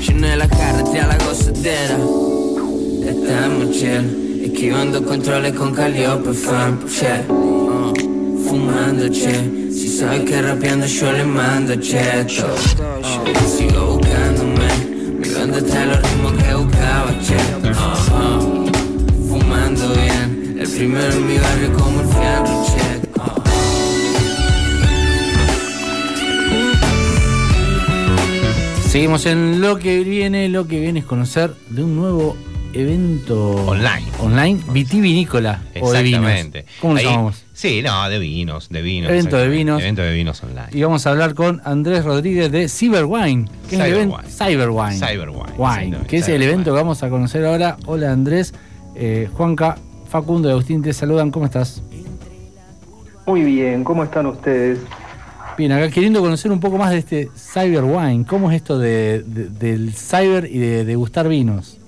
Llené 0.00 0.36
la 0.36 0.48
carretera 0.48 1.06
la 1.08 1.18
gozadera. 1.18 1.98
Estamos 3.06 3.72
chill 3.72 4.42
Esquivando 4.42 5.04
controles 5.04 5.52
con 5.52 5.74
Calliope 5.74 6.32
fan 6.32 6.78
Che. 6.88 7.30
Uh, 7.30 7.92
Fumando 8.48 9.06
che. 9.10 9.70
Si 9.70 9.88
sabes 9.88 10.22
que 10.22 10.40
rapeando 10.40 10.86
yo 10.86 11.12
le 11.12 11.24
mando 11.24 11.74
cheto 11.76 12.93
Sigo 13.46 13.96
buscándome 13.96 14.68
Mi 15.18 15.28
banda 15.30 15.58
está 15.58 15.86
los 15.86 15.98
ritmos 16.02 16.32
que 16.42 16.54
buscaba 16.54 17.18
che 17.20 17.36
uh, 17.36 17.68
uh, 17.70 19.28
Fumando 19.28 19.88
bien 19.94 20.56
El 20.58 20.68
primero 20.68 21.12
en 21.12 21.26
mi 21.26 21.38
barrio 21.38 21.72
como 21.72 22.00
el 22.00 22.06
fierro 22.08 22.64
che 22.66 23.08
uh. 23.20 23.42
Seguimos 28.88 29.26
en 29.26 29.60
lo 29.60 29.78
que 29.78 30.00
viene. 30.04 30.48
Lo 30.48 30.66
que 30.68 30.80
viene 30.80 31.00
es 31.00 31.04
conocer 31.04 31.52
de 31.68 31.82
un 31.82 31.96
nuevo 31.96 32.36
evento 32.72 33.50
Online. 33.66 34.06
online 34.20 34.60
vitivinícola 34.70 35.62
o 35.80 35.92
de 35.92 36.02
vinos. 36.02 36.20
Exactamente. 36.30 36.64
¿Cómo 36.80 36.94
lo 36.94 36.98
Ahí- 37.00 37.04
llamamos? 37.06 37.43
Sí, 37.64 37.80
no, 37.80 38.10
de 38.10 38.18
vinos, 38.18 38.68
de 38.68 38.82
vinos. 38.82 39.10
Evento 39.10 39.38
de 39.38 39.48
vinos. 39.48 39.80
Evento 39.80 40.02
de 40.02 40.12
vinos 40.12 40.42
online. 40.42 40.66
Y 40.72 40.82
vamos 40.82 41.06
a 41.06 41.10
hablar 41.12 41.32
con 41.32 41.62
Andrés 41.64 42.04
Rodríguez 42.04 42.52
de 42.52 42.68
Cyberwine, 42.68 43.48
que 43.70 43.76
es 43.76 43.80
el 43.80 43.94
evento 43.94 44.18
Cyberwine. 44.28 44.98
Cyberwine, 44.98 44.98
Cyberwine, 44.98 45.52
Wine, 45.56 45.96
que 46.06 46.18
es 46.18 46.28
el 46.28 46.42
evento 46.42 46.64
que 46.64 46.76
vamos 46.76 47.02
a 47.02 47.08
conocer 47.08 47.42
ahora. 47.46 47.78
Hola 47.86 48.12
Andrés, 48.12 48.52
eh, 48.94 49.30
Juanca, 49.32 49.78
Facundo 50.10 50.50
y 50.50 50.52
Agustín 50.52 50.82
te 50.82 50.92
saludan. 50.92 51.30
¿Cómo 51.30 51.46
estás? 51.46 51.80
Muy 53.26 53.42
bien, 53.44 53.82
¿cómo 53.82 54.04
están 54.04 54.26
ustedes? 54.26 54.80
Bien, 55.56 55.72
acá 55.72 55.88
queriendo 55.88 56.20
conocer 56.20 56.52
un 56.52 56.60
poco 56.60 56.76
más 56.76 56.90
de 56.90 56.98
este 56.98 57.30
Cyberwine. 57.34 58.26
¿Cómo 58.26 58.50
es 58.50 58.56
esto 58.56 58.78
de, 58.78 59.22
de- 59.26 59.48
del 59.48 59.94
cyber 59.94 60.44
y 60.52 60.58
de 60.58 60.84
degustar 60.84 61.28
vinos? 61.28 61.78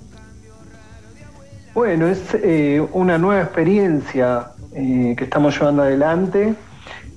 Bueno, 1.75 2.09
es 2.09 2.21
eh, 2.43 2.83
una 2.95 3.19
nueva 3.19 3.43
experiencia 3.43 4.53
eh, 4.77 5.15
que 5.17 5.25
estamos 5.25 5.59
llevando 5.59 5.83
adelante. 5.83 6.55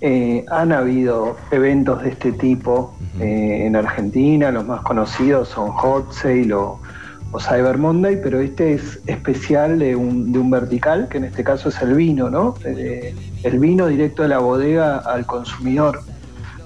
Eh, 0.01 0.45
han 0.49 0.71
habido 0.71 1.35
eventos 1.51 2.01
de 2.03 2.11
este 2.11 2.31
tipo 2.31 2.95
eh, 3.19 3.65
en 3.65 3.75
Argentina, 3.75 4.49
los 4.49 4.65
más 4.65 4.81
conocidos 4.81 5.49
son 5.49 5.71
Hot 5.71 6.13
Sale 6.13 6.53
o, 6.53 6.79
o 7.33 7.39
Cyber 7.39 7.77
Monday, 7.77 8.17
pero 8.23 8.39
este 8.39 8.75
es 8.75 9.01
especial 9.07 9.77
de 9.77 9.97
un, 9.97 10.31
de 10.31 10.39
un 10.39 10.49
vertical, 10.49 11.09
que 11.09 11.17
en 11.17 11.25
este 11.25 11.43
caso 11.43 11.67
es 11.67 11.81
el 11.81 11.95
vino, 11.95 12.29
¿no? 12.29 12.55
Eh, 12.63 13.13
el 13.43 13.59
vino 13.59 13.87
directo 13.87 14.23
de 14.23 14.29
la 14.29 14.39
bodega 14.39 14.99
al 14.99 15.25
consumidor. 15.25 15.99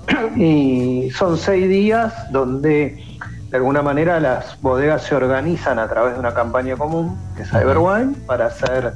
y 0.35 1.09
son 1.15 1.37
seis 1.37 1.67
días 1.67 2.13
donde 2.31 3.03
de 3.49 3.57
alguna 3.57 3.81
manera 3.81 4.19
las 4.19 4.61
bodegas 4.61 5.03
se 5.03 5.15
organizan 5.15 5.79
a 5.79 5.87
través 5.87 6.13
de 6.13 6.19
una 6.19 6.35
campaña 6.35 6.75
común, 6.75 7.17
que 7.35 7.43
es 7.43 7.49
Cyberwine, 7.49 8.13
para 8.27 8.47
hacer 8.47 8.93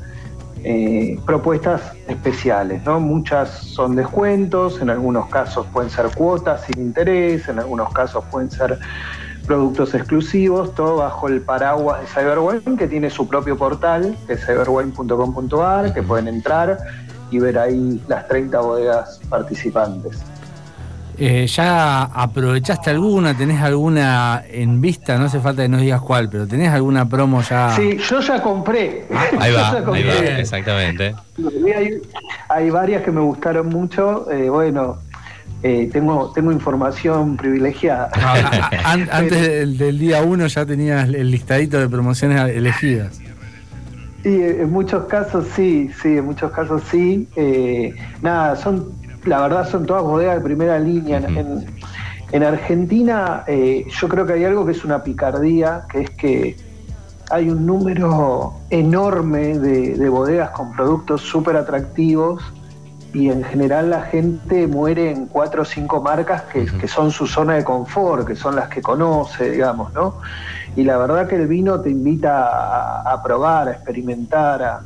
eh, 0.70 1.18
propuestas 1.26 1.94
especiales. 2.10 2.84
¿no? 2.84 3.00
Muchas 3.00 3.50
son 3.52 3.96
descuentos, 3.96 4.82
en 4.82 4.90
algunos 4.90 5.30
casos 5.30 5.66
pueden 5.68 5.90
ser 5.90 6.08
cuotas 6.14 6.66
sin 6.66 6.84
interés, 6.84 7.48
en 7.48 7.60
algunos 7.60 7.94
casos 7.94 8.26
pueden 8.30 8.52
ser 8.52 8.78
productos 9.46 9.94
exclusivos, 9.94 10.76
todo 10.76 10.98
bajo 10.98 11.30
el 11.30 11.40
paraguas 11.40 12.02
de 12.02 12.08
Cyberwine, 12.08 12.78
que 12.78 12.86
tiene 12.86 13.10
su 13.10 13.30
propio 13.30 13.58
portal, 13.58 14.18
que 14.28 14.34
es 14.34 14.46
cyberwine.com.ar, 14.46 15.94
que 15.94 16.04
pueden 16.04 16.28
entrar 16.28 16.78
y 17.32 17.40
ver 17.40 17.58
ahí 17.58 18.02
las 18.10 18.28
30 18.28 18.60
bodegas 18.60 19.22
participantes. 19.30 20.22
Eh, 21.20 21.48
¿Ya 21.48 22.04
aprovechaste 22.04 22.92
alguna? 22.92 23.36
¿Tenés 23.36 23.60
alguna 23.62 24.44
en 24.48 24.80
vista? 24.82 25.18
No 25.18 25.26
hace 25.26 25.40
falta 25.40 25.64
que 25.64 25.70
nos 25.70 25.82
digas 25.82 26.00
cuál, 26.02 26.30
pero 26.30 26.46
¿tenés 26.48 26.70
alguna 26.70 27.10
promo 27.10 27.42
ya? 27.42 27.72
Sí, 27.76 27.98
yo 27.98 28.20
ya 28.20 28.40
compré. 28.42 29.06
Ahí 29.40 29.52
Yo 29.52 29.58
va, 29.58 29.72
ya 29.72 29.78
ahí 29.80 29.84
compré. 29.84 30.06
va, 30.08 30.40
exactamente. 30.40 31.16
Hay, 31.76 32.02
hay 32.50 32.70
varias 32.70 33.02
que 33.04 33.12
me 33.12 33.22
gustaron 33.22 33.68
mucho. 33.70 34.30
eh, 34.32 34.48
bueno, 34.50 34.98
eh, 35.64 35.90
tengo, 35.92 36.32
tengo 36.36 36.52
información 36.52 37.36
privilegiada. 37.36 38.12
Ah, 38.14 38.70
ah, 38.72 38.92
an- 38.92 39.10
antes 39.12 39.42
del, 39.48 39.76
del 39.78 39.98
día 39.98 40.22
uno 40.22 40.46
ya 40.46 40.68
tenías 40.68 41.10
el 41.10 41.32
listadito 41.32 41.80
de 41.80 41.90
promociones 41.90 42.40
elegidas. 42.56 43.20
Sí, 44.22 44.40
en 44.44 44.70
muchos 44.72 45.06
casos 45.06 45.48
sí, 45.56 45.90
sí, 46.02 46.18
en 46.18 46.26
muchos 46.26 46.52
casos 46.52 46.84
sí. 46.92 47.28
Eh, 47.36 47.96
nada, 48.22 48.56
son, 48.56 48.92
la 49.28 49.42
verdad 49.42 49.68
son 49.70 49.86
todas 49.86 50.04
bodegas 50.04 50.36
de 50.36 50.42
primera 50.42 50.80
línea. 50.80 51.18
En- 51.18 51.38
En, 51.38 51.66
en 52.32 52.44
Argentina 52.44 53.44
eh, 53.48 53.86
yo 53.90 54.08
creo 54.10 54.26
que 54.26 54.34
hay 54.34 54.44
algo 54.46 54.66
que 54.66 54.72
es 54.74 54.84
una 54.84 55.02
picardía, 55.04 55.86
que 55.90 56.02
es 56.02 56.10
que 56.12 56.58
hay 57.30 57.50
un 57.50 57.66
número 57.66 58.54
enorme 58.70 59.58
de, 59.60 59.96
de 59.98 60.10
bodegas 60.10 60.50
con 60.52 60.72
productos 60.74 61.22
súper 61.22 61.56
atractivos 61.58 62.42
y 63.14 63.30
en 63.30 63.44
general 63.44 63.90
la 63.90 64.02
gente 64.02 64.68
muere 64.68 65.12
en 65.12 65.28
cuatro 65.28 65.62
o 65.62 65.66
cinco 65.66 66.02
marcas 66.02 66.44
que, 66.52 66.66
que 66.66 66.88
son 66.88 67.12
su 67.12 67.26
zona 67.28 67.56
de 67.56 67.64
confort, 67.64 68.28
que 68.28 68.36
son 68.36 68.56
las 68.56 68.68
que 68.70 68.82
conoce, 68.82 69.50
digamos, 69.52 69.94
¿no? 69.94 70.16
Y 70.78 70.84
la 70.84 70.98
verdad 70.98 71.28
que 71.28 71.36
el 71.36 71.48
vino 71.48 71.82
te 71.82 71.90
invita 71.90 73.02
a, 73.02 73.24
probar, 73.24 73.68
a 73.68 73.72
experimentar, 73.72 74.82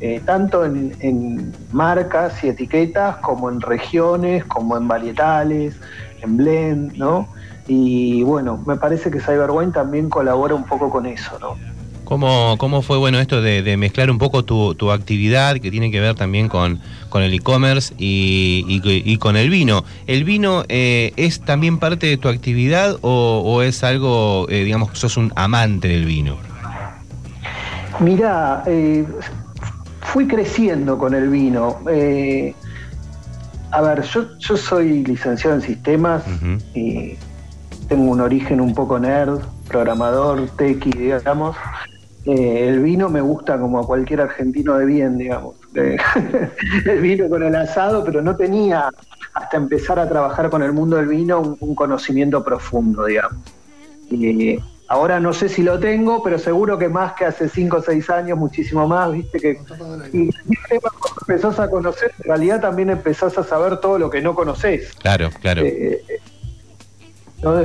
eh, 0.00 0.20
tanto 0.24 0.64
en, 0.64 0.96
en 0.98 1.54
marcas 1.70 2.42
y 2.42 2.48
etiquetas 2.48 3.18
como 3.18 3.48
en 3.48 3.60
regiones, 3.60 4.44
como 4.44 4.76
en 4.76 4.88
varietales, 4.88 5.76
en 6.22 6.36
blend, 6.36 6.96
¿no? 6.96 7.28
Y 7.68 8.24
bueno, 8.24 8.60
me 8.66 8.76
parece 8.76 9.12
que 9.12 9.20
Cyberwine 9.20 9.70
también 9.70 10.10
colabora 10.10 10.56
un 10.56 10.64
poco 10.64 10.90
con 10.90 11.06
eso, 11.06 11.38
¿no? 11.38 11.54
¿Cómo, 12.12 12.56
¿Cómo 12.56 12.80
fue 12.80 12.96
bueno 12.96 13.20
esto 13.20 13.42
de, 13.42 13.62
de 13.62 13.76
mezclar 13.76 14.10
un 14.10 14.16
poco 14.16 14.42
tu, 14.42 14.74
tu 14.74 14.90
actividad 14.92 15.58
que 15.58 15.70
tiene 15.70 15.90
que 15.90 16.00
ver 16.00 16.14
también 16.14 16.48
con, 16.48 16.80
con 17.10 17.22
el 17.22 17.34
e-commerce 17.34 17.92
y, 17.98 18.64
y- 18.66 18.80
y 19.12 19.18
con 19.18 19.36
el 19.36 19.50
vino? 19.50 19.84
¿El 20.06 20.24
vino 20.24 20.64
eh, 20.70 21.12
es 21.18 21.40
también 21.40 21.76
parte 21.78 22.06
de 22.06 22.16
tu 22.16 22.28
actividad 22.28 22.96
o, 23.02 23.42
o 23.44 23.60
es 23.60 23.84
algo, 23.84 24.46
eh, 24.48 24.64
digamos, 24.64 24.90
que 24.90 24.96
sos 24.96 25.18
un 25.18 25.34
amante 25.36 25.88
del 25.88 26.06
vino? 26.06 26.38
Mira, 28.00 28.62
eh, 28.66 29.04
fui 30.00 30.26
creciendo 30.26 30.96
con 30.96 31.12
el 31.14 31.28
vino. 31.28 31.76
Eh, 31.90 32.54
a 33.70 33.82
ver, 33.82 34.02
yo, 34.02 34.24
yo 34.38 34.56
soy 34.56 35.04
licenciado 35.04 35.56
en 35.56 35.60
sistemas 35.62 36.22
y 36.74 37.16
tengo 37.86 38.04
un 38.04 38.22
origen 38.22 38.62
un 38.62 38.74
poco 38.74 38.98
nerd, 38.98 39.40
programador, 39.68 40.48
tequi, 40.56 40.90
digamos. 40.92 41.54
Eh, 42.24 42.68
el 42.68 42.80
vino 42.80 43.08
me 43.08 43.20
gusta 43.20 43.58
como 43.58 43.78
a 43.78 43.86
cualquier 43.86 44.20
argentino 44.20 44.76
de 44.76 44.86
bien, 44.86 45.18
digamos. 45.18 45.56
Eh, 45.74 45.96
el 46.86 47.00
vino 47.00 47.28
con 47.28 47.42
el 47.42 47.54
asado, 47.54 48.04
pero 48.04 48.20
no 48.22 48.36
tenía, 48.36 48.90
hasta 49.34 49.56
empezar 49.56 49.98
a 49.98 50.08
trabajar 50.08 50.50
con 50.50 50.62
el 50.62 50.72
mundo 50.72 50.96
del 50.96 51.08
vino, 51.08 51.40
un, 51.40 51.56
un 51.60 51.74
conocimiento 51.74 52.44
profundo, 52.44 53.04
digamos. 53.04 53.38
Y 54.10 54.58
ahora 54.88 55.20
no 55.20 55.32
sé 55.32 55.48
si 55.48 55.62
lo 55.62 55.78
tengo, 55.78 56.22
pero 56.22 56.38
seguro 56.38 56.78
que 56.78 56.88
más 56.88 57.12
que 57.12 57.26
hace 57.26 57.48
5 57.48 57.76
o 57.76 57.82
6 57.82 58.10
años, 58.10 58.38
muchísimo 58.38 58.88
más, 58.88 59.12
viste 59.12 59.38
que 59.38 59.60
y 60.12 60.28
el 60.28 60.34
tema 60.68 60.90
cuando 60.98 61.20
empezás 61.20 61.60
a 61.60 61.70
conocer, 61.70 62.12
en 62.18 62.24
realidad 62.24 62.60
también 62.60 62.90
empezás 62.90 63.36
a 63.38 63.44
saber 63.44 63.78
todo 63.78 63.98
lo 63.98 64.10
que 64.10 64.22
no 64.22 64.34
conoces. 64.34 64.92
Claro, 64.94 65.30
claro. 65.40 65.62
¿No? 67.42 67.62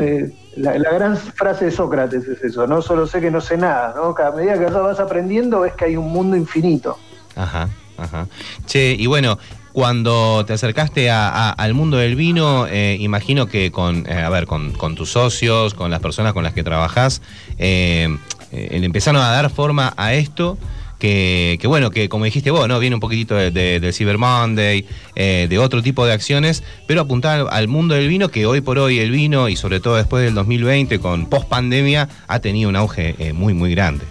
La, 0.55 0.74
gran 0.74 1.17
frase 1.17 1.65
de 1.65 1.71
Sócrates 1.71 2.28
es 2.28 2.43
eso, 2.43 2.67
no 2.67 2.82
solo 2.82 3.07
sé 3.07 3.19
que 3.21 3.32
no 3.32 3.41
sé 3.41 3.57
nada, 3.57 3.93
¿no? 3.95 4.13
Cada 4.13 4.32
medida 4.32 4.53
que 4.59 4.65
vas 4.65 4.99
aprendiendo 4.99 5.61
ves 5.61 5.74
que 5.74 5.86
hay 5.86 5.97
un 5.97 6.11
mundo 6.11 6.38
infinito. 6.38 6.97
Ajá, 7.36 7.69
ajá. 7.97 8.28
Che, 8.67 8.95
y 8.97 9.07
bueno, 9.07 9.39
cuando 9.71 10.45
te 10.45 10.53
acercaste 10.53 11.09
a- 11.09 11.30
a- 11.30 11.49
al 11.49 11.74
mundo 11.74 11.97
del 11.97 12.15
vino, 12.15 12.67
eh, 12.67 12.97
imagino 12.99 13.47
que 13.47 13.71
con, 13.71 14.05
eh, 14.07 14.13
a 14.21 14.30
ver, 14.30 14.45
con, 14.45 14.74
tus 14.95 15.09
socios, 15.11 15.74
con 15.74 15.89
las 15.89 15.99
personas 15.99 16.34
con 16.34 16.43
las 16.43 16.53
que 16.53 16.63
trabajás, 16.63 17.24
eh, 17.57 18.15
eh, 18.51 18.69
empezaron 18.71 19.19
a 19.21 19.32
dar 19.32 19.49
forma 19.49 19.93
a 19.97 20.13
esto. 20.13 20.59
Que, 21.04 21.58
que 21.60 21.68
bueno, 21.68 21.89
que 21.91 22.08
como 22.08 22.24
dijiste 22.24 22.49
vos, 22.49 22.66
¿no? 22.70 22.80
Viene 22.80 22.95
un 22.95 23.01
poquitito 23.01 23.36
de- 23.36 23.51
de- 23.51 23.82
del 23.82 23.93
Cyber 23.93 24.18
Monday, 24.18 24.88
eh, 25.16 25.47
de 25.49 25.60
otro 25.60 25.84
tipo 25.84 26.06
de 26.06 26.14
acciones, 26.14 26.64
pero 26.88 27.01
apuntar 27.01 27.45
al, 27.51 27.68
mundo 27.68 27.93
del 27.93 28.08
vino, 28.08 28.30
que 28.30 28.45
hoy 28.45 28.62
por 28.62 28.80
hoy 28.80 28.99
el 28.99 29.12
vino, 29.12 29.49
y 29.49 29.58
sobre 29.58 29.82
todo 29.82 29.97
después 29.97 30.24
del 30.24 30.34
2020, 30.34 30.99
con 30.99 31.26
post 31.26 31.49
pandemia, 31.49 32.08
ha 32.30 32.39
tenido 32.39 32.70
un 32.70 32.78
auge 32.78 33.16
eh, 33.20 33.34
muy, 33.34 33.54
muy 33.54 33.72
grande. 33.76 34.06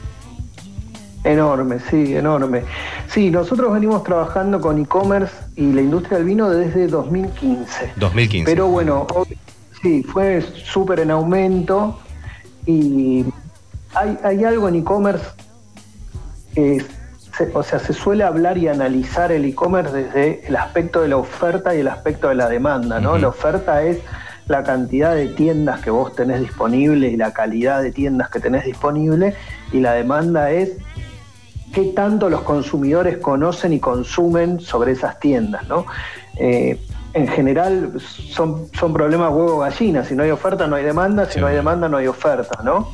Enorme, 1.25 1.79
sí, 1.91 2.15
enorme. 2.15 2.61
Sí, 3.09 3.31
nosotros 3.31 3.73
venimos 3.73 4.05
trabajando 4.05 4.61
con 4.61 4.79
e-commerce 4.79 5.33
y 5.57 5.73
la 5.73 5.81
industria 5.81 6.19
del 6.19 6.27
vino 6.27 6.51
desde 6.51 6.89
2015. 6.89 7.93
2015. 7.97 8.45
Pero 8.53 8.67
bueno, 8.67 9.07
sí, 9.81 10.03
fue 10.03 10.43
súper 10.71 11.01
en 11.01 11.11
aumento 11.11 11.99
y 12.67 13.25
hay, 13.95 14.19
hay 14.23 14.45
algo 14.45 14.69
en 14.69 14.75
e-commerce 14.75 15.25
se- 17.37 17.51
o 17.55 17.63
sea, 17.63 17.79
se 17.79 17.93
suele 17.93 18.25
hablar 18.25 18.59
y 18.59 18.69
analizar 18.69 19.33
el 19.33 19.45
e-commerce 19.45 19.93
desde 19.95 20.47
el 20.47 20.57
aspecto 20.57 21.01
de 21.03 21.09
la 21.09 21.17
oferta 21.17 21.75
y 21.75 21.81
el 21.81 21.89
aspecto 21.89 22.29
de 22.29 22.35
la 22.35 22.49
demanda, 22.49 23.01
¿no? 23.01 23.17
La 23.19 23.29
oferta 23.29 23.83
es 23.83 23.99
la 24.49 24.63
cantidad 24.63 25.15
de 25.15 25.29
tiendas 25.29 25.81
que 25.81 25.91
vos 25.91 26.15
tenés 26.15 26.41
disponible 26.41 27.09
y 27.09 27.17
la 27.17 27.33
calidad 27.33 27.81
de 27.83 27.91
tiendas 27.93 28.29
que 28.29 28.41
tenés 28.41 28.65
disponible 28.65 29.35
y 29.73 29.81
la 29.81 29.93
demanda 29.95 30.51
es 30.51 30.73
qué 31.73 31.85
tanto 31.95 32.29
los 32.29 32.43
consumidores 32.43 33.17
conocen 33.19 33.73
y 33.73 33.81
consumen 33.81 34.61
sobre 34.61 34.93
esas 34.93 35.19
tiendas, 35.21 35.67
¿no? 35.69 35.87
Eh, 36.37 36.79
en 37.15 37.29
general 37.29 37.93
son, 38.01 38.67
son 38.79 38.93
problemas 38.93 39.31
huevo-gallina, 39.33 40.05
si 40.05 40.15
no 40.15 40.23
hay 40.23 40.31
oferta 40.31 40.67
no 40.67 40.77
hay 40.77 40.85
demanda, 40.85 41.25
si 41.27 41.41
no 41.41 41.47
hay 41.47 41.55
demanda 41.55 41.89
no 41.89 41.97
hay 41.99 42.09
oferta, 42.09 42.63
¿no? 42.63 42.89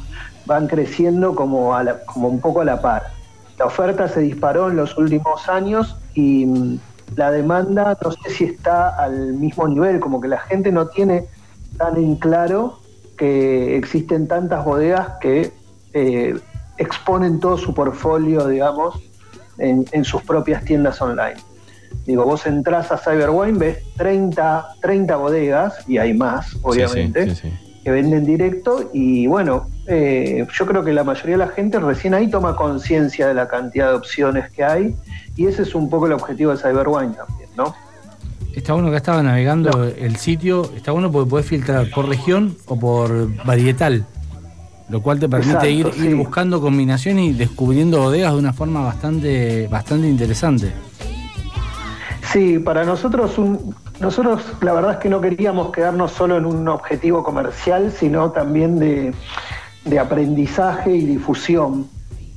Van 0.46 0.66
creciendo 0.68 1.34
como, 1.34 1.74
a 1.74 1.82
la- 1.82 2.00
como 2.04 2.28
un 2.28 2.40
poco 2.40 2.60
a 2.60 2.64
la 2.64 2.80
par. 2.80 3.17
La 3.58 3.66
oferta 3.66 4.08
se 4.08 4.20
disparó 4.20 4.70
en 4.70 4.76
los 4.76 4.96
últimos 4.96 5.48
años 5.48 5.96
y 6.14 6.46
mm, 6.46 6.78
la 7.16 7.30
demanda 7.30 7.96
no 8.02 8.12
sé 8.12 8.30
si 8.30 8.44
está 8.44 8.90
al 8.90 9.32
mismo 9.34 9.66
nivel, 9.66 10.00
como 10.00 10.20
que 10.20 10.28
la 10.28 10.38
gente 10.38 10.70
no 10.70 10.88
tiene 10.88 11.26
tan 11.76 11.96
en 11.96 12.16
claro 12.16 12.78
que 13.16 13.76
existen 13.76 14.28
tantas 14.28 14.64
bodegas 14.64 15.14
que 15.20 15.52
eh, 15.92 16.38
exponen 16.76 17.40
todo 17.40 17.56
su 17.56 17.74
portfolio, 17.74 18.46
digamos, 18.46 19.00
en, 19.58 19.84
en 19.90 20.04
sus 20.04 20.22
propias 20.22 20.64
tiendas 20.64 21.02
online. 21.02 21.36
Digo, 22.06 22.24
vos 22.24 22.46
entras 22.46 22.92
a 22.92 22.98
Cyberwine, 22.98 23.58
ves 23.58 23.78
30, 23.96 24.76
30 24.80 25.16
bodegas, 25.16 25.88
y 25.88 25.98
hay 25.98 26.14
más, 26.14 26.56
obviamente, 26.62 27.24
sí, 27.24 27.34
sí, 27.34 27.48
sí. 27.48 27.67
Que 27.84 27.90
venden 27.90 28.24
directo, 28.24 28.90
y 28.92 29.26
bueno, 29.26 29.68
eh, 29.86 30.46
yo 30.52 30.66
creo 30.66 30.84
que 30.84 30.92
la 30.92 31.04
mayoría 31.04 31.38
de 31.38 31.44
la 31.46 31.48
gente 31.48 31.78
recién 31.78 32.14
ahí 32.14 32.28
toma 32.28 32.54
conciencia 32.56 33.28
de 33.28 33.34
la 33.34 33.48
cantidad 33.48 33.90
de 33.90 33.96
opciones 33.96 34.50
que 34.50 34.64
hay, 34.64 34.94
y 35.36 35.46
ese 35.46 35.62
es 35.62 35.74
un 35.74 35.88
poco 35.88 36.06
el 36.06 36.12
objetivo 36.12 36.50
de 36.52 36.58
Cyberwine 36.58 37.14
también, 37.14 37.48
¿no? 37.56 37.74
Está 38.54 38.72
bueno 38.72 38.90
que 38.90 38.96
estaba 38.96 39.22
navegando 39.22 39.84
el 39.84 40.16
sitio, 40.16 40.70
está 40.74 40.90
bueno 40.90 41.12
porque 41.12 41.30
podés 41.30 41.46
filtrar 41.46 41.88
por 41.90 42.08
región 42.08 42.56
o 42.66 42.78
por 42.78 43.32
varietal, 43.44 44.04
lo 44.88 45.00
cual 45.00 45.20
te 45.20 45.28
permite 45.28 45.70
Exacto, 45.70 46.00
ir, 46.00 46.10
ir 46.10 46.16
buscando 46.16 46.60
combinaciones 46.60 47.24
y 47.26 47.32
descubriendo 47.34 48.00
bodegas 48.00 48.32
de 48.32 48.38
una 48.38 48.52
forma 48.52 48.80
bastante, 48.80 49.68
bastante 49.68 50.08
interesante. 50.08 50.72
Sí, 52.32 52.58
para 52.58 52.84
nosotros, 52.84 53.38
un- 53.38 53.74
nosotros 54.00 54.42
la 54.60 54.72
verdad 54.74 54.92
es 54.92 54.98
que 54.98 55.08
no 55.08 55.20
queríamos 55.20 55.72
quedarnos 55.72 56.12
solo 56.12 56.36
en 56.36 56.44
un 56.44 56.68
objetivo 56.68 57.22
comercial, 57.24 57.90
sino 57.92 58.30
también 58.32 58.78
de, 58.78 59.14
de 59.84 59.98
aprendizaje 59.98 60.94
y 60.94 61.04
difusión. 61.06 61.86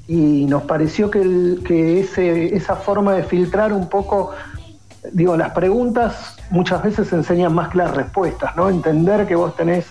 Y 0.07 0.45
nos 0.45 0.63
pareció 0.63 1.09
que, 1.09 1.57
que 1.65 1.99
ese, 2.01 2.55
esa 2.55 2.75
forma 2.75 3.13
de 3.13 3.23
filtrar 3.23 3.73
un 3.73 3.89
poco, 3.89 4.31
digo, 5.11 5.35
las 5.37 5.51
preguntas 5.51 6.37
muchas 6.49 6.83
veces 6.83 7.11
enseñan 7.13 7.53
más 7.53 7.69
que 7.69 7.77
las 7.79 7.95
respuestas, 7.95 8.55
¿no? 8.55 8.69
Entender 8.69 9.27
que 9.27 9.35
vos 9.35 9.55
tenés 9.55 9.85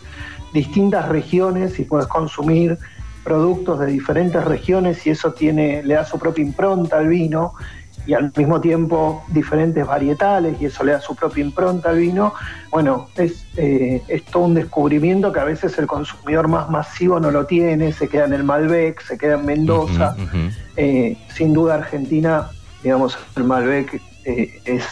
distintas 0.52 1.08
regiones 1.08 1.78
y 1.78 1.84
puedes 1.84 2.06
consumir 2.06 2.78
productos 3.22 3.78
de 3.80 3.86
diferentes 3.86 4.42
regiones 4.44 5.06
y 5.06 5.10
eso 5.10 5.32
tiene, 5.32 5.82
le 5.82 5.94
da 5.94 6.04
su 6.04 6.18
propia 6.18 6.42
impronta 6.44 6.98
al 6.98 7.06
vino 7.08 7.52
y 8.06 8.14
al 8.14 8.32
mismo 8.36 8.60
tiempo 8.60 9.22
diferentes 9.28 9.86
varietales 9.86 10.60
y 10.60 10.66
eso 10.66 10.84
le 10.84 10.92
da 10.92 11.00
su 11.00 11.14
propia 11.14 11.44
impronta 11.44 11.90
al 11.90 11.98
vino. 11.98 12.34
Bueno, 12.70 13.08
es, 13.16 13.46
eh, 13.56 14.02
es 14.08 14.24
todo 14.24 14.44
un 14.44 14.54
descubrimiento 14.54 15.32
que 15.32 15.40
a 15.40 15.44
veces 15.44 15.78
el 15.78 15.86
consumidor 15.86 16.48
más 16.48 16.70
masivo 16.70 17.20
no 17.20 17.30
lo 17.30 17.46
tiene, 17.46 17.92
se 17.92 18.08
queda 18.08 18.24
en 18.24 18.32
el 18.32 18.44
Malbec, 18.44 19.02
se 19.02 19.18
queda 19.18 19.34
en 19.34 19.46
Mendoza. 19.46 20.16
Eh, 20.76 21.16
sin 21.34 21.52
duda 21.52 21.74
Argentina, 21.74 22.50
digamos, 22.82 23.18
el 23.36 23.44
Malbec 23.44 24.00
eh, 24.24 24.60
es, 24.64 24.84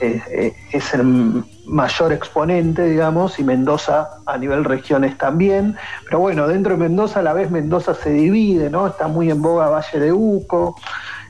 es, 0.00 0.22
eh, 0.28 0.54
es 0.72 0.94
el 0.94 1.44
mayor 1.66 2.12
exponente, 2.12 2.84
digamos, 2.84 3.38
y 3.38 3.44
Mendoza 3.44 4.08
a 4.26 4.38
nivel 4.38 4.64
regiones 4.64 5.16
también. 5.18 5.76
Pero 6.04 6.20
bueno, 6.20 6.48
dentro 6.48 6.72
de 6.72 6.78
Mendoza 6.78 7.20
a 7.20 7.22
la 7.22 7.32
vez 7.32 7.50
Mendoza 7.50 7.94
se 7.94 8.10
divide, 8.10 8.70
¿no? 8.70 8.86
Está 8.86 9.08
muy 9.08 9.30
en 9.30 9.42
boga 9.42 9.68
Valle 9.68 10.00
de 10.00 10.12
Uco, 10.12 10.76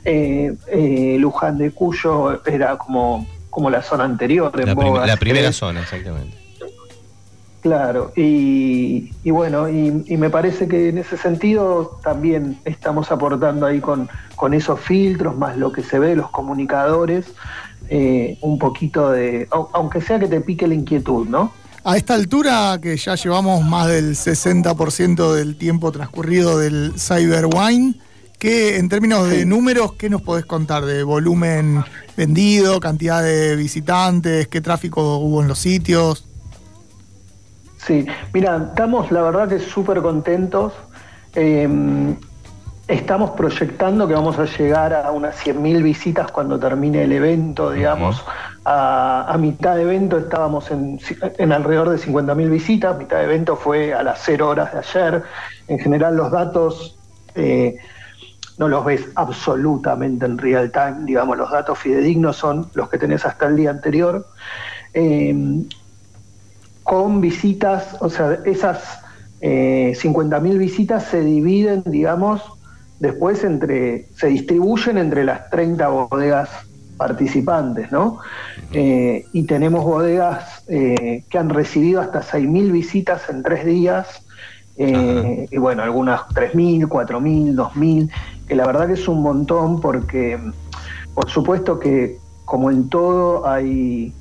eh, 0.05 0.55
eh, 0.71 1.17
Luján 1.19 1.57
de 1.57 1.71
Cuyo 1.71 2.45
era 2.45 2.77
como, 2.77 3.27
como 3.49 3.69
la 3.69 3.81
zona 3.81 4.03
anterior 4.05 4.51
en 4.59 4.67
La, 4.67 4.75
prim- 4.75 4.87
boga. 4.89 5.05
la 5.07 5.17
primera 5.17 5.41
querés. 5.43 5.55
zona, 5.57 5.81
exactamente. 5.81 6.37
Claro, 7.61 8.13
y, 8.15 9.11
y 9.21 9.31
bueno, 9.31 9.67
y, 9.67 10.05
y 10.07 10.15
me 10.15 10.29
parece 10.29 10.65
que 10.69 10.87
en 10.89 10.97
ese 10.97 11.17
sentido 11.17 11.99
también 12.01 12.57
estamos 12.63 13.11
aportando 13.11 13.65
ahí 13.65 13.81
con, 13.81 14.07
con 14.37 14.53
esos 14.53 14.79
filtros, 14.79 15.35
más 15.37 15.57
lo 15.57 15.69
que 15.73 15.83
se 15.83 15.99
ve 15.99 16.09
de 16.09 16.15
los 16.15 16.29
comunicadores, 16.29 17.25
eh, 17.89 18.37
un 18.41 18.57
poquito 18.59 19.09
de, 19.11 19.49
au- 19.49 19.67
aunque 19.73 19.99
sea 19.99 20.17
que 20.19 20.27
te 20.27 20.39
pique 20.39 20.67
la 20.67 20.73
inquietud, 20.75 21.27
¿no? 21.27 21.51
A 21.83 21.97
esta 21.97 22.13
altura, 22.13 22.79
que 22.81 22.95
ya 22.95 23.15
llevamos 23.15 23.61
más 23.65 23.87
del 23.87 24.15
60% 24.15 25.33
del 25.33 25.57
tiempo 25.57 25.91
transcurrido 25.91 26.57
del 26.59 26.93
Cyber 26.97 27.47
Wine, 27.47 27.95
¿qué, 28.39 28.77
en 28.77 28.89
términos 28.89 29.29
de 29.29 29.45
números, 29.45 29.93
¿qué 29.93 30.09
nos 30.09 30.21
podés 30.21 30.45
contar? 30.45 30.85
¿De 30.85 31.03
volumen 31.03 31.83
vendido, 32.17 32.79
cantidad 32.79 33.21
de 33.21 33.55
visitantes, 33.55 34.47
qué 34.47 34.61
tráfico 34.61 35.17
hubo 35.17 35.41
en 35.41 35.47
los 35.47 35.59
sitios? 35.59 36.25
Sí, 37.77 38.05
mira, 38.33 38.69
estamos 38.69 39.11
la 39.11 39.21
verdad 39.21 39.49
que 39.49 39.59
súper 39.59 40.01
contentos. 40.01 40.73
Eh, 41.35 41.67
estamos 42.87 43.31
proyectando 43.31 44.07
que 44.07 44.13
vamos 44.15 44.39
a 44.39 44.45
llegar 44.45 44.93
a 44.93 45.11
unas 45.11 45.35
100.000 45.45 45.83
visitas 45.83 46.31
cuando 46.31 46.59
termine 46.59 47.03
el 47.03 47.11
evento, 47.11 47.71
digamos. 47.71 48.23
a, 48.65 49.31
a 49.31 49.37
mitad 49.37 49.75
de 49.75 49.83
evento 49.83 50.17
estábamos 50.17 50.71
en, 50.71 50.99
en 51.37 51.51
alrededor 51.51 51.89
de 51.89 51.97
50.000 51.97 52.49
visitas, 52.49 52.97
mitad 52.97 53.17
de 53.17 53.25
evento 53.25 53.55
fue 53.55 53.93
a 53.93 54.01
las 54.01 54.21
0 54.23 54.49
horas 54.49 54.73
de 54.73 54.79
ayer. 54.79 55.23
En 55.67 55.79
general 55.79 56.15
los 56.15 56.31
datos 56.31 56.97
eh, 57.35 57.77
no 58.59 58.67
los 58.67 58.85
ves 58.85 59.07
absolutamente 59.15 60.25
en 60.25 60.37
real 60.37 60.71
time, 60.71 61.05
digamos, 61.05 61.37
los 61.37 61.49
datos 61.49 61.79
fidedignos 61.79 62.35
son 62.35 62.69
los 62.73 62.89
que 62.89 62.97
tenés 62.97 63.25
hasta 63.25 63.47
el 63.47 63.55
día 63.55 63.71
anterior. 63.71 64.27
Eh, 64.93 65.63
con 66.83 67.21
visitas, 67.21 67.95
o 67.99 68.09
sea, 68.09 68.39
esas 68.45 68.99
eh, 69.41 69.93
50.000 69.95 70.57
visitas 70.57 71.05
se 71.05 71.21
dividen, 71.21 71.83
digamos, 71.85 72.41
después 72.99 73.43
entre, 73.43 74.07
se 74.15 74.27
distribuyen 74.27 74.97
entre 74.97 75.23
las 75.23 75.49
30 75.49 75.87
bodegas 75.87 76.49
participantes, 76.97 77.91
¿no? 77.93 78.19
Eh, 78.73 79.25
y 79.31 79.43
tenemos 79.43 79.85
bodegas 79.85 80.63
eh, 80.67 81.23
que 81.29 81.37
han 81.37 81.49
recibido 81.49 82.01
hasta 82.01 82.21
6.000 82.21 82.71
visitas 82.71 83.29
en 83.29 83.41
tres 83.41 83.65
días, 83.65 84.25
eh, 84.81 85.47
y 85.51 85.57
bueno, 85.57 85.83
algunas 85.83 86.21
3.000, 86.21 86.87
4.000, 86.87 87.53
2.000, 87.53 88.11
que 88.49 88.55
la 88.55 88.65
verdad 88.65 88.87
que 88.87 88.93
es 88.93 89.07
un 89.07 89.21
montón 89.21 89.79
porque, 89.79 90.37
por 91.13 91.29
supuesto 91.29 91.79
que 91.79 92.17
como 92.45 92.71
en 92.71 92.89
todo 92.89 93.47
hay, 93.47 94.11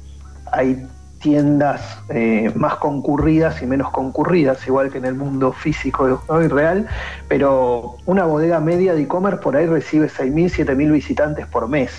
hay 0.53 0.87
tiendas 1.19 1.99
eh, 2.11 2.53
más 2.55 2.77
concurridas 2.77 3.61
y 3.63 3.67
menos 3.67 3.91
concurridas, 3.91 4.65
igual 4.69 4.93
que 4.93 4.99
en 4.99 5.07
el 5.07 5.15
mundo 5.15 5.53
físico 5.53 6.21
¿no? 6.29 6.43
y 6.43 6.47
real, 6.47 6.87
pero 7.27 7.97
una 8.05 8.25
bodega 8.27 8.61
media 8.61 8.95
de 8.95 9.03
e-commerce 9.03 9.41
por 9.43 9.57
ahí 9.57 9.67
recibe 9.67 10.09
6.000, 10.09 10.67
7.000 10.67 10.93
visitantes 10.93 11.47
por 11.47 11.67
mes. 11.69 11.91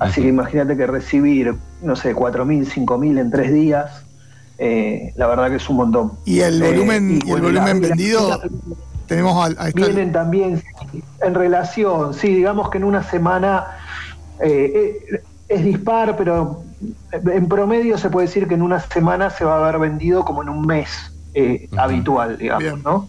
Así 0.00 0.22
que 0.22 0.28
imagínate 0.28 0.74
que 0.78 0.86
recibir, 0.86 1.54
no 1.82 1.94
sé, 1.94 2.14
4.000, 2.16 2.64
5.000 2.64 3.18
en 3.20 3.30
tres 3.30 3.52
días 3.52 4.06
eh, 4.62 5.12
la 5.16 5.26
verdad 5.26 5.48
que 5.50 5.56
es 5.56 5.68
un 5.68 5.76
montón. 5.76 6.12
Y 6.24 6.40
el 6.40 6.62
Eh, 6.62 6.70
volumen, 6.70 7.20
y 7.24 7.30
el 7.30 7.40
volumen 7.42 7.54
la- 7.54 7.70
y 7.76 7.80
la- 7.82 7.88
vendido, 7.88 8.40
tenemos 9.10 9.44
al- 9.44 9.56
a, 9.58 9.68
esta- 9.68 9.80
Vienen 9.86 10.12
también 10.12 10.62
en 11.20 11.34
relación, 11.34 12.14
sí, 12.14 12.28
digamos 12.32 12.70
que 12.70 12.78
en 12.78 12.84
una 12.84 13.02
semana 13.02 13.66
eh, 14.40 14.96
eh, 15.12 15.22
es 15.48 15.64
dispar, 15.64 16.16
pero 16.16 16.62
en 17.12 17.48
promedio 17.48 17.98
se 17.98 18.08
puede 18.08 18.28
decir 18.28 18.46
que 18.46 18.54
en 18.54 18.62
una 18.62 18.78
semana 18.78 19.28
se 19.30 19.44
va 19.44 19.56
a 19.56 19.58
haber 19.68 19.80
vendido 19.80 20.24
como 20.24 20.42
en 20.42 20.48
un 20.48 20.64
mes 20.64 21.12
eh, 21.34 21.68
habitual, 21.76 22.38
digamos, 22.38 22.62
Bien. 22.62 22.82
¿no? 22.84 23.08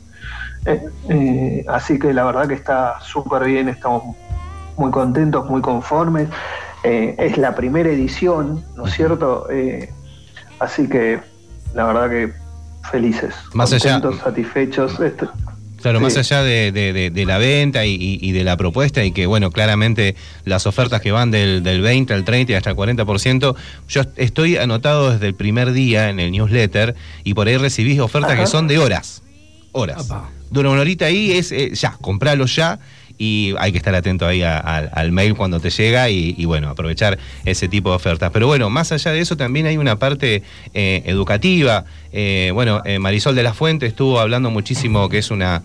Eh, 0.66 1.64
así 1.70 1.99
que 1.99 2.14
la 2.14 2.24
verdad 2.24 2.47
que 2.47 2.56
está 2.56 2.99
súper 3.02 3.43
bien, 3.45 3.70
estamos 3.70 4.16
muy 4.78 4.89
contentos, 4.89 5.47
muy 5.49 5.62
conformes. 5.62 6.28
Es 6.84 7.38
la 7.38 7.54
primera 7.54 7.89
edición, 7.89 8.64
¿no 8.76 8.88
es 8.88 8.93
cierto? 8.93 9.45
Así 10.60 10.89
que 10.89 11.20
la 11.76 11.86
verdad 11.86 12.10
que 12.10 12.34
felices, 12.89 13.36
Más 13.54 13.72
allá- 13.72 13.93
contentos, 14.02 14.20
satisfechos. 14.24 14.99
Esto- 14.99 15.32
Claro, 15.82 15.99
Sí. 15.99 16.03
más 16.03 16.17
allá 16.17 16.43
de, 16.43 16.71
de- 16.71 16.93
de- 16.93 17.09
de 17.09 17.25
la 17.25 17.38
venta 17.38 17.86
y, 17.86 18.32
de 18.32 18.43
la 18.43 18.55
propuesta 18.57 19.03
y 19.03 19.11
que, 19.11 19.25
bueno, 19.25 19.51
claramente 19.51 20.15
las 20.45 20.65
ofertas 20.67 21.01
que 21.01 21.11
van 21.11 21.32
del, 21.32 21.63
del 21.63 21.82
20 21.82 22.13
al 22.13 22.23
30 22.23 22.51
y 22.51 22.55
hasta 22.55 22.69
el 22.71 22.75
40%, 22.75 23.55
yo 23.89 24.01
estoy 24.17 24.57
anotado 24.57 25.11
desde 25.11 25.27
el 25.27 25.36
primer 25.36 25.71
día 25.73 26.09
en 26.09 26.19
el 26.19 26.32
newsletter 26.32 26.95
y 27.23 27.34
por 27.34 27.47
ahí 27.47 27.57
recibís 27.57 27.99
ofertas 27.99 28.32
Ajá. 28.34 28.41
que 28.41 28.47
son 28.47 28.67
de 28.67 28.77
horas. 28.77 29.23
Horas. 29.71 30.07
Dura 30.49 30.69
una 30.69 30.82
horita 30.82 31.05
ahí, 31.05 31.32
es 31.32 31.51
eh, 31.51 31.71
ya, 31.73 31.91
compralo 32.01 32.45
ya 32.45 32.79
y 33.22 33.53
hay 33.59 33.72
que 33.72 33.78
estar 33.78 33.93
atento 33.93 34.26
ahí 34.26 34.41
al 34.41 35.11
mail 35.11 35.36
cuando 35.36 35.59
te 35.59 35.69
llega 35.69 36.09
y, 36.09 36.43
bueno, 36.45 36.69
aprovechar 36.69 37.19
ese 37.45 37.67
tipo 37.67 37.91
de 37.91 37.97
ofertas. 37.97 38.32
Pero 38.32 38.47
bueno, 38.47 38.72
más 38.72 38.91
allá 38.91 39.11
de 39.11 39.19
eso 39.19 39.38
también 39.38 39.67
hay 39.67 39.78
una 39.78 39.99
parte 39.99 40.41
eh, 40.74 41.03
educativa. 41.05 41.86
Eh, 42.13 42.49
bueno, 42.51 42.82
eh, 42.84 42.97
Marisol 42.97 43.36
de 43.36 43.43
la 43.43 43.53
Fuente 43.53 43.86
estuvo 43.86 44.19
hablando 44.19 44.49
muchísimo, 44.49 45.07
que 45.07 45.19
es 45.19 45.30
una 45.30 45.61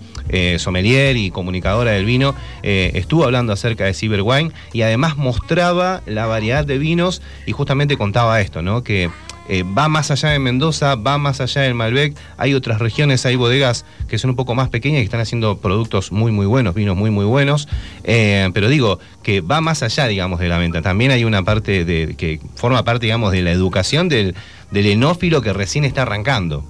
sommelier 0.58 1.16
y 1.16 1.30
comunicadora 1.30 1.92
del 1.92 2.04
vino, 2.04 2.34
estuvo 2.62 3.24
hablando 3.24 3.52
acerca 3.54 3.84
de 3.84 3.94
Cyber 3.94 4.20
Wine 4.22 4.50
y 4.72 4.82
además 4.82 5.16
mostraba 5.16 6.02
la 6.04 6.26
variedad 6.26 6.66
de 6.66 6.76
vinos 6.76 7.22
y 7.46 7.52
justamente 7.52 7.96
contaba 7.96 8.40
esto, 8.40 8.60
¿no? 8.60 8.82
Que 8.82 9.08
eh, 9.48 9.62
va 9.62 9.88
más 9.88 10.10
allá 10.10 10.30
de 10.30 10.38
Mendoza, 10.38 10.94
va 10.96 11.18
más 11.18 11.40
allá 11.40 11.62
del 11.62 11.74
Malbec. 11.74 12.16
Hay 12.36 12.54
otras 12.54 12.78
regiones, 12.78 13.24
hay 13.26 13.36
bodegas 13.36 13.84
que 14.08 14.18
son 14.18 14.30
un 14.30 14.36
poco 14.36 14.54
más 14.54 14.68
pequeñas 14.68 14.98
y 14.98 15.02
que 15.02 15.06
están 15.06 15.20
haciendo 15.20 15.58
productos 15.58 16.12
muy, 16.12 16.32
muy 16.32 16.46
buenos, 16.46 16.74
vinos 16.74 16.96
muy, 16.96 17.10
muy 17.10 17.24
buenos. 17.24 17.68
Eh, 18.04 18.50
pero 18.54 18.68
digo, 18.68 18.98
que 19.22 19.40
va 19.40 19.60
más 19.60 19.82
allá, 19.82 20.06
digamos, 20.06 20.40
de 20.40 20.48
la 20.48 20.58
venta. 20.58 20.82
También 20.82 21.10
hay 21.10 21.24
una 21.24 21.42
parte 21.42 21.84
de 21.84 22.14
que 22.16 22.40
forma 22.54 22.82
parte, 22.84 23.06
digamos, 23.06 23.32
de 23.32 23.42
la 23.42 23.52
educación 23.52 24.08
del, 24.08 24.34
del 24.70 24.86
enófilo 24.86 25.42
que 25.42 25.52
recién 25.52 25.84
está 25.84 26.02
arrancando. 26.02 26.64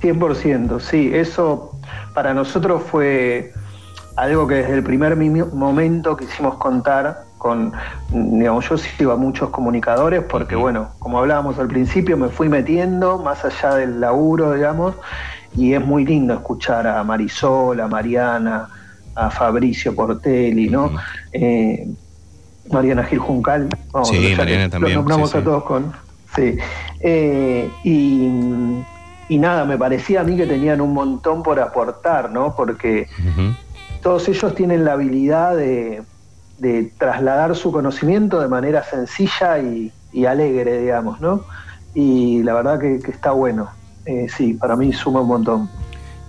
100%, 0.00 0.80
sí, 0.80 1.10
eso 1.12 1.76
para 2.14 2.34
nosotros 2.34 2.82
fue 2.90 3.52
algo 4.16 4.46
que 4.46 4.56
desde 4.56 4.74
el 4.74 4.82
primer 4.82 5.16
momento 5.16 6.16
quisimos 6.16 6.56
contar 6.56 7.24
con, 7.42 7.72
digamos, 8.10 8.68
yo 8.68 8.78
sigo 8.78 9.10
a 9.10 9.16
muchos 9.16 9.50
comunicadores 9.50 10.22
porque, 10.22 10.54
bueno, 10.54 10.90
como 11.00 11.18
hablábamos 11.18 11.58
al 11.58 11.66
principio, 11.66 12.16
me 12.16 12.28
fui 12.28 12.48
metiendo 12.48 13.18
más 13.18 13.44
allá 13.44 13.74
del 13.74 14.00
laburo, 14.00 14.52
digamos, 14.52 14.94
y 15.56 15.74
es 15.74 15.84
muy 15.84 16.04
lindo 16.04 16.34
escuchar 16.34 16.86
a 16.86 17.02
Marisol, 17.02 17.80
a 17.80 17.88
Mariana, 17.88 18.68
a 19.16 19.28
Fabricio 19.28 19.92
Portelli, 19.92 20.70
¿no? 20.70 20.92
Eh, 21.32 21.88
Mariana 22.70 23.02
Gil 23.02 23.18
Juncal. 23.18 23.68
vamos, 23.90 24.08
Sí, 24.08 24.34
Mariana 24.38 24.62
los 24.62 24.70
también, 24.70 24.94
nombramos 24.94 25.30
sí, 25.30 25.32
sí. 25.32 25.38
a 25.40 25.44
todos 25.44 25.64
con. 25.64 25.92
Sí. 26.36 26.56
Eh, 27.00 27.68
y, 27.82 28.28
y 29.28 29.38
nada, 29.38 29.64
me 29.64 29.76
parecía 29.76 30.20
a 30.20 30.24
mí 30.24 30.36
que 30.36 30.46
tenían 30.46 30.80
un 30.80 30.94
montón 30.94 31.42
por 31.42 31.58
aportar, 31.58 32.30
¿no? 32.30 32.54
Porque 32.54 33.08
todos 34.00 34.28
ellos 34.28 34.54
tienen 34.54 34.84
la 34.84 34.92
habilidad 34.92 35.56
de, 35.56 36.02
de 36.62 36.92
trasladar 36.96 37.56
su 37.56 37.72
conocimiento 37.72 38.40
de 38.40 38.46
manera 38.46 38.84
sencilla 38.84 39.58
y, 39.58 39.90
y 40.12 40.26
alegre, 40.26 40.80
digamos, 40.80 41.20
¿no? 41.20 41.44
Y 41.92 42.42
la 42.44 42.54
verdad 42.54 42.78
que, 42.78 43.00
que 43.00 43.10
está 43.10 43.32
bueno. 43.32 43.68
Eh, 44.06 44.28
sí, 44.34 44.54
para 44.54 44.76
mí 44.76 44.92
suma 44.92 45.20
un 45.20 45.28
montón. 45.28 45.68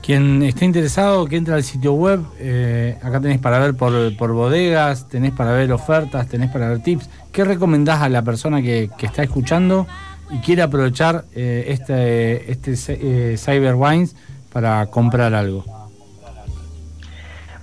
Quien 0.02 0.42
esté 0.42 0.66
interesado, 0.66 1.28
que 1.28 1.38
entre 1.38 1.54
al 1.54 1.64
sitio 1.64 1.94
web, 1.94 2.20
eh, 2.40 2.98
acá 3.04 3.22
tenés 3.22 3.40
para 3.40 3.60
ver 3.60 3.76
por, 3.76 3.94
por 4.18 4.34
bodegas, 4.34 5.08
tenés 5.08 5.32
para 5.34 5.52
ver 5.52 5.72
ofertas, 5.72 6.28
tenés 6.28 6.50
para 6.50 6.68
ver 6.68 6.80
tips. 6.80 7.10
¿Qué 7.32 7.46
recomendás 7.46 8.02
a 8.02 8.10
la 8.10 8.24
persona 8.24 8.62
que, 8.62 8.90
que 8.98 9.06
está 9.06 9.22
escuchando 9.22 9.86
y 10.32 10.40
quiere 10.40 10.64
aprovechar 10.64 11.26
eh, 11.36 11.66
este, 11.68 12.52
este 12.52 13.38
Cyber 13.38 13.76
Wines 13.76 14.16
para 14.52 14.88
comprar 14.88 15.36
algo? 15.36 15.64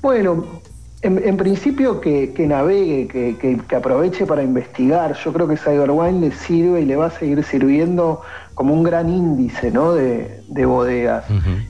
Bueno, 0.01 0.61
en, 1.03 1.20
en 1.26 1.36
principio 1.36 2.01
que, 2.01 2.32
que 2.34 2.46
navegue, 2.46 3.09
que, 3.09 3.36
que- 3.38 3.59
que 3.59 3.76
aproveche 3.76 4.26
para 4.26 4.42
investigar. 4.42 5.14
Yo 5.14 5.32
creo 5.32 5.48
que 5.48 5.57
Cyberwine 5.57 6.20
le 6.20 6.32
sirve 6.32 6.82
y 6.82 6.84
le 6.84 6.96
va 6.96 7.07
a 7.07 7.11
seguir 7.11 7.42
sirviendo 7.42 8.20
como 8.55 8.74
un 8.74 8.82
gran 8.82 9.09
índice 9.09 9.70
¿no? 9.70 9.92
de, 9.94 10.42
de 10.48 10.66
bodegas. 10.66 11.24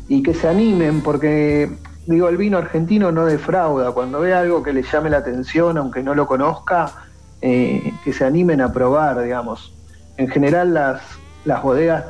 Y 0.09 0.23
que 0.25 0.35
se 0.35 0.49
animen, 0.49 1.03
porque 1.03 1.71
digo, 2.07 2.29
el 2.29 2.37
vino 2.37 2.59
argentino 2.59 3.13
no 3.13 3.25
defrauda. 3.27 3.93
Cuando 3.93 4.21
ve 4.21 4.35
algo 4.35 4.63
que 4.65 4.73
le 4.73 4.83
llame 4.83 5.11
la 5.11 5.19
atención, 5.19 5.79
aunque 5.79 6.03
no 6.03 6.15
lo 6.17 6.27
conozca, 6.27 6.91
eh, 7.41 7.93
que 8.05 8.13
se 8.13 8.25
animen 8.25 8.61
a 8.61 8.73
probar, 8.73 9.23
digamos. 9.23 9.73
En 10.17 10.29
general 10.29 10.75
las, 10.75 11.01
las 11.45 11.63
bodegas 11.63 12.05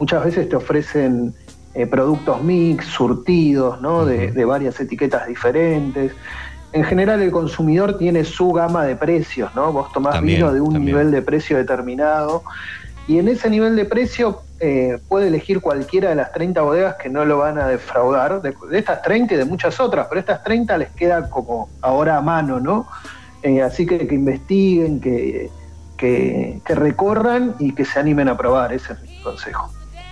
muchas 0.00 0.24
veces 0.24 0.48
te 0.48 0.56
ofrecen 0.56 1.34
eh, 1.74 1.86
productos 1.86 2.42
mix, 2.42 2.86
surtidos, 2.86 3.80
¿no? 3.82 4.06
de, 4.06 4.32
de 4.32 4.44
varias 4.46 4.80
etiquetas 4.80 5.26
diferentes. 5.28 6.12
En 6.72 6.84
general 6.84 7.20
el 7.22 7.30
consumidor 7.30 7.98
tiene 7.98 8.24
su 8.24 8.52
gama 8.52 8.84
de 8.84 8.96
precios, 8.96 9.54
¿no? 9.54 9.72
Vos 9.72 9.92
tomás 9.92 10.14
También, 10.14 10.38
vino 10.38 10.52
de 10.52 10.60
un 10.60 10.72
también. 10.72 10.84
nivel 10.96 11.10
de 11.10 11.22
precio 11.22 11.56
determinado 11.56 12.42
y 13.08 13.18
en 13.18 13.28
ese 13.28 13.50
nivel 13.50 13.76
de 13.76 13.84
precio 13.84 14.40
eh, 14.60 14.98
puede 15.08 15.26
elegir 15.28 15.60
cualquiera 15.60 16.10
de 16.10 16.14
las 16.14 16.32
30 16.32 16.62
bodegas 16.62 16.94
que 16.94 17.08
no 17.08 17.24
lo 17.24 17.38
van 17.38 17.58
a 17.58 17.66
defraudar, 17.66 18.40
de, 18.40 18.54
de 18.70 18.78
estas 18.78 19.02
30 19.02 19.34
y 19.34 19.36
de 19.36 19.44
muchas 19.44 19.80
otras, 19.80 20.06
pero 20.08 20.20
estas 20.20 20.42
30 20.44 20.78
les 20.78 20.90
queda 20.90 21.28
como 21.28 21.68
ahora 21.80 22.16
a 22.16 22.20
mano, 22.22 22.60
¿no? 22.60 22.86
Eh, 23.42 23.60
así 23.60 23.84
que 23.86 24.06
que 24.06 24.14
investiguen, 24.14 25.00
que, 25.00 25.50
que, 25.96 26.60
que 26.64 26.74
recorran 26.76 27.54
y 27.58 27.74
que 27.74 27.84
se 27.84 27.98
animen 27.98 28.28
a 28.28 28.36
probar, 28.36 28.72
ese 28.72 28.92
es 28.92 29.02
mi 29.02 29.20
consejo. 29.20 29.68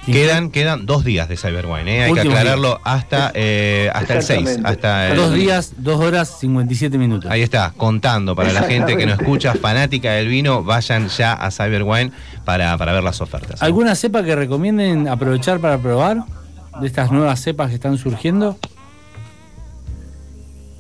Quedan, 0.06 0.50
quedan 0.50 0.86
dos 0.86 1.04
días 1.04 1.28
de 1.28 1.36
Cyberwine, 1.36 1.98
¿eh? 1.98 2.02
hay 2.04 2.12
que 2.14 2.20
aclararlo 2.20 2.80
hasta, 2.84 3.30
eh, 3.34 3.90
hasta 3.94 4.14
el 4.14 4.22
6. 4.22 4.40
Exactamente. 4.40 4.68
Hasta 4.68 5.08
el- 5.10 5.16
Dos 5.16 5.34
días, 5.34 5.72
dos 5.76 6.00
horas, 6.00 6.38
57 6.40 6.96
minutos. 6.98 7.30
Ahí 7.30 7.42
está, 7.42 7.72
contando 7.76 8.34
para 8.34 8.52
la 8.52 8.62
gente 8.62 8.96
que 8.96 9.04
no 9.06 9.12
escucha, 9.12 9.54
fanática 9.54 10.12
del 10.12 10.28
vino, 10.28 10.64
vayan 10.64 11.08
ya 11.08 11.34
a 11.34 11.50
Cyberwine 11.50 12.12
para, 12.44 12.76
para 12.78 12.92
ver 12.92 13.04
las 13.04 13.20
ofertas. 13.20 13.62
¿Alguna 13.62 13.94
cepa 13.94 14.22
que 14.24 14.34
recomienden 14.34 15.06
aprovechar 15.06 15.60
para 15.60 15.78
probar? 15.78 16.24
De 16.80 16.86
estas 16.86 17.12
nuevas 17.12 17.40
cepas 17.40 17.68
que 17.68 17.74
están 17.74 17.98
surgiendo. 17.98 18.56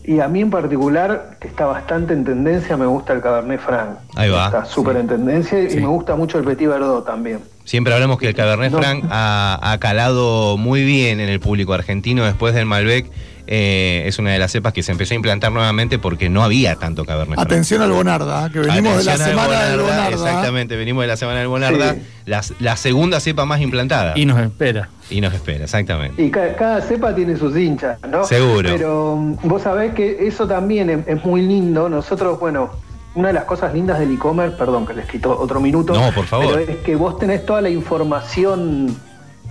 Y 0.02 0.18
a 0.20 0.28
mí 0.28 0.40
en 0.40 0.50
particular, 0.50 1.36
que 1.40 1.46
está 1.46 1.66
bastante 1.66 2.14
en 2.14 2.24
tendencia, 2.24 2.76
me 2.76 2.86
gusta 2.86 3.12
el 3.12 3.20
Cabernet 3.20 3.60
Franc. 3.60 3.98
Ahí 4.16 4.30
va. 4.30 4.46
Está 4.46 4.64
súper 4.64 4.96
en 4.96 5.06
tendencia 5.08 5.58
Sí. 5.68 5.76
y 5.76 5.80
me 5.80 5.86
gusta 5.88 6.16
mucho 6.16 6.38
el 6.38 6.44
Petit 6.44 6.68
Verdot 6.68 7.04
también. 7.04 7.40
Siempre 7.64 7.94
hablamos 7.94 8.18
que 8.18 8.28
el 8.28 8.34
Cabernet 8.34 8.72
No. 8.72 8.78
Franc 8.78 9.04
ha, 9.10 9.58
ha 9.72 9.78
calado 9.78 10.56
muy 10.56 10.82
bien 10.84 11.20
en 11.20 11.28
el 11.28 11.38
público 11.40 11.72
argentino 11.72 12.24
después 12.24 12.54
del 12.54 12.66
Malbec. 12.66 13.06
eh, 13.52 14.04
es 14.06 14.18
una 14.18 14.30
de 14.30 14.38
las 14.38 14.50
cepas 14.52 14.72
que 14.72 14.82
se 14.82 14.92
empezó 14.92 15.14
a 15.14 15.16
implantar 15.16 15.50
nuevamente 15.52 15.98
porque 15.98 16.28
no 16.28 16.42
había 16.44 16.76
tanto 16.76 17.04
Cabernet 17.04 17.34
Franc. 17.36 17.46
Atención 17.46 17.82
al 17.82 17.90
Bonarda, 17.92 18.46
¿eh? 18.46 18.50
que 18.52 18.58
venimos 18.60 18.98
de 18.98 19.04
la 19.04 19.16
semana 19.16 19.64
del 19.64 19.80
Bonarda. 19.80 20.08
Exactamente, 20.08 20.76
venimos 20.76 21.02
de 21.02 21.08
la 21.08 21.16
semana 21.16 21.38
del 21.40 21.48
Bonarda, 21.48 21.94
Sí. 21.94 22.00
la, 22.26 22.42
la 22.60 22.76
segunda 22.76 23.18
cepa 23.20 23.44
más 23.44 23.60
implantada. 23.60 24.12
Y 24.16 24.24
nos 24.26 24.38
espera. 24.40 24.88
Y 25.10 25.20
nos 25.20 25.32
espera, 25.34 25.64
exactamente. 25.64 26.22
Y 26.22 26.30
ca- 26.30 26.54
cada, 26.56 26.80
cepa 26.80 27.14
tiene 27.14 27.36
sus 27.36 27.56
hinchas, 27.56 27.98
¿no? 28.08 28.24
Seguro. 28.24 28.68
Pero 28.70 29.16
mm, 29.16 29.36
vos 29.48 29.62
sabés 29.62 29.94
que 29.94 30.26
eso 30.28 30.46
también 30.46 30.88
es, 30.90 30.98
es 31.08 31.24
muy 31.24 31.42
lindo. 31.42 31.88
Nosotros, 31.88 32.38
bueno, 32.38 32.70
una 33.14 33.28
de 33.28 33.34
las 33.34 33.44
cosas 33.44 33.74
lindas 33.74 33.98
del 33.98 34.12
e-commerce, 34.14 34.56
perdón 34.56 34.86
que 34.86 34.94
les 34.94 35.06
quito 35.06 35.38
otro 35.38 35.60
minuto. 35.60 35.94
No, 35.94 36.12
por 36.12 36.26
favor. 36.26 36.54
Pero 36.54 36.72
es 36.72 36.76
que 36.78 36.94
vos 36.96 37.18
tenés 37.18 37.44
toda 37.44 37.60
la 37.60 37.70
información 37.70 38.96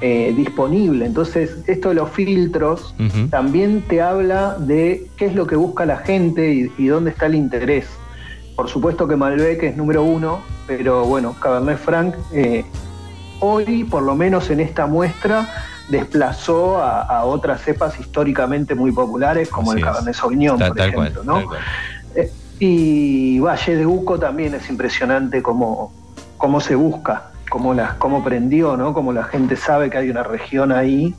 eh, 0.01 0.34
disponible. 0.36 1.05
Entonces, 1.05 1.57
esto 1.68 1.89
de 1.89 1.95
los 1.95 2.10
filtros 2.10 2.95
también 3.30 3.82
te 3.82 4.01
habla 4.01 4.55
de 4.57 5.07
qué 5.18 5.26
es 5.26 5.36
lo 5.36 5.45
que 5.45 5.55
busca 5.57 5.86
la 5.86 5.97
gente 5.97 6.53
y, 6.53 6.72
y 6.78 6.88
dónde 6.88 7.12
está 7.12 7.26
el 7.26 7.36
interés. 7.36 7.86
Por 8.55 8.70
supuesto 8.70 9.07
que 9.07 9.16
Malbec 9.16 9.64
es 9.64 9.76
número 9.78 10.03
uno, 10.03 10.39
pero 10.68 11.03
bueno, 11.05 11.36
Cabernet 11.39 11.78
Franc 11.78 12.16
eh, 12.34 12.64
hoy, 13.41 13.84
por 13.86 14.03
lo 14.03 14.16
menos 14.16 14.49
en 14.49 14.60
esta 14.62 14.86
muestra, 14.86 15.49
desplazó 15.89 16.78
a, 16.78 17.01
a 17.01 17.26
otras 17.26 17.62
cepas 17.62 17.99
históricamente 17.99 18.76
muy 18.76 18.91
populares, 18.91 19.49
como 19.49 19.72
Así 19.72 19.80
el. 19.80 19.86
Cabernet 19.86 20.14
Sauvignon, 20.16 20.60
por 20.60 20.76
tal 20.76 20.89
ejemplo. 20.89 21.24
cual, 21.24 21.26
¿no? 21.26 21.34
tal 21.36 21.45
cual. 21.45 21.60
Eh, 22.16 22.32
y 22.60 23.39
Valle 23.39 23.76
de 23.76 23.86
Uco 23.86 24.20
también 24.20 24.53
es 24.53 24.70
impresionante 24.70 25.41
cómo, 25.41 25.91
cómo 26.38 26.60
se 26.60 26.76
busca. 26.76 27.32
cómo, 27.49 27.74
la, 27.74 27.95
cómo 27.97 28.24
prendió, 28.24 28.78
¿no? 28.78 28.93
Cómo 28.93 29.12
la 29.12 29.24
gente 29.24 29.55
sabe 29.55 29.89
que 29.89 29.97
hay 29.97 30.10
una 30.10 30.24
región 30.24 30.72
ahí 30.72 31.16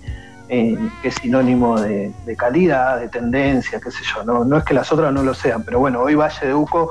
eh, 0.48 0.76
que 1.02 1.08
es 1.08 1.14
sinónimo 1.16 1.80
de, 1.80 2.12
de 2.24 2.36
calidad, 2.36 3.00
de 3.00 3.08
tendencia, 3.08 3.80
qué 3.80 3.90
sé 3.90 4.02
yo. 4.14 4.24
No, 4.24 4.44
no 4.44 4.56
es 4.58 4.64
que 4.64 4.74
las 4.74 4.90
otras 4.92 5.12
no 5.12 5.22
lo 5.22 5.34
sean, 5.34 5.64
pero 5.64 5.78
bueno, 5.80 6.00
hoy 6.00 6.14
Valle 6.14 6.46
de 6.46 6.54
Uco 6.54 6.90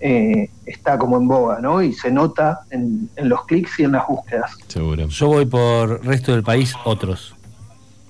eh, 0.00 0.50
está 0.64 0.98
como 0.98 1.16
en 1.16 1.26
boga, 1.28 1.60
¿no? 1.60 1.82
Y 1.82 1.92
se 1.92 2.10
nota 2.10 2.60
en, 2.70 3.10
en 3.16 3.28
los 3.28 3.44
clics 3.46 3.80
y 3.80 3.84
en 3.84 3.92
las 3.92 4.06
búsquedas. 4.06 4.52
Seguro. 4.68 5.06
Yo 5.08 5.26
voy 5.26 5.46
por 5.46 6.04
resto 6.04 6.32
del 6.32 6.42
país, 6.42 6.74
otros. 6.84 7.34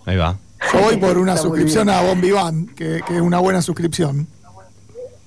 Ahí 0.05 0.16
va. 0.16 0.37
Yo 0.72 0.81
voy 0.81 0.97
por 0.97 1.16
una 1.18 1.37
suscripción 1.37 1.89
a 1.89 2.03
Bon 2.03 2.20
Vivant, 2.20 2.74
que, 2.74 3.01
que 3.07 3.16
es 3.16 3.20
una 3.22 3.39
buena 3.39 3.62
suscripción. 3.62 4.26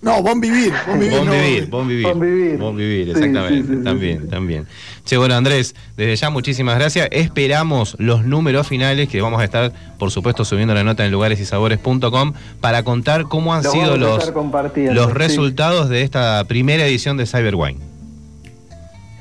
No, 0.02 0.24
Bon 0.24 0.41
Vivir. 0.41 0.74
Bon 0.88 0.99
Vivir, 0.99 1.18
Bon 1.20 1.26
no, 1.28 1.32
vivir, 1.32 1.70
bon 1.70 1.88
vivir. 1.88 2.08
Bon 2.08 2.20
vivir. 2.20 2.58
Bon 2.58 2.76
vivir, 2.76 3.10
exactamente. 3.10 3.62
sí, 3.62 3.68
sí, 3.68 3.78
sí, 3.78 3.84
también, 3.84 4.22
sí. 4.24 4.28
también. 4.30 4.68
Che, 5.06 5.18
bueno, 5.18 5.36
Andrés, 5.36 5.76
desde 5.95 6.16
ya 6.16 6.32
muchísimas 6.32 6.76
gracias. 6.80 7.08
Esperamos 7.12 7.95
los 7.99 8.26
números 8.26 8.68
finales 8.68 9.10
que 9.10 9.22
vamos 9.22 9.39
a 9.41 9.43
estar, 9.43 9.72
por 9.99 10.10
supuesto, 10.10 10.43
subiendo 10.43 10.74
la 10.74 10.84
nota 10.84 11.06
en 11.06 11.12
lugaresysabores.com 11.12 12.34
para 12.60 12.82
contar 12.84 13.26
cómo 13.26 13.54
han 13.54 13.64
Lo 13.64 13.72
sido 13.72 13.97
los, 13.97 14.34
los 14.76 15.08
sí. 15.08 15.14
resultados 15.14 15.88
de 15.88 16.02
esta 16.02 16.43
primera 16.45 16.84
edición 16.86 17.18
de 17.18 17.28
Cyberwine. 17.28 17.80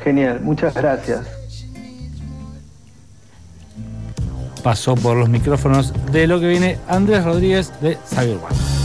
Genial, 0.03 0.41
muchas 0.41 0.73
gracias. 0.73 1.27
Pasó 4.63 4.95
por 4.95 5.17
los 5.17 5.29
micrófonos 5.29 5.93
de 6.11 6.27
lo 6.27 6.41
que 6.41 6.49
viene 6.49 6.79
Andrés 6.89 7.23
Rodríguez 7.25 7.71
de 7.83 7.99
Cyberone. 8.07 8.80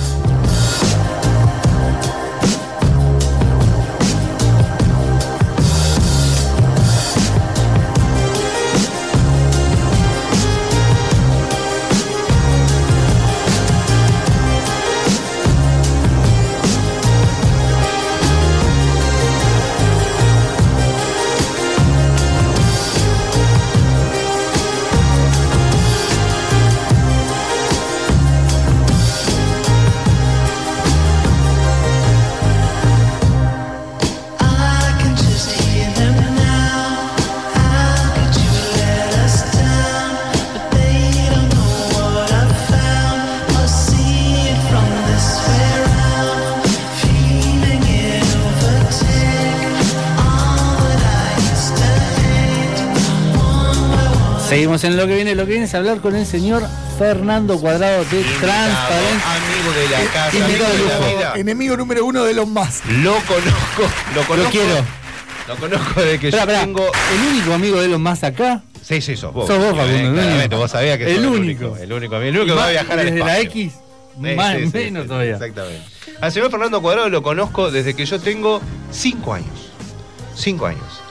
Seguimos 54.56 54.86
en 54.86 54.95
lo 54.95 55.06
que 55.06 55.16
viene. 55.16 55.36
Lo 55.36 55.43
que 55.45 55.51
viene 55.51 55.66
es 55.66 55.74
hablar 55.76 55.99
con 55.99 56.16
el 56.16 56.26
señor 56.26 56.64
Fernando 56.97 57.60
Cuadrado 57.60 58.06
de 58.06 58.24
Transparent. 58.24 59.22
Amigo 59.26 59.72
de 59.78 59.89
la 59.89 60.12
casa, 60.14 60.38
invitado 60.38 60.74
amigo 60.74 60.88
de 60.88 60.93
de 60.93 60.99
la 61.01 61.08
vida. 61.18 61.34
Enemigo 61.36 61.76
número 61.76 62.06
uno 62.06 62.24
de 62.24 62.34
los 62.34 62.47
más. 62.47 62.82
Lo 62.86 63.16
conozco, 63.16 63.84
lo 64.16 64.24
conozco. 64.24 64.51
quiero. 64.51 64.76
Lo 65.49 65.56
conozco 65.58 65.99
desde 66.01 66.20
que 66.20 66.32
yo 66.32 66.47
tengo. 66.47 66.86
El 66.86 67.34
único 67.36 67.53
amigo 67.53 67.80
de 67.82 67.88
Elon 67.88 68.01
Musk 68.01 68.24
acá. 68.24 68.64
Sí, 68.82 69.01
sí, 69.01 69.18
sos 69.18 69.34
vos. 69.34 69.45
Sos 69.45 69.58
vos, 69.58 69.76
Facundo, 69.76 69.93
el 69.93 70.01
Claramente, 70.14 70.39
único. 70.45 70.58
vos 70.58 70.72
sabías 70.72 70.97
que 70.99 71.12
El 71.12 71.18
sos 71.18 71.26
único. 71.36 71.76
El 71.76 71.91
único, 71.91 72.16
el 72.16 72.30
único 72.38 72.45
que 72.45 72.51
va 72.53 72.68
a 72.68 72.72
viajar 72.72 72.97
al 72.99 73.06
desde 73.08 73.18
espacio. 73.20 73.36
la 73.36 73.39
X, 73.41 73.74
Sí, 73.74 74.36
más 74.38 74.56
sí, 74.56 74.66
sí, 74.68 74.72
menos 74.74 75.03
sí, 75.03 75.10
todavía. 75.10 75.34
Exactamente. 75.34 75.82
Al 76.22 76.32
señor 76.32 76.49
Fernando 76.49 76.82
Cuadrado 76.82 77.10
lo 77.10 77.22
conozco 77.22 77.72
desde 77.72 77.93
que 77.93 78.06
yo 78.06 78.22
tengo 78.22 78.62
5 78.91 79.34
años. 79.34 79.72
5 80.36 80.66
años. 80.66 81.01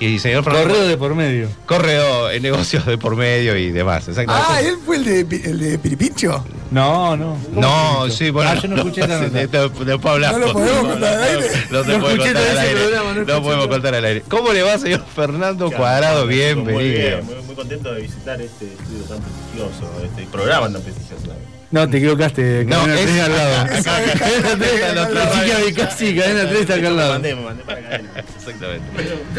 Y 0.00 0.18
Fernando. 0.18 0.42
Correo 0.44 0.88
de 0.88 0.96
por 0.96 1.14
medio. 1.14 1.48
Correo 1.66 2.30
en 2.30 2.42
negocios 2.42 2.86
de 2.86 2.98
por 2.98 3.16
medio 3.16 3.56
y 3.56 3.70
demás. 3.70 4.08
Exactamente. 4.08 4.48
Ah, 4.52 4.60
él 4.60 4.76
fue 4.84 4.96
el 4.96 5.04
de, 5.04 5.20
el 5.20 5.58
de 5.58 5.78
Piripincho. 5.78 6.44
No, 6.70 7.16
no. 7.16 7.36
No, 7.52 8.08
sí, 8.10 8.30
bueno. 8.30 8.50
Ah, 8.50 8.54
yo 8.54 8.68
no 8.68 8.76
escuché 8.76 9.02
esa 9.02 9.20
nota. 9.20 10.32
No 10.32 10.38
lo 10.38 10.52
podemos 10.52 10.86
contar 10.86 11.14
al 11.14 11.22
aire. 11.22 11.50
No 11.70 11.82
puede 11.82 11.96
escuché 11.96 12.16
contar 12.32 12.36
al 12.50 12.58
aire. 12.58 12.80
programa, 12.80 13.14
no 13.14 13.42
podemos 13.42 13.66
contar 13.68 13.94
al 13.94 14.04
aire. 14.04 14.22
¿Cómo 14.28 14.52
le 14.52 14.62
va, 14.62 14.78
señor 14.78 15.04
Fernando 15.14 15.70
Cuadrado? 15.70 16.24
Muy 16.24 16.34
Bienvenido. 16.34 16.82
bien, 16.82 17.26
muy, 17.26 17.34
muy 17.46 17.54
contento 17.54 17.92
de 17.92 18.00
visitar 18.02 18.40
este 18.40 18.66
estudio 18.66 19.04
tan 19.04 19.18
prestigioso, 19.20 20.04
este 20.04 20.26
programa 20.32 20.72
tan 20.72 20.82
prestigioso. 20.82 21.32
No, 21.72 21.88
te 21.88 21.96
equivocaste. 21.96 22.64
No, 22.66 22.76
Cadena 22.84 22.94
es 23.00 23.06
3 23.06 23.20
al 23.22 23.32
lado. 23.32 23.66
Cadena 23.66 24.12
Cadena 24.12 24.42
3 24.42 24.58
tres, 24.58 24.82
al 24.84 24.98
otro 24.98 25.14
lado. 25.14 25.30
casi, 25.74 26.14
cadena 26.14 26.48
3 26.48 26.60
está 26.60 26.74
acá 26.74 26.88
al 26.88 26.96
lado. 26.96 27.16
Exactamente. 27.16 28.84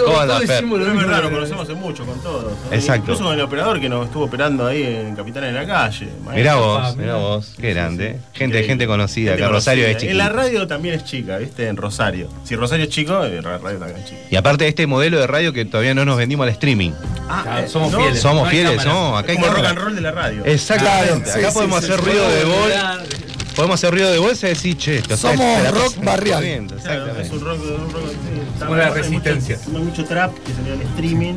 ¿Cómo 0.04 0.20
anda, 0.20 0.34
todos 0.36 0.48
Fer? 0.48 0.64
es 0.64 0.64
nos 0.64 1.30
conocemos 1.30 1.64
hace 1.64 1.74
mucho 1.76 2.06
con 2.06 2.20
todos. 2.24 2.54
Exacto. 2.72 3.02
Incluso 3.12 3.24
con 3.24 3.34
el 3.34 3.42
operador 3.42 3.80
que 3.80 3.88
nos 3.88 4.08
estuvo 4.08 4.26
operando 4.26 4.66
ahí 4.66 4.82
en 4.84 5.16
Capital 5.16 5.44
en 5.44 5.56
la 5.56 5.68
calle. 5.68 6.10
Mirá 6.34 6.56
vos, 6.56 6.82
Ah, 6.84 6.94
mirá 6.98 7.16
vos. 7.16 7.54
Qué 7.60 7.72
grande. 7.72 8.18
Gente, 8.34 8.64
gente 8.64 8.88
conocida. 8.88 9.36
Acá 9.36 9.50
Rosario 9.50 9.86
es. 9.86 10.02
En 10.02 10.18
la 10.18 10.30
radio 10.30 10.66
también 10.66 10.96
es 10.96 11.04
chica, 11.06 11.38
¿viste? 11.38 11.68
En 11.68 11.78
Rosario. 11.78 12.30
Si 12.46 12.56
Rosario 12.56 12.86
es 12.86 12.90
chico, 12.90 13.24
eh, 13.26 13.42
la 13.44 13.60
radio 13.60 13.78
también 13.78 14.00
es 14.00 14.06
chica. 14.10 14.22
Y 14.32 14.36
aparte 14.36 14.64
de 14.64 14.70
este 14.70 14.88
modelo 14.88 15.20
de 15.20 15.28
radio 15.28 15.54
que 15.54 15.66
todavía 15.66 15.94
no 15.94 16.04
nos 16.04 16.18
vendimos 16.18 16.46
al 16.46 16.50
streaming. 16.54 16.92
Ah, 17.30 17.62
eh, 17.64 17.68
somos 17.68 17.96
fieles. 17.96 18.20
Somos 18.20 18.50
fieles. 18.50 18.84
¿no? 18.86 19.18
Acá 19.18 19.34
hay 19.34 19.38
como 19.38 19.54
rock 19.54 19.66
and 19.66 19.78
roll 19.80 19.96
de 19.96 20.02
la 20.02 20.12
radio. 20.12 20.44
Exactamente. 20.46 21.32
Acá 21.32 21.52
podemos 21.52 21.84
hacer 21.84 22.00
sí. 22.00 22.06
Ruido 22.26 22.40
de 22.40 22.46
gol. 22.46 22.72
Podemos 23.56 23.76
hacer 23.76 23.92
ruido 23.92 24.12
de 24.12 24.18
bolsa 24.18 24.48
y 24.48 24.50
decir, 24.50 24.78
che, 24.78 24.98
esto 24.98 25.16
Somos 25.16 25.72
rock 25.72 26.04
barrial. 26.04 26.68
Claro, 26.82 27.20
es 27.20 27.30
un 27.32 27.40
rock, 27.42 27.60
un 27.62 27.92
rock 27.94 28.04
sí, 28.10 28.64
hay 28.64 28.68
mucho- 28.70 28.94
resistencia. 28.94 29.60
Hay 29.66 29.82
mucho, 29.84 30.06
trap 30.06 30.34
que 30.44 30.54
salió 30.54 30.74
en 30.74 30.82
streaming. 30.82 31.34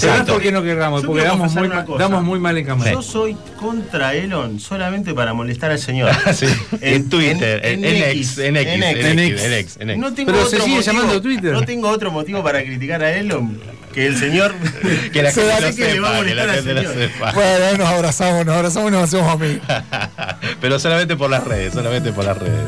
Pero 0.00 0.06
no 0.12 0.14
es 0.14 0.20
Exacto. 0.20 0.32
porque 0.34 0.52
no 0.52 0.62
querramos, 0.62 1.02
porque 1.04 1.22
damos 1.24 1.54
muy, 1.54 1.68
damos 1.98 2.40
mal 2.40 2.56
en 2.58 2.64
cámara. 2.66 2.92
Yo 2.92 3.02
soy 3.02 3.36
contra 3.58 4.14
Elon 4.14 4.58
solamente 4.60 5.12
para 5.14 5.34
molestar 5.34 5.70
al 5.70 5.78
señor. 5.78 6.10
Sí. 6.32 6.46
En 6.80 7.08
Twitter, 7.08 7.60
en, 7.64 7.84
en 7.84 7.96
X, 8.10 8.38
en 8.38 8.56
X, 8.56 8.72
en 8.72 8.82
X, 8.82 9.04
en 9.04 9.18
X, 9.18 9.76
en 9.80 9.90
X. 9.90 9.98
No 9.98 10.14
tengo 10.14 10.32
Pero 10.32 10.44
otro 10.44 10.50
se 10.58 10.64
sigue 10.64 10.76
motivo- 10.78 10.92
llamando 10.92 11.20
Twitter. 11.22 11.52
No 11.52 11.62
tengo 11.62 11.88
otro 11.90 12.10
motivo 12.10 12.42
para 12.42 12.62
criticar 12.62 13.02
a 13.02 13.12
Elon 13.14 13.60
que 13.92 14.06
el 14.06 14.16
señor. 14.16 14.54
Que 15.12 15.22
la 15.22 15.30
Se 15.32 15.42
gente 15.42 15.88
lo 15.88 15.92
le 15.94 16.00
va 16.00 16.08
a 16.08 16.12
sepa, 16.12 16.26
que 16.26 16.34
la 16.34 16.52
gente 16.54 16.74
lo 16.74 16.92
sepa. 16.94 17.32
Bueno, 17.32 17.64
ahí 17.66 17.76
nos 17.78 17.88
abrazamos, 17.88 18.46
nos 18.46 18.56
abrazamos 18.56 18.90
y 18.90 18.92
nos 18.94 19.02
hacemos 19.04 19.28
amigos. 19.30 19.60
Pero 20.60 20.78
solamente 20.78 21.16
por 21.16 21.28
las 21.30 21.44
redes, 21.44 21.74
solamente 21.74 22.12
por 22.12 22.24
las 22.24 22.38
redes. 22.38 22.58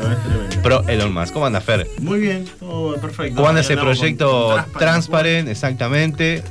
Pro 0.63 0.83
Elon 0.89 1.13
Musk. 1.13 1.33
¿Cómo 1.33 1.47
anda, 1.47 1.61
Fer? 1.61 1.87
Muy 2.01 2.21
bien, 2.21 2.45
todo 2.61 2.97
perfecto. 3.01 3.37
¿Cómo 3.37 3.49
anda 3.49 3.61
ese 3.63 3.77
proyecto 3.77 4.57
con 4.73 4.79
Transparent? 4.79 5.49
Exactamente. 5.49 6.43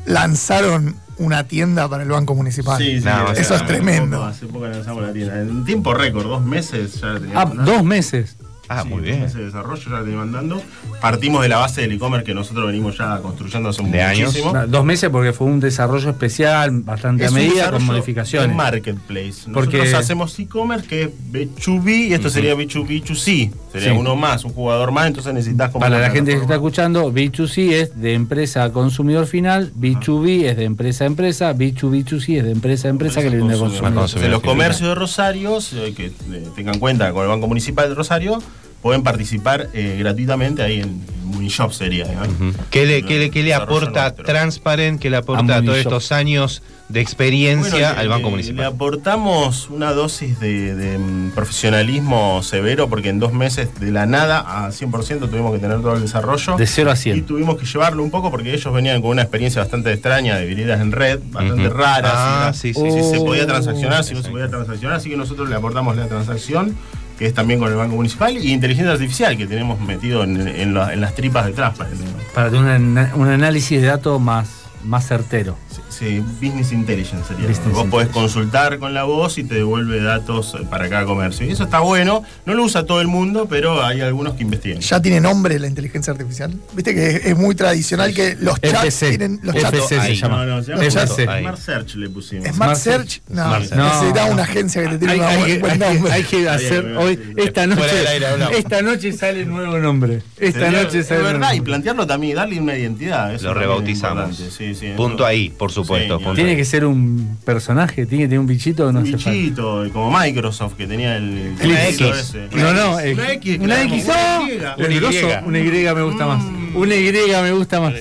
Lanzaron 0.72 0.96
una 1.18 1.48
tienda 1.48 1.88
para 1.88 2.04
el 2.04 2.10
Banco 2.10 2.34
Municipal. 2.36 2.78
Sí, 2.82 3.00
sí, 3.02 3.08
hace 3.08 3.42
Eso 3.42 3.56
es 3.56 3.62
poco, 3.62 3.74
tremendo. 3.74 4.24
Hace 4.24 4.46
poco 4.48 4.68
lanzamos 4.68 5.04
la 5.04 5.14
tienda. 5.14 5.40
En 5.42 5.64
tiempo 5.66 5.94
récord, 5.94 6.26
dos 6.28 6.44
meses 6.44 7.00
ya 7.00 7.08
la 7.08 7.14
Ah, 7.16 7.20
teníamos. 7.20 7.46
mandando. 7.50 7.72
dos 7.74 7.84
meses. 7.84 8.38
Ah, 8.70 8.84
Sí, 8.84 8.90
muy 8.90 9.02
bien. 9.02 9.20
meses 9.20 9.36
de 9.36 9.46
desarrollo 9.46 9.82
ya 9.84 9.90
la 9.92 10.00
teníamos 10.04 10.28
mandando. 10.28 10.62
Partimos 11.02 11.42
de 11.44 11.50
la 11.50 11.58
base 11.58 11.82
del 11.82 11.92
e-commerce 11.92 12.26
que 12.26 12.34
nosotros 12.34 12.66
venimos 12.66 12.98
ya 12.98 13.18
construyendo 13.20 13.70
hace 13.70 13.84
De 13.84 14.02
años. 14.02 14.34
Dos 14.70 14.86
meses 14.86 15.10
porque 15.10 15.34
fue 15.34 15.48
un 15.48 15.60
desarrollo 15.60 16.10
especial, 16.10 16.72
bastante 16.82 17.26
Es 17.26 17.30
a 17.30 17.34
un 17.34 17.40
medida, 17.40 17.72
con 17.72 17.84
modificaciones. 17.86 18.50
de 18.50 18.56
marketplace. 18.56 19.28
Nosotros 19.48 19.54
Porque- 19.66 19.96
hacemos 19.96 20.40
e-commerce 20.40 20.88
que 20.88 21.04
es 21.04 21.10
B2B 21.32 22.08
y 22.08 22.14
esto 22.14 22.30
sería 22.30 22.56
B2B2C. 22.56 23.52
Sería 23.74 23.92
Sí. 23.92 23.98
uno 23.98 24.16
más, 24.16 24.46
un 24.46 24.54
jugador 24.54 24.92
más, 24.92 25.08
entonces 25.08 25.34
necesitas 25.34 25.70
como 25.72 25.82
Para 25.82 26.00
la 26.00 26.10
gente 26.12 26.32
que 26.34 26.42
está 26.42 26.54
escuchando, 26.56 27.12
B2C 27.12 27.74
es 27.82 28.00
de 28.00 28.14
empresa 28.14 28.64
a 28.64 28.72
consumidor 28.72 29.26
final, 29.26 29.72
B2B 29.76 30.46
es 30.50 30.56
de 30.58 30.64
empresa 30.64 31.04
a 31.04 31.08
empresa, 31.08 31.54
B2B2C 31.54 32.38
es 32.38 32.44
de 32.46 32.52
empresa 32.52 32.88
a 32.88 32.92
empresa 32.92 33.22
que 33.22 33.30
le 33.30 33.38
vende 33.38 33.56
a 33.56 33.58
consumidor. 33.58 33.94
consumidor. 33.94 34.06
Entonces, 34.06 34.30
los 34.32 34.42
comercios 34.42 34.90
de 34.90 34.96
Rosario, 34.96 35.58
eh, 35.76 35.94
que 35.96 36.06
eh, 36.06 36.48
tengan 36.56 36.80
cuenta 36.80 37.12
con 37.12 37.24
el 37.24 37.30
Banco 37.30 37.48
Municipal 37.48 37.90
de 37.90 37.96
Rosario, 37.96 38.40
pueden 38.84 39.02
participar 39.02 39.70
eh, 39.74 39.96
gratuitamente 39.98 40.62
ahí 40.62 40.82
en 40.82 41.02
Munishop 41.26 41.72
sería. 41.72 42.06
¿no? 42.06 42.22
Ujú. 42.50 42.58
¿Qué 42.70 42.86
le, 42.86 43.02
qué 43.04 43.18
le- 43.18 43.32
qué 43.32 43.42
le 43.42 43.56
aporta 43.56 44.02
nuestro. 44.04 44.26
Transparent, 44.26 45.00
qué 45.02 45.10
le 45.10 45.18
aporta 45.18 45.64
todos 45.64 45.78
estos 45.80 46.12
años 46.12 46.62
de 46.90 47.00
experiencia 47.02 47.72
Bueno, 47.72 47.94
le- 47.94 48.00
al 48.02 48.10
Banco 48.10 48.26
le- 48.26 48.32
Municipal? 48.32 48.58
Le 48.58 48.66
aportamos 48.66 49.70
una 49.72 49.94
dosis 49.94 50.40
de, 50.40 50.76
de, 50.76 50.98
mm, 51.00 51.32
profesionalismo 51.32 52.44
severo 52.44 52.88
porque 52.90 53.10
en 53.10 53.20
dos 53.20 53.34
meses 53.34 53.70
de 53.80 53.90
la 53.90 54.06
nada 54.06 54.66
a 54.66 54.72
100% 54.72 55.28
tuvimos 55.30 55.54
que 55.54 55.60
tener 55.60 55.78
todo 55.82 55.96
el 55.96 56.02
desarrollo. 56.02 56.56
De 56.58 56.68
0 56.68 56.92
a 56.92 56.94
Y 56.94 56.98
100. 56.98 57.26
tuvimos 57.26 57.58
que 57.58 57.66
llevarlo 57.66 58.04
un 58.04 58.12
poco 58.12 58.30
porque 58.30 58.54
ellos 58.54 58.72
venían 58.74 59.02
con 59.02 59.12
una 59.12 59.22
experiencia 59.24 59.62
bastante 59.62 59.92
extraña 59.92 60.36
de 60.38 60.46
vividas 60.46 60.82
en 60.82 60.92
red, 60.92 61.20
bastante 61.32 61.68
Ujú. 61.68 61.78
raras. 61.78 62.12
Ah, 62.16 62.52
sí, 62.54 62.74
sí, 62.74 62.82
si 62.92 63.02
sí. 63.02 63.10
se 63.10 63.18
Oh. 63.20 63.26
podía 63.26 63.48
transaccionar, 63.48 64.04
si 64.04 64.14
no 64.14 64.22
se 64.22 64.30
podía 64.30 64.50
transaccionar. 64.50 64.98
Así 64.98 65.10
que 65.10 65.18
nosotros 65.18 65.50
le 65.50 65.56
aportamos 65.56 65.96
la 65.96 66.08
transacción, 66.08 66.76
que 67.18 67.26
es 67.28 67.34
también 67.34 67.60
con 67.60 67.70
el 67.70 67.76
Banco 67.76 67.96
Municipal, 67.96 68.38
y 68.38 68.52
inteligencia 68.52 68.92
artificial, 68.94 69.38
que 69.38 69.46
tenemos 69.48 69.80
metido 69.80 70.24
en, 70.24 70.48
en 70.48 70.74
la- 70.74 70.94
en 70.94 71.02
las 71.02 71.14
tripas 71.16 71.46
de 71.46 71.54
Transparent. 71.54 72.00
Para 72.34 72.50
tener 72.50 72.80
un, 72.80 72.98
un 73.16 73.28
análisis 73.28 73.82
de 73.82 73.88
datos 73.88 74.20
más, 74.20 74.48
más 74.84 75.08
certero. 75.08 75.58
Sí, 75.90 76.20
Business 76.42 76.72
Intelligence 76.72 77.28
sería. 77.28 77.48
Business 77.48 77.74
Vos 77.74 77.86
podés 77.88 78.08
Intelligence. 78.08 78.14
consultar 78.14 78.80
con 78.80 78.94
la 78.94 79.04
voz 79.04 79.38
y 79.38 79.44
te 79.44 79.56
devuelve 79.56 80.02
datos 80.02 80.56
para 80.70 80.90
cada 80.90 81.06
comercio. 81.06 81.46
Y 81.46 81.52
eso 81.52 81.64
está 81.64 81.80
bueno. 81.80 82.24
No 82.46 82.54
lo 82.54 82.64
usa 82.64 82.86
todo 82.86 83.02
el 83.02 83.08
mundo, 83.08 83.48
pero 83.50 83.84
hay 83.84 84.02
algunos 84.02 84.34
que 84.34 84.44
investigan. 84.44 84.80
¿Ya 84.80 85.02
tiene 85.02 85.22
nombre 85.22 85.58
la 85.60 85.68
inteligencia 85.68 86.12
artificial? 86.12 86.54
Viste 86.74 86.94
que 86.94 87.08
es, 87.10 87.26
es 87.26 87.38
muy 87.38 87.56
tradicional 87.56 88.14
que 88.14 88.36
los 88.40 88.60
chats 88.62 88.84
FC. 88.86 89.10
tienen. 89.10 89.40
Los 89.44 89.56
chats, 89.56 89.78
FC 89.78 90.00
se 90.02 90.16
llama. 90.16 90.46
No, 90.46 90.58
no, 90.58 90.64
se 90.64 90.72
llama 90.72 90.84
FC. 90.86 91.24
Smart 91.24 91.58
Search 91.58 91.96
le 91.96 92.10
pusimos. 92.10 92.46
Smart 92.48 92.56
Smart 92.56 92.78
Search, 92.78 93.22
no, 93.30 93.44
Smart 93.44 93.64
Search. 93.66 94.16
No. 94.16 94.32
una 94.34 94.44
agencia 94.44 94.82
que 94.84 94.90
te 94.90 94.98
tiene 94.98 95.14
Hay, 95.14 95.20
un 95.20 95.26
hay 95.26 95.58
buen, 95.60 95.72
hay 95.74 95.80
que- 95.80 95.94
nombre. 95.94 96.12
hay 96.12 96.24
que 96.24 96.50
hacer 96.50 96.86
hoy, 96.98 97.20
esta 97.38 97.68
noche, 97.68 98.08
aire 98.08 98.28
esta 98.58 98.82
noche 98.82 99.12
sale 99.14 99.46
nuevo 99.46 99.78
nombre. 99.80 100.22
Esta 100.40 100.60
Sería- 100.60 100.84
noche 100.84 101.00
es 101.00 101.08
sale 101.08 101.22
verdad, 101.22 101.40
nuevo 101.40 101.56
y 101.56 101.62
plantearlo 101.62 102.08
también, 102.08 102.36
darle 102.36 102.60
una 102.60 102.78
identidad. 102.78 103.34
eso 103.34 103.46
Lo 103.46 103.52
es 103.52 103.58
rebautizamos. 103.58 104.36
Sí, 104.38 104.74
sí, 104.76 104.94
Punto 104.96 105.26
ahí, 105.26 105.50
por 105.64 105.72
supuesto. 105.72 106.20
Tiene 106.36 106.58
que 106.58 106.66
ser 106.66 106.84
un 106.86 107.38
personaje, 107.46 108.06
tiene 108.06 108.26
que 108.26 108.28
tener 108.28 108.40
un 108.40 108.48
bichito 108.48 108.92
no 108.92 109.00
Un 109.00 109.06
hace 109.08 109.14
falta. 109.14 109.32
bichito, 109.32 109.86
como 109.94 110.12
Microsoft 110.20 110.74
que 110.76 110.88
tenía 110.88 111.16
el. 111.16 111.56
Una 111.64 111.88
X. 111.88 112.02
ese. 112.02 112.50
No, 112.52 112.74
no, 112.74 113.00
eh, 113.00 113.14
Una 113.14 113.32
X. 113.34 113.58
una 113.60 113.66
claro, 113.76 113.84
X, 113.94 114.06
una 114.06 114.38
no. 114.40 114.48
Y. 114.48 114.52
Es 114.52 114.62
Una 114.78 114.96
Y. 114.96 115.44
Una 115.46 115.60
Y 115.60 115.96
me 115.96 116.02
gusta 116.02 116.26
más. 116.28 116.44
Una 116.76 116.96
Y 116.96 117.12
me 117.44 117.52
gusta 117.54 117.80
más. 117.80 117.94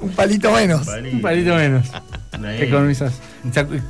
Un 0.00 0.10
palito 0.12 0.50
menos. 0.52 0.86
Un 1.12 1.20
palito 1.20 1.54
menos. 1.54 1.86
Economizas. 2.60 3.20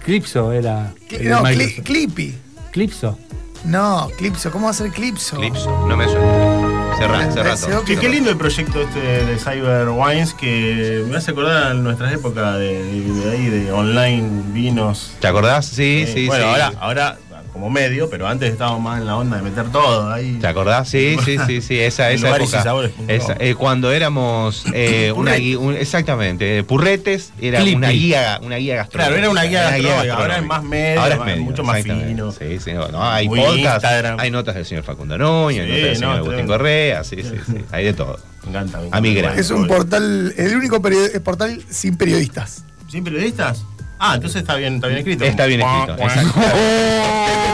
Clipso 0.04 0.52
era. 0.52 0.92
El 1.10 1.28
No. 1.28 1.42
Clippy. 1.84 2.34
Clipso. 2.72 3.16
No, 3.64 4.08
Clipso. 4.18 4.50
¿Cómo 4.50 4.64
va 4.64 4.70
a 4.70 4.74
ser 4.74 4.90
Clipso? 4.90 5.36
Clipso, 5.38 5.86
no 5.86 5.96
me 5.96 6.04
suena. 6.06 6.47
Cerrá, 6.98 7.30
cerrá 7.30 7.56
todo. 7.56 7.84
Che, 7.84 7.96
qué 7.96 8.08
lindo 8.08 8.28
el 8.30 8.36
proyecto 8.36 8.80
este 8.80 8.98
de 9.24 9.38
Cyber 9.38 9.88
Wines 9.90 10.34
que 10.34 11.04
me 11.08 11.16
hace 11.16 11.30
acordar 11.30 11.68
a 11.68 11.74
nuestras 11.74 12.12
épocas 12.12 12.58
de, 12.58 12.82
de- 12.82 13.12
de 13.24 13.30
ahí, 13.30 13.46
de 13.48 13.70
online 13.72 14.28
vinos. 14.52 15.12
¿Te 15.20 15.28
acordás? 15.28 15.66
Sí, 15.66 16.04
Eh, 16.06 16.10
sí, 16.12 16.26
bueno, 16.26 16.44
sí. 16.44 16.50
ahora, 16.50 16.72
ahora 16.80 17.18
como 17.58 17.70
medio, 17.70 18.08
pero 18.08 18.28
antes 18.28 18.52
estábamos 18.52 18.80
más 18.82 19.00
en 19.00 19.06
la 19.06 19.16
onda 19.16 19.36
de 19.36 19.42
meter 19.42 19.68
todo 19.72 20.12
ahí. 20.12 20.38
¿Te 20.40 20.46
acordás? 20.46 20.88
Sí, 20.88 21.16
sí, 21.24 21.36
sí, 21.44 21.60
sí, 21.60 21.78
esa, 21.80 22.10
esa 22.12 22.36
época. 22.36 22.62
sabores 22.62 22.92
Esa, 23.08 23.36
eh, 23.40 23.56
cuando 23.56 23.90
éramos 23.92 24.64
eh, 24.72 25.12
una 25.16 25.32
un- 25.58 25.74
exactamente, 25.74 26.58
eh, 26.58 26.62
purretes 26.62 27.32
era 27.40 27.62
una 27.64 27.88
guía, 27.90 28.38
una 28.44 28.56
guía 28.56 28.76
gastronómica. 28.76 29.08
Claro, 29.08 29.16
era 29.16 29.30
una 29.30 29.42
guía 29.42 29.62
gastronómica, 29.70 30.14
ahora 30.14 30.36
es 30.38 30.44
más 30.44 30.62
medio, 30.62 31.00
ahora 31.00 31.14
es 31.16 31.20
medio, 31.24 31.42
mucho 31.42 31.64
más 31.64 31.82
fino. 31.82 32.30
Sí, 32.32 32.60
sí, 32.60 32.72
no, 32.72 32.88
no, 32.88 33.04
hay 33.04 33.26
Muy 33.28 33.40
podcast, 33.40 33.82
Instagram. 33.82 34.20
hay 34.20 34.30
notas 34.30 34.54
del 34.54 34.64
señor 34.64 34.84
Facundo 34.84 35.14
hay 35.48 35.54
Sí, 35.56 35.60
notas 35.60 35.74
del 35.74 35.92
no, 35.92 35.94
señor 35.98 36.10
Agustín 36.12 36.28
tremendo. 36.30 36.52
Correa, 36.54 37.04
sí, 37.04 37.16
sí, 37.22 37.32
sí, 37.50 37.64
hay 37.72 37.84
de 37.86 37.92
todo. 37.92 38.20
Me 38.44 38.50
encanta. 38.50 38.78
me 38.78 38.86
encanta. 38.86 38.96
A 38.98 39.00
mi 39.00 39.14
grado. 39.14 39.34
Es 39.36 39.50
un 39.50 39.66
portal, 39.66 40.32
el 40.36 40.56
único 40.56 40.80
period- 40.80 41.20
portal 41.22 41.60
sin 41.68 41.96
periodistas. 41.96 42.62
¿Sin 42.88 43.02
periodistas? 43.02 43.64
Ah, 43.98 44.14
entonces 44.14 44.42
está 44.42 44.54
bien, 44.56 44.76
está 44.76 44.86
bien 44.86 44.98
escrito. 44.98 45.24
Está 45.24 45.46
bien 45.46 45.60
escrito, 45.60 46.02
exacto. 46.02 46.32
cuac. 46.32 46.46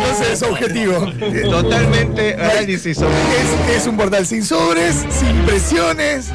Entonces 0.00 0.32
es 0.32 0.42
objetivo. 0.42 1.06
Totalmente 1.50 2.34
análisis 2.38 2.96
sobre 2.98 3.14
Es, 3.70 3.76
es 3.80 3.86
un 3.86 3.96
portal 3.96 4.26
sin 4.26 4.44
sobres, 4.44 5.04
sin 5.10 5.36
presiones. 5.46 6.30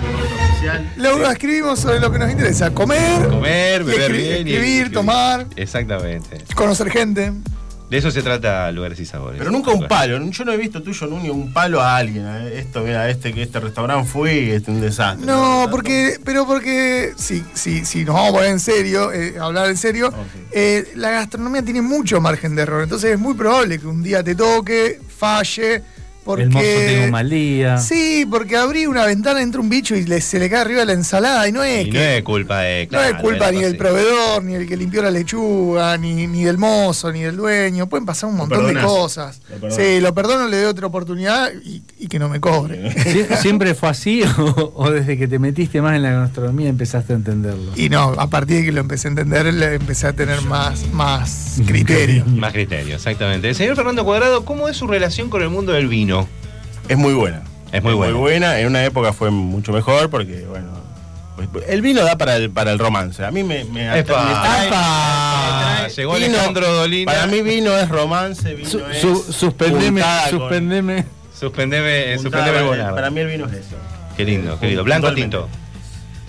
Lo 0.97 1.29
escribimos 1.31 1.79
sobre 1.79 1.99
lo 1.99 2.11
que 2.11 2.19
nos 2.19 2.31
interesa: 2.31 2.71
comer, 2.71 3.27
beber 3.29 3.83
escri- 3.85 4.11
bien 4.17 4.47
y 4.47 4.53
escribir, 4.53 4.91
tomar, 4.91 5.45
Exactamente. 5.55 6.43
conocer 6.55 6.89
gente. 6.89 7.31
De 7.89 7.97
eso 7.97 8.11
se 8.11 8.21
trata 8.21 8.71
lugares 8.71 8.99
y 8.99 9.05
sabores. 9.05 9.39
Pero 9.39 9.49
nunca 9.49 9.71
un 9.71 9.87
palo. 9.87 10.23
Yo 10.29 10.45
no 10.45 10.51
he 10.51 10.57
visto 10.57 10.83
tuyo, 10.83 11.07
Nuño, 11.07 11.33
un 11.33 11.51
palo 11.51 11.81
a 11.81 11.97
alguien. 11.97 12.23
eh. 12.27 12.59
Esto, 12.59 12.81
mira, 12.81 13.09
este 13.09 13.33
que 13.33 13.41
este 13.41 13.59
restaurante 13.59 14.07
fue 14.07 14.55
este, 14.55 14.69
un 14.69 14.79
desastre. 14.79 15.25
No, 15.25 15.67
porque, 15.71 16.19
pero 16.23 16.45
porque 16.45 17.13
si, 17.17 17.43
si, 17.53 17.83
si 17.85 18.05
nos 18.05 18.13
vamos 18.15 18.29
a 18.29 18.33
poner 18.33 18.51
en 18.51 18.59
serio, 18.59 19.11
eh, 19.11 19.35
a 19.39 19.45
hablar 19.45 19.69
en 19.69 19.77
serio, 19.77 20.13
eh, 20.51 20.91
la 20.95 21.09
gastronomía 21.09 21.63
tiene 21.63 21.81
mucho 21.81 22.21
margen 22.21 22.55
de 22.55 22.61
error. 22.61 22.83
Entonces 22.83 23.11
es 23.13 23.19
muy 23.19 23.33
probable 23.33 23.79
que 23.79 23.87
un 23.87 24.03
día 24.03 24.23
te 24.23 24.35
toque, 24.35 24.99
falle, 25.17 25.81
porque. 26.29 26.43
El 26.43 26.49
mozo 26.51 26.65
tenga 26.65 27.05
un 27.05 27.11
mal 27.11 27.29
día. 27.29 27.77
Sí, 27.79 28.25
porque 28.29 28.55
abrí 28.55 28.85
una 28.85 29.05
ventana, 29.05 29.41
entra 29.41 29.59
un 29.61 29.69
bicho 29.69 29.95
y 29.95 30.05
le- 30.05 30.21
se 30.21 30.37
le 30.37 30.47
cae 30.49 30.61
arriba 30.61 30.85
la 30.85 30.93
ensalada 30.93 31.47
y 31.47 31.51
no 31.51 31.63
es 31.63 31.87
Y 31.87 31.89
que. 31.89 31.97
no 31.97 32.03
es 32.03 32.23
culpa 32.23 32.59
de. 32.61 32.87
No 32.91 32.99
es 33.01 33.07
claro, 33.09 33.23
culpa 33.23 33.47
de 33.47 33.57
ni 33.57 33.63
del 33.63 33.77
proveedor, 33.77 34.43
ni 34.43 34.53
del 34.53 34.67
que 34.67 34.77
limpió 34.77 35.01
la 35.01 35.09
lechuga, 35.11 35.97
ni, 35.97 36.27
ni 36.27 36.43
del 36.43 36.57
mozo, 36.59 37.11
ni 37.11 37.21
del 37.21 37.35
dueño. 37.37 37.87
Pueden 37.87 38.05
pasar 38.05 38.29
un 38.29 38.37
montón 38.37 38.67
de 38.73 38.79
cosas. 38.79 39.41
Lo. 39.61 39.71
Sí, 39.71 39.99
lo 39.99 40.13
perdono, 40.13 40.47
le 40.47 40.57
doy 40.57 40.65
otra 40.65 40.85
oportunidad 40.87 41.51
y, 41.65 41.81
y 41.99 42.07
que 42.07 42.19
no 42.19 42.29
me 42.29 42.39
cobre. 42.39 42.91
Sie- 42.95 43.35
¿Siempre 43.37 43.73
fue 43.73 43.89
así 43.89 44.21
o, 44.37 44.71
o 44.75 44.91
desde 44.91 45.17
que 45.17 45.27
te 45.27 45.39
metiste 45.39 45.81
más 45.81 45.95
en 45.95 46.03
la 46.03 46.11
gastronomía 46.11 46.69
empezaste 46.69 47.13
a 47.13 47.15
entenderlo? 47.15 47.71
Y 47.75 47.89
no, 47.89 48.13
a 48.17 48.27
partir 48.29 48.57
de 48.57 48.65
que 48.65 48.71
lo 48.71 48.81
empecé 48.81 49.07
a 49.07 49.11
entender, 49.11 49.51
le 49.53 49.73
empecé 49.75 50.07
a 50.07 50.13
tener 50.13 50.41
más, 50.43 50.85
más 50.93 51.55
criterio. 51.65 52.25
Más 52.25 52.53
criterio, 52.53 52.95
exactamente. 52.95 53.49
El 53.49 53.55
señor 53.55 53.75
Fernando 53.75 54.03
Cuadrado, 54.05 54.45
¿cómo 54.45 54.67
es 54.69 54.77
su 54.77 54.85
relación 54.87 55.29
con 55.29 55.41
el 55.41 55.49
mundo 55.49 55.71
del 55.73 55.87
vino? 55.87 56.18
Es 56.87 56.97
muy 56.97 57.13
buena. 57.13 57.43
Es 57.71 57.83
muy 57.83 57.93
buena. 57.93 58.59
En 58.59 58.67
una 58.67 58.83
época 58.83 59.13
fue 59.13 59.29
mucho 59.29 59.71
mejor 59.71 60.09
porque, 60.09 60.45
bueno. 60.49 60.79
El 61.69 61.81
vino 61.81 62.03
da 62.03 62.17
para 62.17 62.35
el, 62.35 62.49
para 62.49 62.71
el 62.73 62.79
romance. 62.79 63.23
A 63.23 63.31
mí 63.31 63.43
me, 63.43 63.63
me, 63.63 63.85
me 63.89 63.99
¡Epa! 63.99 64.13
trae- 64.13 64.67
¡Epa! 64.67 65.77
me 65.83 65.87
trae- 65.87 65.95
Llegó 65.95 66.13
vino- 66.15 66.25
Alejandro 66.27 66.73
Dolina. 66.73 67.11
Para 67.13 67.27
mí 67.27 67.41
vino 67.41 67.77
es 67.77 67.87
romance, 67.87 68.55
vino 68.55 68.69
Su- 68.69 68.79
es 68.85 68.99
su- 68.99 69.31
suspendeme, 69.31 70.01
puntada 70.01 70.29
con- 70.31 70.39
suspendeme. 70.39 71.05
Suspendeme, 71.39 72.17
suspendeme 72.17 72.61
Bonardo. 72.63 72.95
Para 72.95 73.09
mí 73.09 73.21
el 73.21 73.27
vino 73.27 73.45
es 73.45 73.53
eso. 73.53 73.75
Qué 74.17 74.25
lindo, 74.25 74.59
qué 74.59 74.67
lindo. 74.67 74.83
¿Blanco 74.83 75.07
o 75.07 75.13
tinto? 75.13 75.47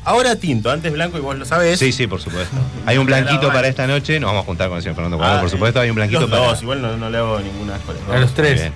Ahora 0.04 0.36
tinto, 0.36 0.70
antes 0.70 0.92
blanco 0.92 1.18
y 1.18 1.20
vos 1.20 1.36
lo 1.36 1.44
sabés. 1.44 1.78
Sí, 1.80 1.90
sí, 1.92 2.06
por 2.06 2.20
supuesto. 2.20 2.56
Hay 2.86 2.96
un 2.96 3.06
blanquito 3.06 3.48
para 3.52 3.66
esta 3.66 3.86
noche. 3.88 4.20
Nos 4.20 4.28
vamos 4.28 4.44
a 4.44 4.46
juntar 4.46 4.68
con 4.68 4.76
el 4.76 4.82
señor 4.82 4.94
Fernando 4.94 5.16
Cuadrado, 5.18 5.38
Ah, 5.38 5.42
por 5.42 5.50
supuesto. 5.50 5.80
Hay 5.80 5.90
un 5.90 5.96
blanquito 5.96 6.20
los 6.20 6.30
para. 6.30 6.42
dos, 6.46 6.62
igual 6.62 6.80
no, 6.80 6.96
no 6.96 7.10
le 7.10 7.18
hago 7.18 7.40
ninguna 7.40 7.74
A 8.12 8.18
los 8.18 8.32
tres. 8.32 8.70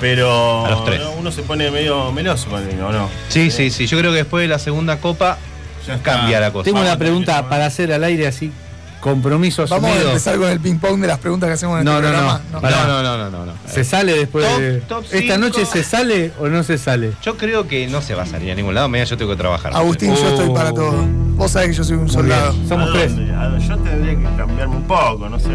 Pero 0.00 0.66
A 0.66 0.70
los 0.70 0.84
tres. 0.84 1.00
no, 1.00 1.10
uno 1.12 1.32
se 1.32 1.42
pone 1.42 1.70
medio 1.70 2.12
meloso 2.12 2.48
con 2.50 2.62
el 2.62 2.68
vino, 2.68 2.88
¿o 2.88 2.92
no? 2.92 3.08
Sí, 3.28 3.50
sí, 3.50 3.70
sí. 3.70 3.86
Yo 3.86 3.98
creo 3.98 4.10
que 4.12 4.18
después 4.18 4.42
de 4.42 4.48
la 4.48 4.58
segunda 4.58 4.98
copa 4.98 5.38
Ya 5.86 5.98
cambia 5.98 6.40
la 6.40 6.52
cosa. 6.52 6.64
Tengo 6.64 6.80
una 6.80 6.96
pregunta 6.98 7.34
vamos. 7.34 7.50
para 7.50 7.66
hacer 7.66 7.92
al 7.92 8.04
aire 8.04 8.26
así, 8.28 8.52
compromiso 9.00 9.64
Vamos 9.68 9.84
a 9.84 9.92
asumido. 9.92 10.08
empezar 10.10 10.36
con 10.38 10.48
el 10.50 10.60
ping-pong 10.60 11.00
de 11.00 11.06
las 11.06 11.18
preguntas 11.18 11.48
que 11.48 11.54
hacemos 11.54 11.78
en 11.78 11.84
No, 11.84 11.96
este 11.96 12.02
no, 12.02 12.08
programa. 12.12 12.40
no. 12.52 12.60
No, 12.60 12.70
no, 12.70 13.02
no, 13.02 13.18
no, 13.18 13.30
no. 13.30 13.46
no. 13.46 13.52
¿Se 13.66 13.84
sale 13.84 14.12
después 14.14 14.44
Top- 14.46 14.60
de... 14.60 14.80
top 14.82 15.04
¿Esta 15.04 15.18
cinco. 15.18 15.38
noche 15.38 15.64
se 15.66 15.82
sale 15.84 16.32
o 16.38 16.48
no 16.48 16.62
se 16.62 16.78
sale? 16.78 17.12
Yo 17.22 17.36
creo 17.36 17.66
que 17.68 17.86
no 17.88 18.00
se 18.02 18.14
va 18.14 18.22
a 18.22 18.26
salir 18.26 18.50
a 18.52 18.54
ningún 18.54 18.74
lado. 18.74 18.88
Mañana 18.88 19.08
yo 19.08 19.16
tengo 19.16 19.30
que 19.32 19.36
trabajar. 19.36 19.72
Agustín, 19.74 20.14
yo 20.14 20.28
estoy 20.28 20.50
para 20.50 20.72
todo. 20.72 21.04
Vos 21.36 21.50
sabés 21.52 21.68
que 21.70 21.74
yo 21.74 21.84
soy 21.84 21.96
un 21.96 22.08
soldado. 22.08 22.52
Somos 22.68 22.90
¿A 22.90 22.92
tres. 22.92 23.14
dónde? 23.16 23.32
¿A 23.32 23.44
dónde? 23.48 23.66
Yo 23.66 23.76
tendría 23.78 24.16
que 24.16 24.36
cambiarme 24.36 24.76
un 24.76 24.84
poco, 24.84 25.28
no 25.28 25.38
sé, 25.38 25.48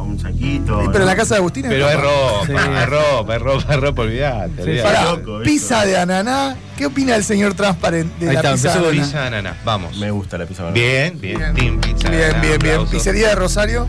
un 0.00 0.18
saquito. 0.18 0.82
Sí, 0.82 0.88
pero 0.92 1.04
la 1.04 1.16
casa 1.16 1.34
de 1.34 1.38
Agustín 1.38 1.66
Pero 1.68 1.88
es 1.88 1.96
ropa. 2.00 2.82
es 2.82 2.88
ropa, 2.88 3.34
es 3.36 3.42
ropa, 3.42 3.74
es 3.74 3.80
ropa, 3.80 4.02
olvidate. 4.02 4.82
Pizza 5.44 5.84
de 5.84 5.96
ananá. 5.98 6.56
¿Qué 6.76 6.86
opina 6.86 7.14
el 7.14 7.22
señor 7.24 7.54
Transparent 7.54 8.16
de 8.18 8.28
Ahí 8.28 8.34
la 8.34 8.40
está, 8.40 8.52
pizza 8.52 8.68
de 8.68 8.74
con 8.80 8.88
ananá? 8.88 9.02
Pizza 9.04 9.20
de 9.20 9.26
ananá, 9.28 9.56
vamos. 9.64 9.96
Me 9.98 10.10
gusta 10.10 10.38
la 10.38 10.46
pizza. 10.46 10.62
banana. 10.64 10.74
Bien, 10.80 11.20
bien, 11.20 11.38
Bien. 11.38 11.54
Team 11.54 11.80
Pizza 11.80 12.08
de 12.10 12.16
Bien, 12.16 12.30
ananá, 12.30 12.42
bien, 12.42 12.58
bien. 12.58 12.72
aplauso. 12.74 12.92
Pizzería 12.92 13.28
de 13.28 13.34
Rosario. 13.36 13.88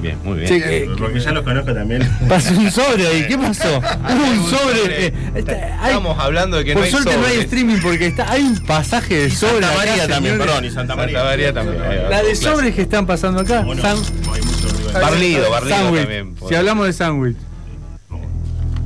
Bien, 0.00 0.02
bien, 0.02 0.18
muy 0.24 0.38
bien. 0.38 0.48
Che, 0.48 0.60
que- 0.62 0.90
Porque 0.98 1.20
ya 1.20 1.32
los 1.32 1.44
conozco 1.44 1.72
también. 1.74 2.08
Pasó 2.28 2.52
un 2.54 2.70
sobre 2.70 3.06
ahí, 3.06 3.26
¿qué 3.28 3.36
pasó? 3.38 3.78
Hubo 3.78 4.30
un 4.30 4.50
sobre. 4.50 5.06
eh, 5.06 5.14
está- 5.34 5.52
hay- 5.82 5.88
Estamos 5.90 6.18
hablando 6.18 6.56
de 6.58 6.64
que 6.64 6.70
no 6.74 6.78
por 6.80 6.84
hay 6.84 6.90
suerte 6.90 7.16
no 7.16 7.26
hay 7.26 7.38
streaming 7.40 7.78
porque 7.82 8.06
está, 8.06 8.30
hay 8.32 8.42
un 8.42 8.58
pasaje 8.60 9.14
de 9.22 9.30
sobre. 9.30 9.52
Santa 9.52 9.68
acá, 9.68 9.76
María 9.78 10.08
también, 10.08 10.34
señores. 10.34 10.46
perdón, 10.46 10.64
y 10.64 10.70
Santa 10.70 10.96
María. 10.96 11.14
Santa 11.18 11.30
María 11.30 11.52
también. 11.52 11.82
va, 11.82 12.08
La 12.10 12.22
de 12.22 12.34
sobres 12.36 12.74
que 12.74 12.82
están 12.82 13.06
pasando 13.06 13.40
acá. 13.40 13.60
Bueno, 13.62 13.82
San- 13.82 13.96
hay 13.96 14.42
mucho. 14.42 14.92
Barlido, 14.92 15.50
Barlido 15.50 15.76
sándwich. 15.76 16.00
también. 16.02 16.34
Si 16.48 16.54
hablamos 16.54 16.86
de 16.86 16.92
sándwich. 16.92 17.36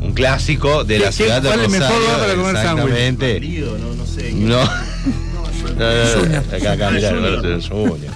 Un 0.00 0.12
clásico 0.12 0.84
de 0.84 0.98
¿Qué- 0.98 1.04
la 1.04 1.12
ciudad 1.12 1.40
de 1.40 1.48
cuál 1.48 1.60
es 1.60 1.64
el 1.66 1.70
mejor 1.72 1.88
Rosario. 1.88 2.06
lugar 2.12 2.20
para 2.20 2.34
comer 2.34 2.56
sándwich? 2.56 2.84
Exactamente. 2.92 3.32
Barlido, 3.34 3.78
no, 3.78 3.94
no 3.94 4.06
sé. 4.06 4.32
No. 4.32 4.58
No, 5.76 6.56
Acá, 6.56 6.72
acá, 6.72 6.90
mirá. 6.90 7.12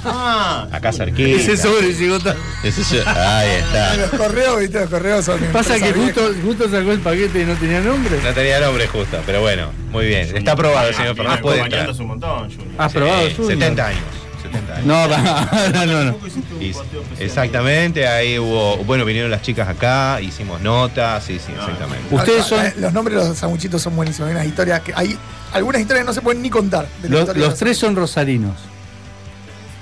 Ah, 0.04 0.68
Acá 0.70 0.92
cerquita. 0.92 1.28
Ese 1.40 1.56
sobre 1.56 1.92
llegó 1.94 2.16
es- 2.16 3.06
Ahí 3.06 3.50
está. 3.50 3.96
Los 3.96 4.10
correos, 4.10 4.60
viste, 4.60 4.80
los 4.80 4.90
correos 4.90 5.24
son. 5.24 5.40
Pasa 5.52 5.78
que 5.78 5.92
justo, 5.92 6.20
justo 6.44 6.64
sacó 6.70 6.92
el 6.92 7.00
paquete 7.00 7.42
y 7.42 7.44
no 7.44 7.54
tenía 7.54 7.80
nombre. 7.80 8.20
No 8.22 8.32
tenía 8.32 8.60
nombre 8.60 8.86
justo, 8.86 9.18
pero 9.26 9.40
bueno, 9.40 9.70
muy 9.90 10.06
bien. 10.06 10.36
Está 10.36 10.52
aprobado, 10.52 10.86
señor 10.92 11.14
Viene 11.14 11.16
Fernández. 11.16 11.42
Puede 11.42 11.60
entrar. 11.60 11.90
un 11.90 12.06
montón, 12.06 12.50
Junior. 12.50 12.66
¿Has 12.78 12.92
probado 12.92 13.22
el 13.22 13.30
Sí, 13.30 13.36
suyo? 13.36 13.48
70 13.48 13.86
años. 13.86 14.02
70 14.42 14.74
años. 14.76 14.86
No, 14.86 15.08
no, 15.08 15.86
no, 15.86 16.04
no. 16.04 16.18
Y- 16.60 16.72
exactamente, 17.18 18.06
ahí 18.06 18.38
hubo, 18.38 18.76
bueno, 18.84 19.04
vinieron 19.04 19.30
las 19.30 19.42
chicas 19.42 19.68
acá, 19.68 20.20
hicimos 20.20 20.60
notas, 20.60 21.24
sí, 21.24 21.38
Ah, 21.40 21.42
sí, 21.46 21.52
exactamente. 21.52 22.14
Ustedes 22.14 22.44
son 22.46 22.60
Ah, 22.64 22.72
Los 22.76 22.92
nombres 22.92 23.18
de 23.20 23.28
los 23.28 23.36
sanguchitos 23.36 23.82
son 23.82 23.96
buenísimos. 23.96 24.28
Hay 24.28 24.34
unas 24.36 24.46
historias 24.46 24.80
que. 24.80 24.92
Hay 24.94 25.18
algunas 25.52 25.80
historias 25.80 26.04
que 26.04 26.06
no 26.08 26.14
se 26.14 26.20
pueden 26.20 26.42
ni 26.42 26.50
contar. 26.50 26.86
de 27.02 27.08
los, 27.08 27.36
los 27.36 27.54
tres 27.56 27.76
son 27.78 27.96
rosarinos. 27.96 28.56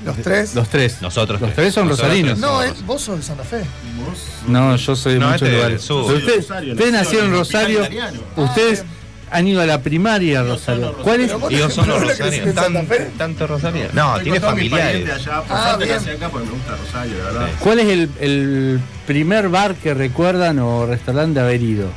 Los 0.05 0.17
tres. 0.19 0.55
Los 0.55 0.69
tres. 0.69 1.03
Nosotros 1.03 1.41
Los 1.41 1.53
tres 1.55 1.75
son 1.75 1.89
Nosotros 1.89 2.07
rosarinos. 2.09 2.33
tres 2.35 2.41
No, 2.41 2.63
él- 2.63 2.69
rosarinos. 2.69 2.87
vos 2.87 3.03
sos 3.03 3.17
de 3.17 3.23
Santa 3.23 3.45
Fe. 3.45 3.59
Vos- 3.99 4.49
No, 4.49 4.77
yo 4.77 4.95
soy 4.95 5.15
de 5.15 5.19
No, 5.19 5.27
muchos 5.27 5.43
este 5.43 5.57
lugares. 5.57 5.83
sur. 5.83 6.13
Ustedes, 6.15 6.49
Rosario, 6.49 6.73
ustedes 6.75 6.93
nació 6.93 7.05
nacieron 7.05 7.27
en 7.31 7.33
Rosario. 7.39 7.81
italiano. 7.81 8.21
Ustedes, 8.37 8.85
han 9.29 9.49
ido 9.49 9.61
a 9.61 9.67
la 9.67 9.83
primaria, 9.83 10.45
Rosario. 10.45 10.93
¿Cuál 11.03 11.23
es? 11.23 11.33
Y. 11.51 12.53
Tan- 12.53 12.87
tanto 13.19 13.47
Rosario. 13.49 13.89
No, 13.93 14.21
tiene 14.21 14.39
familiares. 14.39 14.87
parientes 15.03 15.15
allá, 15.27 15.43
por 15.43 15.57
Ah, 15.57 15.65
suerte 15.71 15.85
bien. 15.87 15.97
nací 15.97 16.11
acá 16.11 16.29
porque 16.29 16.47
me 16.47 16.53
gusta 16.53 16.77
Rosario, 16.77 17.15
la 17.19 17.25
verdad. 17.25 17.49
¿Cuál 17.59 17.79
es 17.81 17.87
el, 17.89 18.11
el 18.21 18.81
primer 19.07 19.49
bar 19.49 19.75
que 19.75 19.95
recuerdan 19.95 20.61
o 20.61 20.87
restaurante 20.87 21.41
de 21.41 21.45
haber 21.47 21.61
ido? 21.63 21.89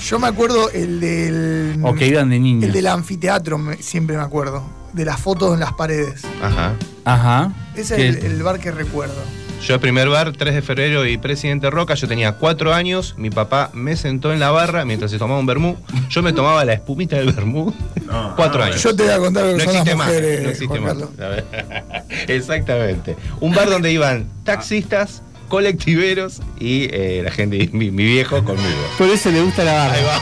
Yo 0.00 0.18
me 0.18 0.26
acuerdo 0.28 0.70
el 0.70 1.00
del. 1.00 1.80
O 1.82 1.94
que 1.94 2.06
iban 2.08 2.30
de 2.30 2.38
niños. 2.38 2.64
El 2.64 2.72
del 2.72 2.86
anfiteatro, 2.86 3.58
me- 3.58 3.76
siempre 3.76 4.16
me 4.16 4.22
acuerdo. 4.22 4.62
De 4.92 5.04
las 5.04 5.20
fotos 5.20 5.54
en 5.54 5.60
las 5.60 5.72
paredes. 5.74 6.22
Ajá. 6.42 6.74
Ajá. 7.04 7.52
Ese 7.76 7.96
¿Qué? 7.96 8.08
es 8.08 8.16
el, 8.16 8.32
el 8.32 8.42
bar 8.42 8.58
que 8.58 8.70
recuerdo. 8.72 9.14
Yo 9.62 9.74
el 9.74 9.80
primer 9.80 10.08
bar, 10.08 10.32
3 10.32 10.54
de 10.54 10.62
febrero 10.62 11.04
y 11.04 11.18
Presidente 11.18 11.68
Roca, 11.68 11.92
yo 11.94 12.08
tenía 12.08 12.32
cuatro 12.32 12.72
años, 12.72 13.14
mi 13.18 13.28
papá 13.28 13.68
me 13.74 13.94
sentó 13.94 14.32
en 14.32 14.40
la 14.40 14.50
barra 14.50 14.86
mientras 14.86 15.10
se 15.10 15.18
tomaba 15.18 15.38
un 15.38 15.44
vermú, 15.44 15.76
yo 16.08 16.22
me 16.22 16.32
tomaba 16.32 16.64
la 16.64 16.72
espumita 16.72 17.16
del 17.16 17.32
vermú, 17.34 17.70
cuatro 18.36 18.62
años. 18.64 18.82
Yo 18.82 18.96
te 18.96 19.02
voy 19.02 19.12
a 19.12 19.18
contar 19.18 19.44
lo 19.44 19.50
que 19.50 19.58
no 19.58 19.64
son 19.64 19.74
las 19.74 19.86
existe 19.86 19.96
más, 19.96 20.08
no 20.08 20.48
existe 20.48 20.66
Juan 20.66 20.82
más. 20.82 22.04
Exactamente. 22.28 23.16
Un 23.40 23.54
bar 23.54 23.68
donde 23.68 23.92
iban 23.92 24.26
taxistas, 24.44 25.22
colectiveros 25.50 26.40
y 26.58 26.84
eh, 26.84 27.20
la 27.22 27.30
gente, 27.30 27.68
mi, 27.72 27.90
mi 27.90 28.04
viejo 28.04 28.42
conmigo. 28.42 28.88
Por 28.96 29.08
eso 29.08 29.30
le 29.30 29.42
gusta 29.42 29.64
la 29.64 29.74
barra. 29.74 29.94
Ahí 29.94 30.04
va. 30.04 30.20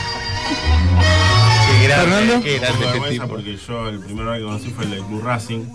Qué 1.79 1.87
grande, 1.87 2.11
Fernando. 2.11 2.43
qué 2.43 2.59
grande 2.59 2.85
este 2.85 3.09
tipo. 3.11 3.27
porque 3.27 3.55
yo 3.55 3.87
el 3.87 3.99
primer 3.99 4.25
bar 4.25 4.37
que 4.37 4.43
conocí 4.43 4.69
fue 4.71 4.85
el 4.85 5.01
Blue 5.03 5.21
Racing. 5.21 5.65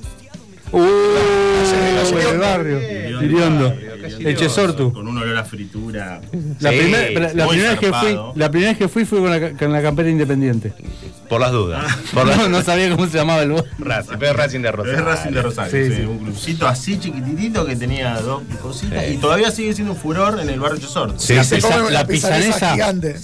Uh, 0.73 0.83
en 0.83 2.29
el 2.29 2.39
barrio. 2.39 3.23
Iriondo. 3.23 3.75
El 4.07 4.37
Chesortu. 4.37 4.93
Con 4.93 5.07
un 5.09 5.19
olor 5.19 5.37
a 5.37 5.45
fritura. 5.45 6.21
La, 6.61 6.71
Sí, 6.71 6.77
primer- 6.79 7.13
la- 7.15 7.33
la 7.35 7.45
muy 7.45 7.55
primera 7.57 7.71
vez 7.73 7.81
que 7.81 7.93
fui, 7.93 8.19
la 8.35 8.51
primera 8.51 8.71
vez 8.73 8.79
que 8.79 8.89
fui 8.89 9.05
fue 9.05 9.21
con 9.21 9.31
la, 9.31 9.51
con 9.53 9.73
la 9.73 9.83
campera 9.83 10.09
independiente. 10.11 10.73
Por 11.29 11.41
las 11.41 11.53
dudas. 11.53 11.85
Por 12.13 12.27
las 12.27 12.37
No, 12.37 12.49
no 12.49 12.63
sabía 12.63 12.91
cómo 12.91 13.07
se 13.07 13.17
llamaba 13.17 13.43
el 13.43 13.53
bar. 13.53 13.65
Racing, 13.79 14.13
pero 14.19 14.31
es 14.33 14.37
Racing 14.37 14.61
de 14.61 14.73
Rosario. 14.73 14.99
Es 14.99 15.05
Racing 15.05 15.31
de 15.33 15.43
Rosario, 15.43 15.71
Sí, 15.87 15.91
sí, 15.91 15.97
sí. 15.97 16.03
un 16.07 16.19
clubcito 16.19 16.69
así 16.69 16.99
chiquititito 16.99 17.65
que 17.67 17.77
tenía 17.77 18.21
dos 18.21 18.43
cositas 18.61 19.05
Sí. 19.07 19.15
y 19.15 19.17
todavía 19.17 19.51
sigue 19.51 19.73
siendo 19.75 19.95
un 19.95 19.99
furor 19.99 20.39
en 20.41 20.49
el 20.51 20.61
barrio 20.61 20.79
Chesort. 20.81 21.19
Sí, 21.19 21.35
La 21.35 21.43
Come 21.45 21.91
la 21.91 22.07
pisanesa 22.07 22.47
pisanesa, 22.53 22.73
gigante. 22.75 23.17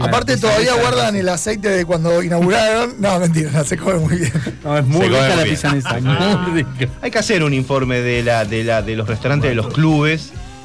Aparte, 0.00 0.36
todavía 0.38 0.74
guardan 0.74 1.16
el 1.16 1.28
aceite 1.28 1.68
de 1.68 1.84
cuando 1.84 2.22
inauguraron. 2.22 2.94
No, 2.98 3.18
mentira, 3.20 3.62
se 3.64 3.76
come 3.76 3.96
muy 3.98 4.16
bien. 4.16 4.32
No, 4.64 4.78
es 4.78 4.86
muy 4.86 5.06
rica 5.06 5.36
la 5.36 5.44
rica. 5.44 6.88
Hay 7.02 7.10
que 7.10 7.18
hacer 7.18 7.42
un 7.44 7.52
informe 7.52 8.00
de 8.00 8.22
la, 8.22 8.44
de 8.46 8.64
la, 8.64 8.80
de 8.82 8.96
los 8.96 9.06
restaurantes 9.06 9.50
de 9.50 9.54
los 9.54 9.68
clubes. 9.68 10.13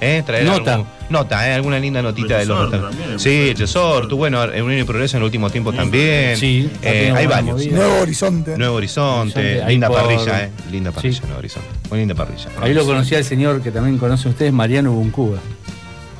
¿Eh? 0.02 0.24
Traer 0.26 0.46
Nota. 0.46 0.74
algún- 0.76 0.88
nota, 1.10 1.50
¿eh? 1.50 1.54
alguna 1.54 1.80
linda 1.80 2.02
notita 2.02 2.38
de 2.38 2.46
los 2.46 2.60
restaurantes. 2.72 3.00
también, 3.00 3.20
Sí, 3.20 3.54
Tesor, 3.56 4.08
tú 4.08 4.18
bueno, 4.18 4.44
en 4.44 4.64
Unión 4.64 4.82
y 4.82 4.84
Progreso 4.84 5.18
en 5.18 5.22
el 5.22 5.26
último 5.26 5.50
tiempo 5.50 5.74
también. 5.74 6.38
Sí, 6.38 6.70
Eh, 6.82 7.12
hay 7.16 7.26
varios. 7.28 7.56
movida. 7.58 7.76
Nuevo 7.78 8.02
Horizonte. 8.02 8.58
Nuevo 8.58 8.76
Horizonte, 8.76 9.64
linda 9.68 9.88
por- 9.88 10.02
parrilla, 10.02 10.44
¿eh? 10.46 10.50
Linda 10.72 10.92
parrilla, 10.92 11.16
Sí. 11.16 11.22
Nuevo 11.24 11.40
Horizonte. 11.40 11.68
Muy 11.90 12.00
linda 12.00 12.16
parrilla. 12.16 12.48
Ahí 12.62 12.74
lo 12.74 12.86
conocía 12.86 13.18
el 13.18 13.26
señor 13.26 13.62
que 13.62 13.72
también 13.72 13.98
conoce 13.98 14.30
ustedes, 14.30 14.54
Mariano 14.54 14.92
Buncuba. 14.92 15.40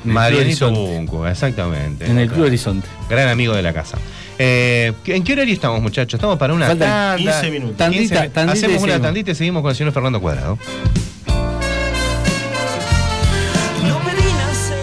El 0.04 0.12
Marianito. 0.12 0.70
Bunco, 0.70 1.26
exactamente. 1.28 2.06
En 2.06 2.18
el 2.18 2.28
Club 2.30 2.46
Horizonte. 2.46 2.88
Gran 3.08 3.28
amigo 3.28 3.54
de 3.54 3.62
la 3.62 3.72
casa. 3.72 3.98
Eh, 4.38 4.92
¿En 5.04 5.22
qué 5.22 5.34
horario 5.34 5.52
estamos, 5.52 5.82
muchachos? 5.82 6.14
Estamos 6.14 6.38
para 6.38 6.54
una 6.54 6.66
Faltan 6.66 6.88
tanda. 6.88 7.16
15 7.16 7.50
minutos. 7.50 7.76
Tandita, 7.76 8.00
15 8.22 8.28
tandita 8.30 8.40
y 8.40 8.58
Hacemos 8.58 8.82
una 8.82 8.92
seguimos. 8.92 9.02
tandita 9.06 9.30
y 9.30 9.34
seguimos 9.34 9.60
con 9.62 9.70
el 9.70 9.76
señor 9.76 9.92
Fernando 9.92 10.18
Cuadrado. 10.20 10.58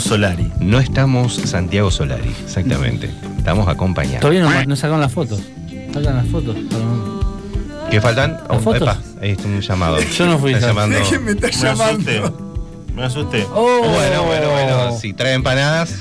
Estamos 0.00 0.04
Solari. 0.04 0.52
No 0.60 0.78
estamos 0.80 1.34
Santiago 1.34 1.90
Solari, 1.90 2.34
exactamente. 2.44 3.10
Estamos 3.38 3.68
acompañados. 3.68 4.20
Todavía 4.20 4.42
no, 4.42 4.64
no 4.64 4.76
sacaron 4.76 5.00
las 5.00 5.12
fotos. 5.12 5.40
Faltan 5.92 6.16
las 6.16 6.26
fotos. 6.28 6.56
Perdón. 6.68 7.20
¿Qué 7.90 8.00
faltan? 8.00 8.38
¿Las 8.48 8.62
fotos? 8.62 8.82
epa, 8.82 8.98
ahí 9.20 9.30
está 9.30 9.46
un 9.48 9.60
llamado. 9.60 9.98
Yo 10.18 10.26
no 10.26 10.38
fui. 10.38 10.52
Está 10.54 10.68
llamando. 10.68 10.98
¿Quién 11.08 11.24
me 11.24 11.30
está 11.32 11.46
Me 11.48 11.52
llamando? 11.52 12.10
asusté. 12.10 12.22
Me 12.94 13.04
asusté. 13.04 13.46
Oh. 13.54 13.80
Bueno, 13.82 14.24
bueno, 14.24 14.50
bueno. 14.50 14.98
Si 14.98 15.12
trae 15.12 15.34
empanadas. 15.34 15.94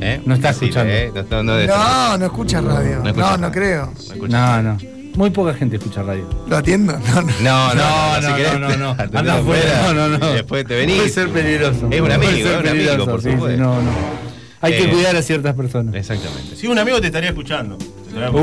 ¿eh? 0.00 0.20
No 0.24 0.34
está 0.34 0.48
Decile, 0.52 0.68
escuchando. 0.68 0.92
¿eh? 0.92 1.12
No, 1.30 1.42
no, 1.42 1.58
no 1.58 1.66
No, 1.66 2.18
no 2.18 2.26
escucha 2.26 2.60
radio. 2.60 2.96
No 2.96 3.02
No, 3.04 3.08
escucha 3.10 3.30
no, 3.30 3.36
radio. 3.36 3.52
creo. 3.52 3.86
no 3.86 4.12
escucha. 4.14 4.62
No, 4.62 4.62
no. 4.62 4.78
Muy 5.20 5.28
poca 5.28 5.52
gente 5.52 5.76
escucha 5.76 6.02
radio. 6.02 6.26
¿Lo 6.48 6.56
atiendo? 6.56 6.94
No, 6.98 7.20
no. 7.20 7.20
No, 7.42 7.74
no, 7.74 7.74
No, 7.74 7.74
no, 7.74 8.20
no, 8.22 8.28
si 8.28 8.34
querés, 8.36 8.52
no, 8.54 8.58
no, 8.70 8.76
no. 8.78 8.90
atendelo 8.92 9.18
Anda 9.18 9.34
afuera. 9.36 9.82
No, 9.92 9.92
no, 10.08 10.16
no. 10.18 10.30
Y 10.30 10.34
después 10.36 10.64
te 10.66 10.76
venís. 10.76 10.96
Puede 10.96 11.08
ser 11.10 11.28
peligroso. 11.28 11.88
Es 11.90 12.00
un 12.00 12.10
amigo, 12.10 12.32
es 12.48 12.58
un 12.58 12.68
amigo, 12.68 13.04
por 13.04 13.20
sí, 13.20 13.28
no, 13.28 13.82
no. 13.82 13.90
Hay 14.62 14.72
que 14.72 14.84
Eh, 14.84 14.88
cuidar 14.88 15.14
a 15.16 15.20
ciertas 15.20 15.54
personas. 15.54 15.94
Exactamente. 15.94 16.56
Si 16.56 16.66
un 16.68 16.78
amigo 16.78 17.02
te 17.02 17.08
estaría 17.08 17.28
escuchando. 17.28 17.76
Uh, 17.76 18.38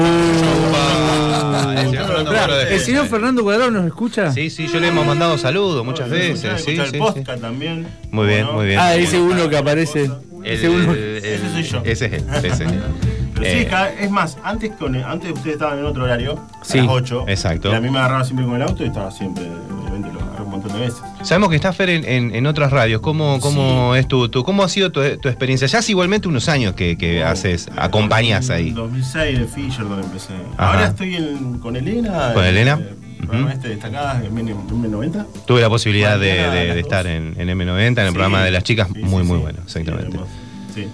el 1.80 1.86
señor 1.89 2.05
Fernando 2.05 2.32
Cuadrado 2.32 2.57
de- 2.59 2.73
¿El 2.75 2.80
señor 2.80 3.07
Fernando 3.07 3.41
Cuadrado 3.43 3.71
nos 3.71 3.86
escucha? 3.88 4.32
Sí, 4.32 4.51
sí, 4.51 4.67
yo 4.71 4.80
le 4.80 4.89
hemos 4.89 5.03
mandado 5.07 5.36
saludos 5.39 5.84
muchas 5.84 6.11
veces. 6.11 6.61
Sí, 6.63 6.78
el 6.80 6.91
podcast 6.99 7.41
también. 7.41 7.88
Muy 8.11 8.28
bien, 8.28 8.45
muy 8.53 8.67
bien. 8.67 8.78
Ah, 8.80 8.93
ese 8.95 9.19
uno 9.19 9.49
que 9.49 9.57
aparece. 9.57 10.03
El- 10.03 10.13
Ese 10.45 10.69
uno. 10.69 10.93
el- 10.93 10.99
el- 10.99 11.25
Ese 11.25 11.49
soy 11.51 11.63
yo. 11.63 11.82
Ese 11.84 12.05
es 12.05 12.13
él. 12.13 12.23
Ese 12.36 12.47
es 12.49 12.59
él. 12.61 12.67
Pero 13.38 13.51
sí, 13.51 13.57
Eh, 13.59 13.67
cada- 13.69 13.93
es 13.93 14.09
más, 14.11 14.38
antes, 14.43 14.71
con, 14.71 14.95
antes 14.95 15.31
ustedes 15.31 15.53
estaban 15.55 15.79
en 15.79 15.85
otro 15.85 16.03
horario, 16.03 16.39
Sí, 16.63 16.79
a 16.79 16.83
las 16.83 16.91
8. 16.91 17.25
exacto. 17.27 17.69
Y 17.71 17.73
a 17.75 17.79
mí 17.81 17.89
me 17.89 17.99
agarraba 17.99 18.23
siempre 18.23 18.45
con 18.45 18.55
el 18.55 18.61
auto 18.63 18.83
y 18.83 18.88
estaba 18.88 19.11
siempre, 19.11 19.43
obviamente 19.45 20.11
lo 20.11 20.19
agarré 20.21 20.43
un 20.43 20.49
montón 20.51 20.73
de 20.73 20.79
veces. 20.79 20.99
Sabemos 21.23 21.49
que 21.49 21.55
está 21.55 21.71
Fer 21.73 21.89
en, 21.89 22.03
en- 22.05 22.35
en 22.35 22.45
otras 22.47 22.71
radios. 22.71 23.01
¿Cómo, 23.01 23.39
cómo 23.39 23.95
es 23.95 24.07
tu, 24.07 24.29
tu- 24.29 24.43
cómo 24.43 24.63
ha 24.63 24.69
sido 24.69 24.91
tu, 24.91 25.01
tu 25.17 25.29
experiencia? 25.29 25.67
Ya 25.67 25.79
hace 25.79 25.91
igualmente 25.91 26.27
unos 26.27 26.49
años 26.49 26.73
que, 26.73 26.97
que 26.97 27.23
haces, 27.23 27.69
acompañas 27.75 28.49
ahí. 28.49 28.69
En 28.69 28.75
2006 28.75 29.39
de 29.39 29.45
Fisher 29.47 29.88
donde 29.88 30.05
empecé. 30.05 30.33
Ajá. 30.57 30.71
Ahora 30.73 30.88
estoy 30.88 31.15
en- 31.15 31.59
con 31.59 31.75
Elena. 31.75 32.31
¿Con 32.33 32.43
eh, 32.43 32.49
Elena? 32.49 32.79
eh, 32.81 32.95
programa 33.19 33.51
este 33.53 33.69
destacada 33.69 34.21
en 34.23 34.35
M90. 34.38 35.25
Tuve 35.45 35.61
la 35.61 35.69
posibilidad 35.69 36.19
de, 36.19 36.33
de- 36.49 36.79
estar 36.79 37.05
en, 37.07 37.35
en 37.39 37.49
M90, 37.49 37.88
en 37.88 37.99
el 37.99 38.07
Sí, 38.07 38.13
programa 38.13 38.43
de 38.43 38.51
las 38.51 38.63
chicas. 38.63 38.88
sí, 38.93 38.99
muy, 39.03 39.23
sí, 39.23 39.27
muy 39.27 39.38
bueno, 39.39 39.59
exactamente. 39.63 40.17
Sí. 40.73 40.88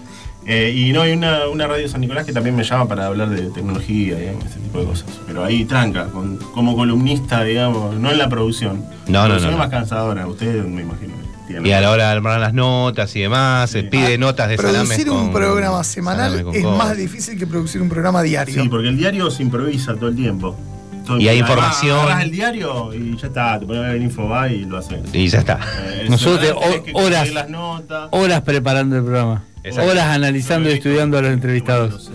Eh, 0.46 0.74
y 0.76 0.92
no, 0.92 1.02
hay 1.04 1.14
una, 1.14 1.48
una 1.48 1.68
radio 1.68 1.88
San 1.88 2.02
Nicolás 2.02 2.26
que 2.26 2.34
también 2.34 2.56
me 2.56 2.64
llama 2.64 2.88
para 2.88 3.06
hablar 3.08 3.30
de 3.30 3.44
tecnología, 3.52 4.18
digamos, 4.18 4.44
ese 4.46 4.60
tipo 4.60 4.80
de 4.80 4.86
cosas. 4.86 5.06
Pero 5.26 5.44
ahí 5.46 5.64
tranca, 5.66 6.08
con- 6.08 6.38
como 6.38 6.76
columnista, 6.76 7.44
digamos, 7.44 7.96
no 7.96 8.12
en 8.12 8.18
la 8.18 8.28
producción. 8.28 8.84
No, 9.08 9.20
la 9.20 9.22
no, 9.22 9.26
producción 9.30 9.52
no, 9.52 9.58
es 9.58 9.60
más 9.60 9.68
no. 9.68 9.72
cansadora, 9.80 10.28
ustedes 10.28 10.66
me 10.66 10.82
imagino. 10.82 11.14
tienen- 11.48 11.66
Y 11.66 11.72
a 11.72 11.80
la 11.82 11.92
hora 11.92 12.08
de 12.08 12.12
armar 12.12 12.40
las 12.42 12.54
notas 12.54 13.16
y 13.16 13.22
demás, 13.22 13.70
se 13.70 13.84
pide 13.84 14.18
notas 14.18 14.50
de 14.50 14.58
salames 14.58 14.90
Producir 14.90 15.10
un 15.12 15.32
programa 15.32 15.84
semanal 15.84 16.34
es 16.36 16.44
cosas. 16.44 16.78
más 16.78 16.98
difícil 16.98 17.38
que 17.40 17.48
producir 17.48 17.82
un 17.82 17.88
programa 17.90 18.22
diario. 18.22 18.62
Sí, 18.64 18.68
porque 18.70 18.90
el 18.90 18.98
diario 18.98 19.30
se 19.32 19.44
improvisa 19.44 19.94
todo 19.96 20.08
el 20.10 20.16
tiempo. 20.16 20.58
Todo 21.06 21.20
Y 21.20 21.28
hay 21.28 21.36
tiempo. 21.36 21.52
información. 21.54 22.00
Agarrás 22.00 22.24
el 22.24 22.32
diario 22.32 22.94
y 22.94 23.18
ya 23.18 23.28
está, 23.28 23.60
te 23.60 23.66
pones 23.66 23.82
a 23.82 23.88
ver 23.88 23.96
el 23.98 24.04
Infobae 24.04 24.56
y 24.56 24.66
lo 24.66 24.78
haces. 24.78 25.00
Y 25.14 25.28
ya 25.28 25.40
está. 25.40 25.60
Eh, 25.86 26.06
Nosotros 26.10 26.54
horas. 26.94 27.50
notas. 27.50 28.08
Horas 28.12 28.42
preparando 28.42 28.98
el 28.98 29.04
programa. 29.04 29.44
Exacto. 29.64 29.92
Horas 29.92 30.08
analizando 30.08 30.70
y 30.70 30.74
estudiando 30.74 31.18
a 31.18 31.22
los 31.22 31.32
entrevistados. 31.32 32.12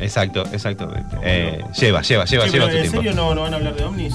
Exacto, 0.00 0.44
exactamente. 0.52 1.16
Eh, 1.22 1.60
lleva, 1.80 2.02
lleva, 2.02 2.24
lleva, 2.24 2.46
lleva 2.46 2.66
tu 2.68 2.76
¿En 2.76 2.82
tiempo. 2.82 2.96
serio 2.98 3.14
no, 3.14 3.34
no 3.34 3.42
van 3.42 3.54
a 3.54 3.56
hablar 3.56 3.76
de 3.76 3.84
ovnis? 3.84 4.14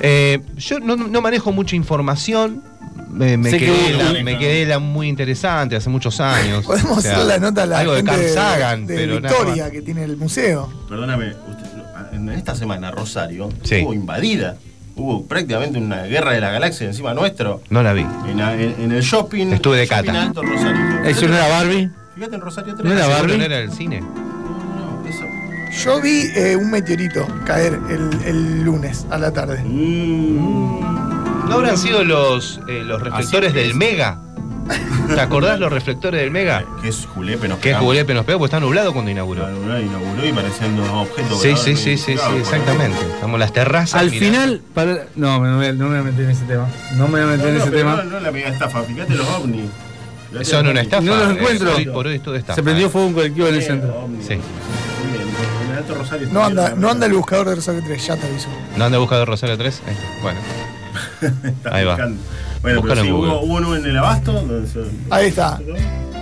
Eh, 0.00 0.40
yo 0.56 0.80
no, 0.80 0.96
no 0.96 1.20
manejo 1.20 1.52
mucha 1.52 1.76
información. 1.76 2.62
Me, 3.08 3.36
me 3.36 3.50
Sé 3.50 3.58
que 3.58 3.66
quedé, 3.66 3.92
la, 3.92 4.22
me 4.22 4.38
quedé 4.38 4.64
la 4.66 4.78
muy 4.78 5.06
interesante 5.08 5.76
hace 5.76 5.90
muchos 5.90 6.18
años. 6.20 6.64
Podemos 6.64 6.98
O 6.98 7.00
sea, 7.02 7.12
hacer 7.16 7.26
la 7.26 7.38
nota 7.38 7.64
a 7.64 7.66
la 7.66 7.78
algo 7.80 7.92
de 7.92 7.98
gente 7.98 8.10
Carl 8.12 8.22
de, 8.24 8.28
Sagan, 8.30 8.86
de 8.86 8.94
pero 8.96 9.20
nada 9.20 9.34
Victoria 9.36 9.62
más. 9.64 9.72
que 9.72 9.82
tiene 9.82 10.04
el 10.04 10.16
museo. 10.16 10.72
Perdóname, 10.88 11.28
usted- 11.28 11.72
en 12.14 12.28
esta 12.30 12.54
semana 12.54 12.90
Rosario 12.90 13.48
Sí. 13.62 13.76
estuvo 13.76 13.94
invadida. 13.94 14.56
Hubo 14.96 15.24
prácticamente 15.26 15.78
una 15.78 16.02
guerra 16.02 16.32
de 16.32 16.40
la 16.40 16.50
galaxia 16.50 16.86
encima 16.86 17.14
nuestro. 17.14 17.62
No 17.70 17.82
la 17.82 17.92
vi. 17.92 18.04
En, 18.28 18.40
en- 18.40 18.74
en 18.78 18.92
el 18.92 19.02
shopping. 19.02 19.52
Estuve 19.52 19.78
de 19.78 19.86
shopping 19.86 20.06
cata. 20.06 20.22
Alto, 20.22 20.42
Rosario. 20.42 21.04
¿Eso 21.04 21.28
no 21.28 21.34
era 21.36 21.48
Barbie? 21.48 21.90
Fíjate 22.14 22.34
en 22.34 22.40
Rosario 22.40 22.74
3. 22.74 22.84
¿No 22.84 22.92
era 22.92 23.02
¿Seguro 23.04 23.20
Barbie? 23.22 23.38
no 23.38 23.44
era 23.44 23.58
el 23.58 23.72
cine? 23.72 24.00
No, 24.00 25.02
eso. 25.08 25.24
Yo 25.84 26.00
vi 26.02 26.30
eh, 26.34 26.56
un 26.56 26.70
meteorito 26.70 27.26
caer 27.46 27.78
el, 27.88 28.10
el 28.24 28.62
lunes 28.62 29.06
a 29.10 29.18
la 29.18 29.30
tarde. 29.32 29.62
Mm. 29.64 30.80
¿No 31.48 31.54
habrán 31.54 31.76
sido 31.78 32.04
los, 32.04 32.60
eh, 32.68 32.82
los 32.84 33.00
reflectores 33.02 33.52
del 33.54 33.74
Mega? 33.74 34.18
¿Te 35.12 35.20
acordás 35.20 35.58
los 35.58 35.72
reflectores 35.72 36.20
del 36.20 36.30
Mega? 36.30 36.64
Que 36.80 36.88
es 36.88 37.06
Julepe, 37.06 37.48
nos 37.48 37.58
Que 37.58 37.72
es. 37.72 37.76
Julepe 37.78 38.14
nos 38.14 38.24
pegó 38.24 38.38
porque 38.38 38.54
está 38.54 38.60
nublado 38.60 38.92
cuando 38.92 39.10
inauguró. 39.10 39.42
Inauguró, 39.48 39.80
inauguró 39.80 40.26
y 40.26 40.32
parecían 40.32 40.78
objetos. 40.80 41.42
Sí, 41.42 41.54
sí, 41.56 41.76
sí, 41.76 41.96
sí, 41.98 42.16
sí, 42.16 42.36
exactamente. 42.38 42.98
Estamos 43.14 43.34
en 43.34 43.40
las 43.40 43.52
terrazas. 43.52 44.00
Al 44.00 44.10
final, 44.10 44.60
para- 44.74 45.06
no, 45.16 45.40
me 45.40 45.54
voy 45.56 45.66
a- 45.66 45.72
no 45.72 45.88
me 45.88 46.00
voy 46.00 46.08
a 46.08 46.12
meter 46.12 46.24
en 46.26 46.30
ese 46.30 46.44
tema. 46.44 46.68
No 46.96 47.08
me 47.08 47.12
voy 47.12 47.22
a 47.22 47.36
meter 47.36 47.40
No, 47.44 47.48
en 47.48 47.54
no, 47.58 47.60
ese 47.62 47.70
pero 47.70 47.78
tema. 47.90 47.96
no, 48.04 48.10
no 48.10 48.20
la 48.20 48.30
mega 48.30 48.48
estafa, 48.50 48.82
fíjate 48.82 49.14
los 49.14 49.28
ovnis. 49.30 49.64
Son 50.42 50.60
una 50.60 50.70
ovnis. 50.70 50.82
estafa. 50.84 51.02
No 51.02 51.16
los 51.16 51.28
eh, 51.28 51.32
encuentro. 51.32 51.74
Hoy 51.76 51.86
por 51.86 52.06
hoy 52.06 52.18
todo 52.18 52.34
estafa. 52.36 52.54
Se 52.56 52.62
prendió 52.62 52.90
fuego 52.90 53.06
un 53.08 53.14
colectivo 53.14 53.46
en 53.48 53.54
el 53.54 53.60
Eh, 53.60 53.64
centro. 53.64 53.94
ovnis. 54.04 54.26
Sí. 54.26 54.34
El 54.34 55.94
Rosario 55.96 56.28
No 56.30 56.44
anda, 56.44 56.74
no 56.76 56.90
anda 56.90 57.06
el 57.06 57.12
buscador 57.14 57.48
de 57.48 57.54
Rosario 57.56 57.82
3, 57.84 58.06
ya 58.06 58.16
te 58.16 58.26
aviso. 58.26 58.48
¿No 58.76 58.84
anda 58.84 58.98
buscador 58.98 59.28
Rosario 59.28 59.56
3? 59.58 59.82
Eh, 59.86 59.96
bueno. 60.22 60.40
Está 61.44 61.74
Ahí 61.76 61.84
va. 61.84 61.96
Bueno, 62.62 62.82
pero 62.82 63.02
sí, 63.02 63.10
hubo, 63.10 63.40
hubo 63.42 63.54
uno 63.56 63.76
en 63.76 63.84
el 63.86 63.96
Abasto. 63.96 64.32
Donde 64.32 64.68
se- 64.68 64.84
Ahí 65.10 65.28
está. 65.28 65.58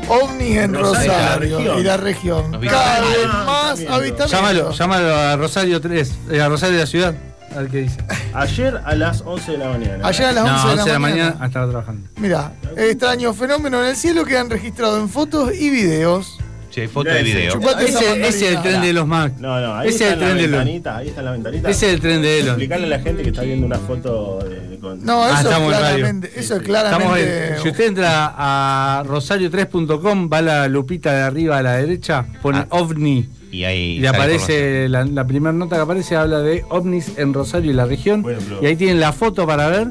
OVNI 0.08 0.58
en 0.58 0.74
Rosario, 0.74 1.12
Rosario 1.12 1.74
la 1.74 1.80
y 1.80 1.82
la 1.84 1.96
región. 1.98 2.50
Cada 2.68 3.00
vez 3.00 3.18
Ah, 3.30 3.44
más 3.46 3.70
avistamientos. 3.80 4.30
Llámalo, 4.30 4.72
llámalo 4.72 5.14
a 5.14 5.36
Rosario 5.36 5.80
3, 5.80 6.12
eh, 6.32 6.40
a 6.40 6.48
Rosario 6.48 6.76
de 6.76 6.80
la 6.80 6.86
ciudad. 6.86 7.14
A 7.54 7.60
ver 7.62 7.68
qué 7.70 7.78
dice. 7.78 7.98
Ayer 8.32 8.80
a 8.84 8.94
las 8.94 9.22
11 9.26 9.52
de 9.52 9.58
la 9.58 9.68
mañana. 9.70 10.06
Ayer 10.06 10.26
a 10.26 10.32
las 10.32 10.44
No, 10.44 10.52
11 10.52 10.68
de 10.68 10.74
la, 10.76 10.82
11 10.82 10.84
de 10.84 10.92
la 10.92 10.98
mañana. 10.98 11.24
mañana 11.30 11.46
estaba 11.46 11.68
trabajando. 11.68 12.08
Mira, 12.16 12.52
extraño 12.76 13.34
fenómeno 13.34 13.80
en 13.82 13.88
el 13.90 13.96
cielo 13.96 14.24
que 14.24 14.36
han 14.38 14.48
registrado 14.50 15.00
en 15.00 15.08
fotos 15.08 15.52
y 15.58 15.68
videos. 15.70 16.38
Sí, 16.70 16.82
hay 16.82 16.86
foto 16.86 17.10
de 17.10 17.24
video. 17.24 17.52
Chupate 17.54 17.86
esa 17.88 17.98
Ese, 18.14 18.28
es 18.28 18.42
el 18.54 18.62
tren 18.62 18.80
de 18.80 18.92
los 18.92 19.04
Mac. 19.04 19.32
No, 19.40 19.60
no, 19.60 19.74
ahí 19.74 19.88
Ese 19.88 20.04
está 20.04 20.06
es 20.06 20.12
el 20.12 20.20
la 20.20 20.26
tren 20.26 20.36
de 20.38 20.44
Elon. 20.44 20.58
ventanita, 20.60 20.96
ahí 20.98 21.08
está 21.08 21.22
la 21.22 21.30
ventanita. 21.32 21.68
Ese 21.70 21.86
es 21.88 21.94
el 21.94 22.00
tren 22.00 22.22
de 22.22 22.38
Elon. 22.38 22.48
Explicarle 22.50 22.86
a 22.86 22.90
la 22.90 22.98
gente 23.00 23.22
que 23.24 23.28
está 23.30 23.42
viendo 23.42 23.66
una 23.66 23.78
foto 23.78 24.38
de, 24.48 24.78
con- 24.78 25.04
No, 25.04 25.24
Ah, 25.24 25.26
eso 25.26 25.34
es 25.34 25.44
estamos 25.46 25.66
en 25.74 25.80
radio. 25.80 25.96
claramente. 25.96 26.32
Eso 26.36 26.54
es 26.56 26.62
claramente. 26.62 27.48
en- 27.56 27.62
si 27.62 27.68
usted 27.70 27.84
entra 27.88 28.34
a 28.36 29.02
rosario3.com, 29.04 30.30
va 30.32 30.42
la 30.42 30.68
lupita 30.68 31.12
de 31.12 31.22
arriba 31.22 31.58
a 31.58 31.62
la 31.62 31.72
derecha, 31.72 32.24
pone 32.40 32.58
Ah. 32.58 32.66
ovni 32.70 33.28
Y 33.50 33.64
ahí 33.64 33.98
y 33.98 34.06
aparece 34.06 34.88
la, 34.88 35.04
la 35.04 35.26
primera 35.26 35.52
nota 35.52 35.76
que 35.76 35.82
aparece 35.82 36.16
habla 36.16 36.40
de 36.40 36.64
ovnis 36.68 37.18
en 37.18 37.34
Rosario 37.34 37.70
y 37.70 37.74
la 37.74 37.84
región. 37.84 38.22
Bueno, 38.22 38.40
Y 38.62 38.66
ahí 38.66 38.76
tienen 38.76 39.00
la 39.00 39.12
foto 39.12 39.46
para 39.46 39.68
ver. 39.68 39.88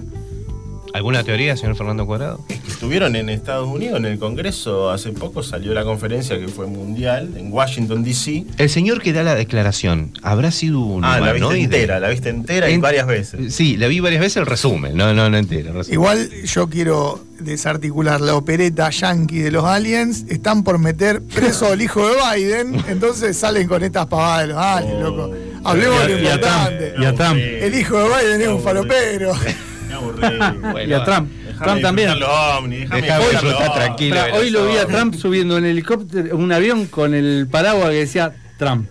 ¿Alguna 0.94 1.24
teoría, 1.24 1.56
señor 1.56 1.76
Fernando 1.76 2.06
Cuadrado? 2.06 2.44
Estuvieron 2.68 3.16
en 3.16 3.30
Estados 3.30 3.68
Unidos, 3.68 4.00
en 4.00 4.06
el 4.06 4.18
Congreso, 4.18 4.90
hace 4.90 5.12
poco 5.12 5.44
salió 5.44 5.74
la 5.74 5.84
conferencia 5.84 6.40
que 6.40 6.48
fue 6.48 6.66
mundial, 6.66 7.36
en 7.38 7.52
Washington, 7.54 8.04
D.C. 8.04 8.46
El 8.58 8.70
señor 8.70 9.02
que 9.02 9.14
da 9.14 9.22
la 9.24 9.36
declaración, 9.36 10.12
¿habrá 10.24 10.52
sido 10.52 10.80
un 10.80 11.06
Ah, 11.06 11.20
la 11.20 11.34
viste 11.34 11.46
humanoide? 11.46 11.64
entera, 11.64 12.00
la 12.00 12.10
viste 12.10 12.30
entera 12.30 12.70
y 12.70 12.78
varias 12.78 13.06
veces. 13.06 13.54
Sí, 13.54 13.78
la 13.78 13.88
vi 13.88 14.00
varias 14.00 14.22
veces 14.22 14.38
el 14.38 14.46
resumen, 14.46 14.96
no, 14.98 15.14
no, 15.14 15.30
no 15.30 15.38
resumen. 15.42 15.84
Igual 15.90 16.30
yo 16.46 16.70
quiero 16.70 17.24
desarticular 17.40 18.20
la 18.22 18.36
opereta 18.36 18.90
yankee 18.90 19.40
de 19.40 19.52
los 19.52 19.66
aliens. 19.66 20.26
Están 20.30 20.64
por 20.64 20.80
meter 20.80 21.22
preso 21.22 21.68
al 21.68 21.82
hijo 21.82 22.08
de 22.08 22.16
Biden. 22.36 22.84
Entonces 22.88 23.38
salen 23.38 23.68
con 23.68 23.84
estas 23.84 24.08
pavadas 24.08 24.48
de 24.48 24.54
los 24.54 24.58
aliens, 24.58 25.02
loco. 25.02 25.32
Hablemos 25.64 26.02
de 26.08 26.10
lo 26.10 26.20
importante. 26.20 26.94
Y 27.00 27.06
a 27.06 27.14
Trump. 27.14 27.38
El 27.38 27.76
hijo 27.76 27.98
de 27.98 28.06
Biden 28.06 28.42
es 28.42 28.48
un 28.48 28.62
falopero. 28.62 29.34
Bueno, 30.72 30.90
y 30.90 30.94
a 30.94 31.04
Trump. 31.04 31.32
Trump 31.62 31.82
también. 31.82 32.20
los 32.20 32.30
ovnis, 32.30 32.90
déjame 32.90 33.34
los 33.42 33.74
tranquilo. 33.74 34.18
Hoy 34.34 34.50
lo 34.50 34.66
vi 34.66 34.78
a. 34.78 34.86
Trump 34.88 35.16
subiendo 35.16 35.58
en 35.58 35.66
helicóptero, 35.66 36.36
en 36.36 36.44
un 36.44 36.52
avión 36.52 36.88
con 36.88 37.14
el 37.14 37.48
paraguas 37.50 37.90
que 37.90 37.96
decía 37.96 38.34
Trump. 38.58 38.88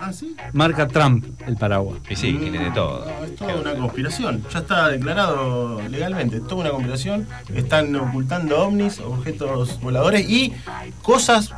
Ah, 0.00 0.12
sí. 0.12 0.36
Marca 0.52 0.86
Trump 0.86 1.24
el 1.46 1.56
paraguas. 1.56 1.98
Y 2.08 2.14
sí, 2.14 2.34
tiene 2.34 2.58
de 2.58 2.70
todo. 2.70 3.04
No, 3.04 3.24
es 3.24 3.34
toda 3.34 3.56
una 3.56 3.74
conspiración. 3.74 4.44
Ya 4.52 4.60
está 4.60 4.88
declarado 4.88 5.80
legalmente. 5.88 6.36
Es 6.36 6.46
toda 6.46 6.62
una 6.62 6.70
conspiración. 6.70 7.26
Están 7.54 7.94
ocultando 7.96 8.60
ovnis, 8.60 9.00
objetos 9.00 9.80
voladores 9.80 10.28
y 10.28 10.52
cosas 11.02 11.52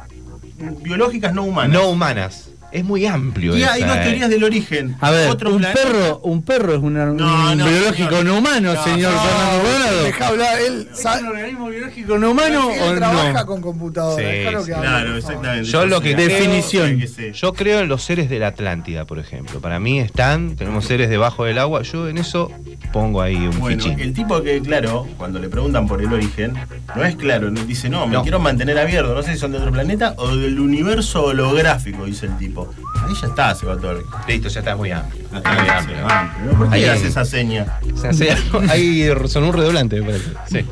biológicas 0.83 1.35
no 1.35 1.43
humanas. 1.43 1.73
No 1.73 1.89
humanas. 1.89 2.51
Es 2.73 2.85
muy 2.85 3.05
amplio. 3.07 3.57
y 3.57 3.63
hay 3.65 3.83
dos 3.83 3.97
eh. 3.97 4.01
teorías 4.03 4.31
del 4.31 4.45
origen. 4.45 4.97
A 5.01 5.11
ver, 5.11 5.29
Otro 5.31 5.51
un 5.51 5.59
planeta- 5.59 5.83
perro, 5.83 6.21
un 6.23 6.43
perro 6.43 6.75
es 6.75 6.81
No, 6.81 6.87
un 6.87 6.95
no, 7.17 7.67
biológico 7.67 8.09
señor. 8.11 8.25
no 8.25 8.39
humano, 8.39 8.75
No, 8.75 8.85
señor 8.85 9.13
no, 9.13 9.21
Fernando. 9.21 10.03
Deja 10.05 10.29
hablar, 10.29 10.59
él 10.61 10.89
¿Es 10.93 11.05
un 11.21 11.27
organismo 11.29 11.69
biológico 11.69 12.19
no 12.19 12.31
humano 12.31 12.71
él 12.73 12.81
o 12.83 12.95
trabaja 12.97 13.33
no? 13.41 13.47
con 13.47 13.61
computadora. 13.61 14.17
Sí, 14.23 14.23
déjalo 14.31 14.61
sí, 14.61 14.67
que 14.67 14.75
hable, 14.75 14.89
Claro, 14.89 15.17
exactamente. 15.17 15.69
Yo 15.71 15.87
lo 15.87 16.01
que. 16.01 16.15
Definición. 16.15 16.99
Que. 17.01 17.33
Yo 17.33 17.53
creo 17.55 17.81
en 17.81 17.89
los 17.89 18.03
seres 18.03 18.29
de 18.31 18.39
la 18.39 18.49
Atlántida, 18.49 19.05
por 19.05 19.19
ejemplo. 19.19 19.61
Para 19.61 19.81
mí 19.81 19.99
están, 20.01 20.57
tenemos 20.57 20.85
seres 20.85 21.09
debajo 21.11 21.45
del 21.45 21.59
agua. 21.59 21.83
Yo 21.83 22.09
en 22.09 22.19
eso 22.19 22.51
pongo 22.93 23.21
ahí 23.23 23.37
un 23.37 23.59
Bueno, 23.59 23.83
fichín. 23.83 24.01
el 24.01 24.13
tipo 24.13 24.43
que, 24.43 24.61
claro, 24.61 25.07
cuando 25.17 25.39
le 25.39 25.49
preguntan 25.49 25.87
por 25.87 26.01
el 26.01 26.13
origen, 26.13 26.55
no 26.97 27.05
es 27.05 27.17
claro, 27.17 27.51
dice, 27.51 27.89
no, 27.89 28.07
me 28.07 28.15
No. 28.15 28.23
quiero 28.23 28.39
mantener 28.41 28.79
abierto, 28.79 29.15
no 29.15 29.23
sé 29.23 29.33
si 29.33 29.39
son 29.39 29.53
de 29.53 29.59
otro 29.59 29.71
planeta 29.73 30.15
o 30.17 30.35
del 30.37 30.59
universo 30.59 31.25
holográfico, 31.25 32.05
dice 32.05 32.27
el 32.27 32.37
tipo. 32.37 32.60
Ahí 33.07 33.15
ya 33.21 33.27
está, 33.29 33.55
se 33.55 33.67
va 33.67 33.77
todo 33.77 33.93
el... 33.93 34.05
Listo, 34.29 34.49
ya 34.49 34.61
está 34.61 34.77
muy 34.77 34.91
amplio. 34.91 35.25
Ah, 35.33 35.37
Está 35.39 35.53
muy 35.55 35.65
se 35.65 35.71
amplio. 35.73 35.97
levanta, 35.97 36.39
¿no? 36.45 36.59
¿Por 36.59 36.69
qué 36.71 36.75
Ahí- 36.77 36.85
hace 36.85 37.07
esa 37.09 37.25
seña? 37.25 37.67
Se 38.01 38.09
hace 38.09 38.33
algo- 38.33 38.61
Ahí 38.71 39.11
son 39.27 39.45
un 39.45 39.53
redoblante, 39.53 40.01
me 40.01 40.07
parece. 40.07 40.31
Sí. 40.51 40.67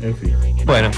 En 0.00 0.16
fin, 0.16 0.36
Bueno, 0.66 0.90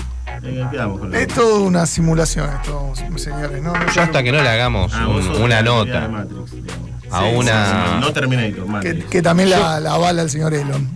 eh, 0.42 0.66
Es 1.12 1.28
toda 1.28 1.60
una 1.60 1.86
simulación 1.86 2.48
esto, 2.50 2.92
señores. 3.16 3.62
No, 3.62 3.72
No, 3.72 3.92
yo 3.92 4.02
hasta 4.02 4.22
que 4.22 4.32
no 4.32 4.42
le 4.42 4.48
hagamos 4.48 4.92
Ah, 4.94 5.08
un- 5.08 5.42
una 5.42 5.62
nota 5.62 6.00
de 6.00 6.08
Matrix, 6.08 6.50
digamos. 6.52 6.90
a 7.10 7.20
Sí, 7.20 7.26
una 7.36 7.98
No 8.00 8.12
Terminator, 8.12 8.54
que, 8.64 8.70
Matrix. 8.70 9.04
que 9.06 9.22
también 9.22 9.50
la, 9.50 9.78
la 9.80 9.92
avala 9.94 10.22
el 10.22 10.30
señor 10.30 10.54
Elon. 10.54 10.88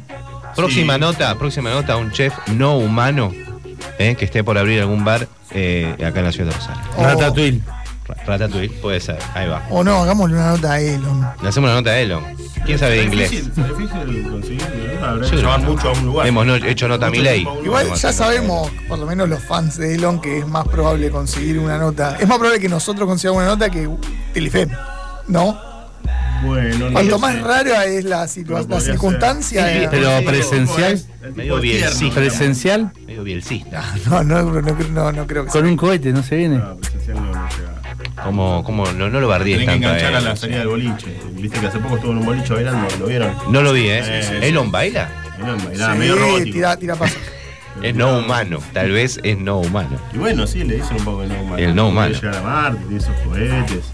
próxima 0.56 0.94
Sí. 0.94 1.00
nota, 1.00 1.34
próxima 1.38 1.70
nota 1.70 1.92
a 1.94 1.96
un 1.96 2.10
chef 2.10 2.34
no 2.48 2.76
humano 2.78 3.32
eh, 3.98 4.16
que 4.16 4.24
esté 4.24 4.42
por 4.42 4.58
abrir 4.58 4.80
algún 4.80 5.04
bar 5.04 5.28
eh, 5.52 5.94
acá 6.04 6.18
en 6.20 6.24
la 6.24 6.32
ciudad 6.32 6.50
de 6.50 6.56
Rosario. 6.56 6.82
O, 6.96 7.02
Ratatouille. 7.04 7.60
Ra- 8.10 8.24
Ratatouille, 8.26 8.68
puede 8.80 9.00
ser, 9.00 9.18
ahí 9.34 9.48
va. 9.48 9.62
o 9.70 9.82
no, 9.84 10.02
hagámosle 10.02 10.36
una 10.36 10.50
nota 10.52 10.72
a 10.72 10.80
Elon. 10.80 11.26
Le 11.42 11.48
hacemos 11.48 11.68
una 11.68 11.76
nota 11.80 11.90
a 11.90 11.98
Elon. 11.98 12.24
¿Quién 12.66 12.78
sabe 12.78 12.96
de 12.96 13.04
inglés? 13.04 13.32
es 13.32 13.46
difícil 13.56 14.28
conseguir, 14.30 14.62
¿no? 15.00 15.20
Llevar 15.22 15.60
no. 15.62 15.70
mucho 15.70 15.88
a 15.88 15.92
un 15.92 16.04
lugar. 16.06 16.26
Hemos 16.26 16.46
no- 16.46 16.54
hecho 16.56 16.88
nota 16.88 17.06
a 17.06 17.10
un 17.10 17.14
Igual 17.16 17.94
ya 17.94 18.12
sabemos, 18.12 18.70
por 18.88 18.98
lo 18.98 19.06
menos 19.06 19.28
los 19.28 19.42
fans 19.42 19.76
de 19.78 19.94
Elon, 19.94 20.20
que 20.20 20.38
es 20.40 20.46
más 20.46 20.66
probable 20.68 21.10
conseguir 21.10 21.58
una 21.58 21.78
nota. 21.78 22.16
Es 22.20 22.28
más 22.28 22.38
probable 22.38 22.60
que 22.60 22.68
nosotros 22.68 23.06
consigamos 23.08 23.40
una 23.42 23.50
nota 23.52 23.70
que 23.70 23.88
Telefem. 24.34 24.68
¿No? 25.28 25.58
Bueno, 26.44 26.86
no 26.86 26.92
Cuanto 26.92 27.10
lo 27.10 27.18
más 27.18 27.34
sé. 27.34 27.40
rara 27.42 27.84
es 27.84 28.04
la, 28.04 28.24
situa- 28.26 28.62
Pero 28.62 28.68
la 28.68 28.80
circunstancia. 28.80 29.62
Sí, 29.68 29.78
eh, 29.84 29.88
pero 29.90 30.18
sí, 30.18 30.24
presencial, 30.24 31.00
medio. 31.34 31.60
Presencial, 32.14 32.92
Medio 33.06 33.22
bielcista. 33.24 33.84
no, 34.06 34.24
no, 34.24 34.42
no, 34.42 34.60
no, 34.62 35.12
no 35.12 35.26
creo 35.26 35.44
que 35.44 35.50
con 35.50 35.66
un 35.66 35.76
cohete, 35.76 36.12
no 36.12 36.22
se 36.22 36.36
viene. 36.36 36.56
No, 36.56 36.76
presencial 36.76 37.16
no, 37.16 37.26
no 37.32 37.48
llega. 37.48 37.69
Como, 38.24 38.62
como 38.64 38.84
no, 38.92 39.08
no 39.08 39.20
lo 39.20 39.28
bardees 39.28 39.58
Tienen 39.58 39.80
que 39.80 39.86
a 39.86 39.90
enganchar 39.90 40.14
a 40.14 40.18
él, 40.18 40.24
la 40.24 40.36
salida 40.36 40.58
del 40.58 40.68
boliche. 40.68 41.16
Viste 41.32 41.58
que 41.58 41.66
hace 41.66 41.78
poco 41.78 41.96
estuvo 41.96 42.12
en 42.12 42.18
un 42.18 42.26
boliche 42.26 42.52
bailando, 42.52 42.86
¿lo 42.98 43.06
vieron? 43.06 43.34
No 43.50 43.62
lo 43.62 43.72
vi, 43.72 43.88
¿eh? 43.88 44.02
Sí, 44.04 44.28
sí, 44.28 44.34
sí. 44.40 44.46
¿Elon 44.46 44.70
baila? 44.70 45.08
Elon 45.38 45.64
bailaba 45.64 45.92
Sí, 45.94 45.98
medio 45.98 46.16
robótico. 46.16 46.52
tira, 46.52 46.76
tira 46.76 46.94
pasos. 46.96 47.18
Es 47.82 47.94
no 47.94 48.18
humano, 48.18 48.58
tal 48.74 48.90
vez 48.90 49.20
es 49.22 49.38
no 49.38 49.60
humano. 49.60 49.96
Y 50.12 50.18
bueno, 50.18 50.46
sí, 50.46 50.64
le 50.64 50.74
dicen 50.76 50.98
un 50.98 51.04
poco 51.04 51.22
el 51.22 51.28
no 51.30 51.40
humano. 51.40 51.56
El 51.56 51.74
no 51.74 51.88
humano. 51.88 52.12
Quiere 52.12 52.26
llegar 52.36 52.36
a 52.36 52.42
Marte, 52.46 52.78
tiene 52.80 52.96
esos 52.98 53.16
cohetes. 53.20 53.84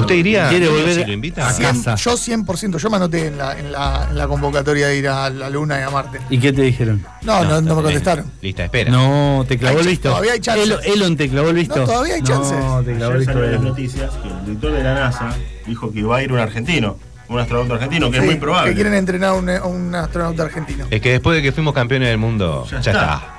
¿Usted 0.00 0.14
iría 0.16 0.48
Quiere 0.48 0.68
volver 0.68 0.94
si 0.94 1.04
lo 1.04 1.12
invita? 1.12 1.48
a 1.48 1.56
casa. 1.56 1.94
yo 1.96 2.12
100%, 2.12 2.78
yo 2.78 2.90
me 2.90 2.96
anoté 2.96 3.26
en 3.26 3.38
la, 3.38 3.58
en, 3.58 3.72
la, 3.72 4.06
en 4.10 4.16
la 4.18 4.28
convocatoria 4.28 4.88
de 4.88 4.96
ir 4.98 5.08
a 5.08 5.28
la 5.30 5.50
Luna 5.50 5.78
y 5.78 5.82
a 5.82 5.90
Marte. 5.90 6.20
¿Y 6.30 6.38
qué 6.38 6.52
te 6.52 6.62
dijeron? 6.62 7.04
No, 7.22 7.44
no, 7.44 7.60
no 7.60 7.76
me 7.76 7.82
contestaron. 7.82 8.30
Lista, 8.40 8.64
espera. 8.64 8.90
No, 8.90 9.44
te 9.48 9.58
clavó 9.58 9.80
el 9.80 9.86
visto. 9.86 10.08
todavía 10.10 10.32
hay 10.32 10.40
chances. 10.40 10.64
Elon, 10.66 10.80
Elon 10.84 11.16
te 11.16 11.28
clavó 11.28 11.48
el 11.50 11.54
visto. 11.56 11.76
No, 11.76 11.84
todavía 11.86 12.14
hay 12.16 12.22
chances. 12.22 12.58
No, 12.58 12.82
te 12.82 12.94
clavó 12.96 13.12
el 13.14 13.18
visto. 13.20 13.40
las 13.40 13.60
noticias 13.62 14.10
que 14.22 14.28
el 14.28 14.44
director 14.46 14.72
de 14.72 14.82
la 14.82 14.94
NASA 14.94 15.34
dijo 15.66 15.92
que 15.92 16.02
va 16.02 16.16
a 16.18 16.22
ir 16.22 16.32
un 16.32 16.38
argentino, 16.38 16.98
un 17.28 17.38
astronauta 17.40 17.74
argentino, 17.74 18.10
que 18.10 18.18
es 18.18 18.22
Sí, 18.22 18.28
muy 18.28 18.36
probable. 18.38 18.70
Que 18.70 18.74
quieren 18.74 18.94
entrenar 18.94 19.30
a 19.30 19.34
un, 19.34 19.48
a 19.50 19.64
un 19.64 19.94
astronauta 19.94 20.42
argentino. 20.44 20.86
Es 20.90 21.00
que 21.00 21.10
después 21.12 21.36
de 21.36 21.42
que 21.42 21.52
fuimos 21.52 21.74
campeones 21.74 22.08
del 22.08 22.18
mundo, 22.18 22.64
ya, 22.70 22.80
Ya 22.80 22.90
está. 22.90 22.90
está. 23.14 23.32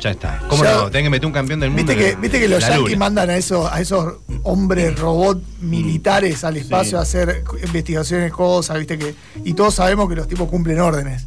Ya 0.00 0.10
está. 0.10 0.38
¿Cómo 0.48 0.62
Ya- 0.64 0.74
no? 0.74 0.90
Tienen 0.90 1.04
que 1.06 1.10
meter 1.10 1.26
un 1.26 1.32
campeón 1.32 1.60
del 1.60 1.70
mundo. 1.70 1.82
Viste 1.86 1.96
que, 2.04 2.10
en 2.10 2.20
viste 2.20 2.38
que 2.40 2.48
los 2.48 2.60
yankees 2.66 2.98
mandan 2.98 3.30
a 3.30 3.36
esos, 3.36 3.70
a 3.72 3.80
esos 3.80 4.14
hombres 4.44 4.98
robot 4.98 5.42
militares 5.60 6.44
al 6.44 6.56
espacio 6.56 6.90
Sí. 6.90 6.96
a 6.96 7.00
hacer 7.00 7.44
investigaciones, 7.64 8.32
cosas, 8.32 8.78
viste 8.78 8.98
que. 8.98 9.14
Y 9.44 9.54
todos 9.54 9.74
sabemos 9.74 10.08
que 10.08 10.14
los 10.16 10.28
tipos 10.28 10.48
cumplen 10.48 10.80
órdenes. 10.80 11.26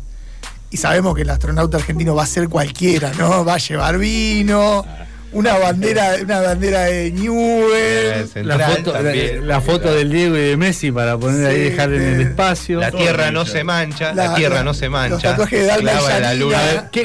Y 0.70 0.78
sabemos 0.78 1.16
que 1.16 1.22
el 1.22 1.30
astronauta 1.30 1.78
argentino 1.78 2.14
va 2.16 2.24
a 2.24 2.28
ser 2.28 2.50
cualquiera, 2.50 3.12
¿no? 3.18 3.46
Va 3.46 3.54
a 3.56 3.58
llevar 3.58 3.98
vino, 3.98 4.86
una 5.34 5.58
bandera, 5.58 6.16
una 6.24 6.42
bandera 6.42 6.86
de 6.86 7.12
Newell. 7.12 8.28
central 8.28 8.58
La 8.60 8.70
foto, 8.70 8.94
la, 8.94 9.04
también. 9.04 9.48
la 9.48 9.62
foto 9.62 9.94
del 9.94 10.12
Diego 10.12 10.38
y 10.38 10.42
de 10.42 10.58
Messi 10.58 10.92
para 10.92 11.18
poner 11.18 11.46
ahí 11.48 11.56
Sí, 11.56 11.62
dejar 11.70 11.94
en 11.94 12.02
el 12.02 12.22
espacio. 12.22 12.80
La 12.80 12.92
tierra 12.92 13.32
no 13.32 13.46
se 13.46 13.64
mancha, 13.64 14.14
la, 14.14 14.28
La- 14.30 14.36
tierra 14.36 14.64
no 14.64 14.74
se 14.74 14.90
mancha. 14.90 15.14
los 15.16 15.22
tatuajes 15.24 15.60
de 15.68 15.82
y 15.82 15.86
de 16.16 16.20
la 16.22 16.34
luna. 16.34 16.90
¿Qué, 16.92 17.04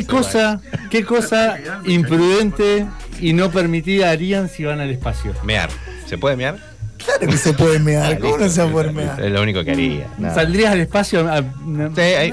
no 0.00 0.06
cosa, 0.06 0.60
¿Qué 0.90 1.04
cosa 1.04 1.58
imprudente 1.84 2.86
y 3.20 3.32
no 3.32 3.50
permitida 3.50 4.10
harían 4.10 4.48
si 4.48 4.64
van 4.64 4.80
al 4.80 4.90
espacio? 4.90 5.34
Mear. 5.44 5.70
¿Se 6.06 6.18
puede 6.18 6.36
mear? 6.36 6.71
Claro 7.04 7.26
que 7.32 7.36
se 7.36 7.52
puede 7.54 7.78
mear. 7.78 8.18
¿Cómo 8.18 8.38
no 8.38 8.48
se 8.48 8.62
va 8.62 8.68
a 8.68 8.72
poder 8.72 8.92
mear? 8.92 9.20
Es 9.20 9.32
lo 9.32 9.42
único 9.42 9.64
que 9.64 9.72
haría. 9.72 10.06
nada. 10.18 10.34
¿Saldrías 10.34 10.72
al 10.72 10.80
espacio? 10.80 11.28
a- 11.30 11.40
Sí, 11.42 12.00
ahí- 12.00 12.32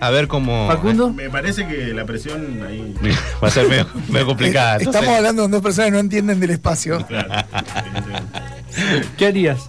a 0.00 0.10
ver 0.10 0.28
cómo. 0.28 0.66
Facundo. 0.68 1.12
Me 1.12 1.30
parece 1.30 1.66
que 1.66 1.88
la 1.94 2.04
presión 2.04 2.62
ahí. 2.66 2.94
Va 3.42 3.48
a 3.48 3.50
ser 3.50 3.68
medio, 3.68 3.86
medio 4.08 4.26
complicada. 4.26 4.76
Eh, 4.78 4.82
Estamos 4.84 5.08
hablando 5.10 5.42
con 5.42 5.50
dos 5.50 5.62
personas 5.62 5.86
que 5.88 5.92
no 5.92 5.98
entienden 6.00 6.40
del 6.40 6.50
espacio. 6.50 7.04
¿Qué 9.16 9.26
harías? 9.26 9.68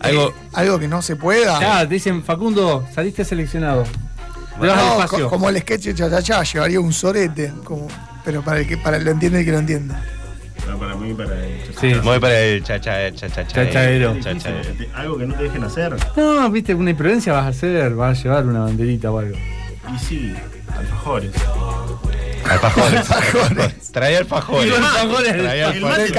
Algo, 0.00 0.32
Algo 0.52 0.78
que 0.78 0.88
no 0.88 1.00
se 1.02 1.16
pueda. 1.16 1.80
Ah, 1.80 1.88
te 1.88 1.94
dicen, 1.94 2.22
Facundo, 2.22 2.86
saliste 2.94 3.24
seleccionado. 3.24 3.84
Te 4.60 4.66
vas 4.66 4.78
al 4.78 4.86
No, 4.86 4.92
espacio. 5.02 5.24
co- 5.24 5.30
como 5.30 5.48
el 5.48 5.58
sketch 5.60 5.84
de 5.84 5.94
Chachachá, 5.94 6.42
llevaría 6.42 6.80
un 6.80 6.92
sorete. 6.92 7.52
Como, 7.64 7.88
pero 8.24 8.42
para 8.42 8.60
el 8.60 8.68
que 8.68 8.76
para 8.76 8.98
el 8.98 9.04
lo 9.04 9.10
entiende 9.12 9.38
y 9.38 9.40
el 9.40 9.46
que 9.46 9.52
lo 9.52 9.58
entienda. 9.58 10.02
No, 10.68 10.78
para 10.78 10.94
mí, 10.94 11.14
para 11.14 11.44
el 11.44 11.60
Sí. 11.78 11.92
Voy 12.02 12.18
para 12.18 12.40
el 12.40 12.62
chacha, 12.62 13.12
chacha, 13.14 13.46
Chachaero. 13.46 14.16
Algo 14.94 15.18
que 15.18 15.26
no 15.26 15.34
te 15.34 15.42
dejen 15.44 15.64
hacer. 15.64 15.96
No, 16.16 16.50
viste, 16.50 16.74
una 16.74 16.90
imprudencia 16.90 17.32
vas 17.32 17.44
a 17.44 17.48
hacer, 17.48 17.94
vas 17.94 18.18
a 18.18 18.22
llevar 18.22 18.46
una 18.46 18.60
banderita 18.60 19.10
o 19.10 19.18
algo. 19.18 19.36
Y 19.94 19.98
sí, 19.98 20.34
alfajores. 20.78 21.30
Alfajores. 22.44 23.90
Traía 23.92 24.18
alfajores. 24.18 24.68
Los 24.68 24.78
alfajores 24.78 25.32
Traía 25.32 25.68
alfajores. 25.68 26.04
Del 26.04 26.12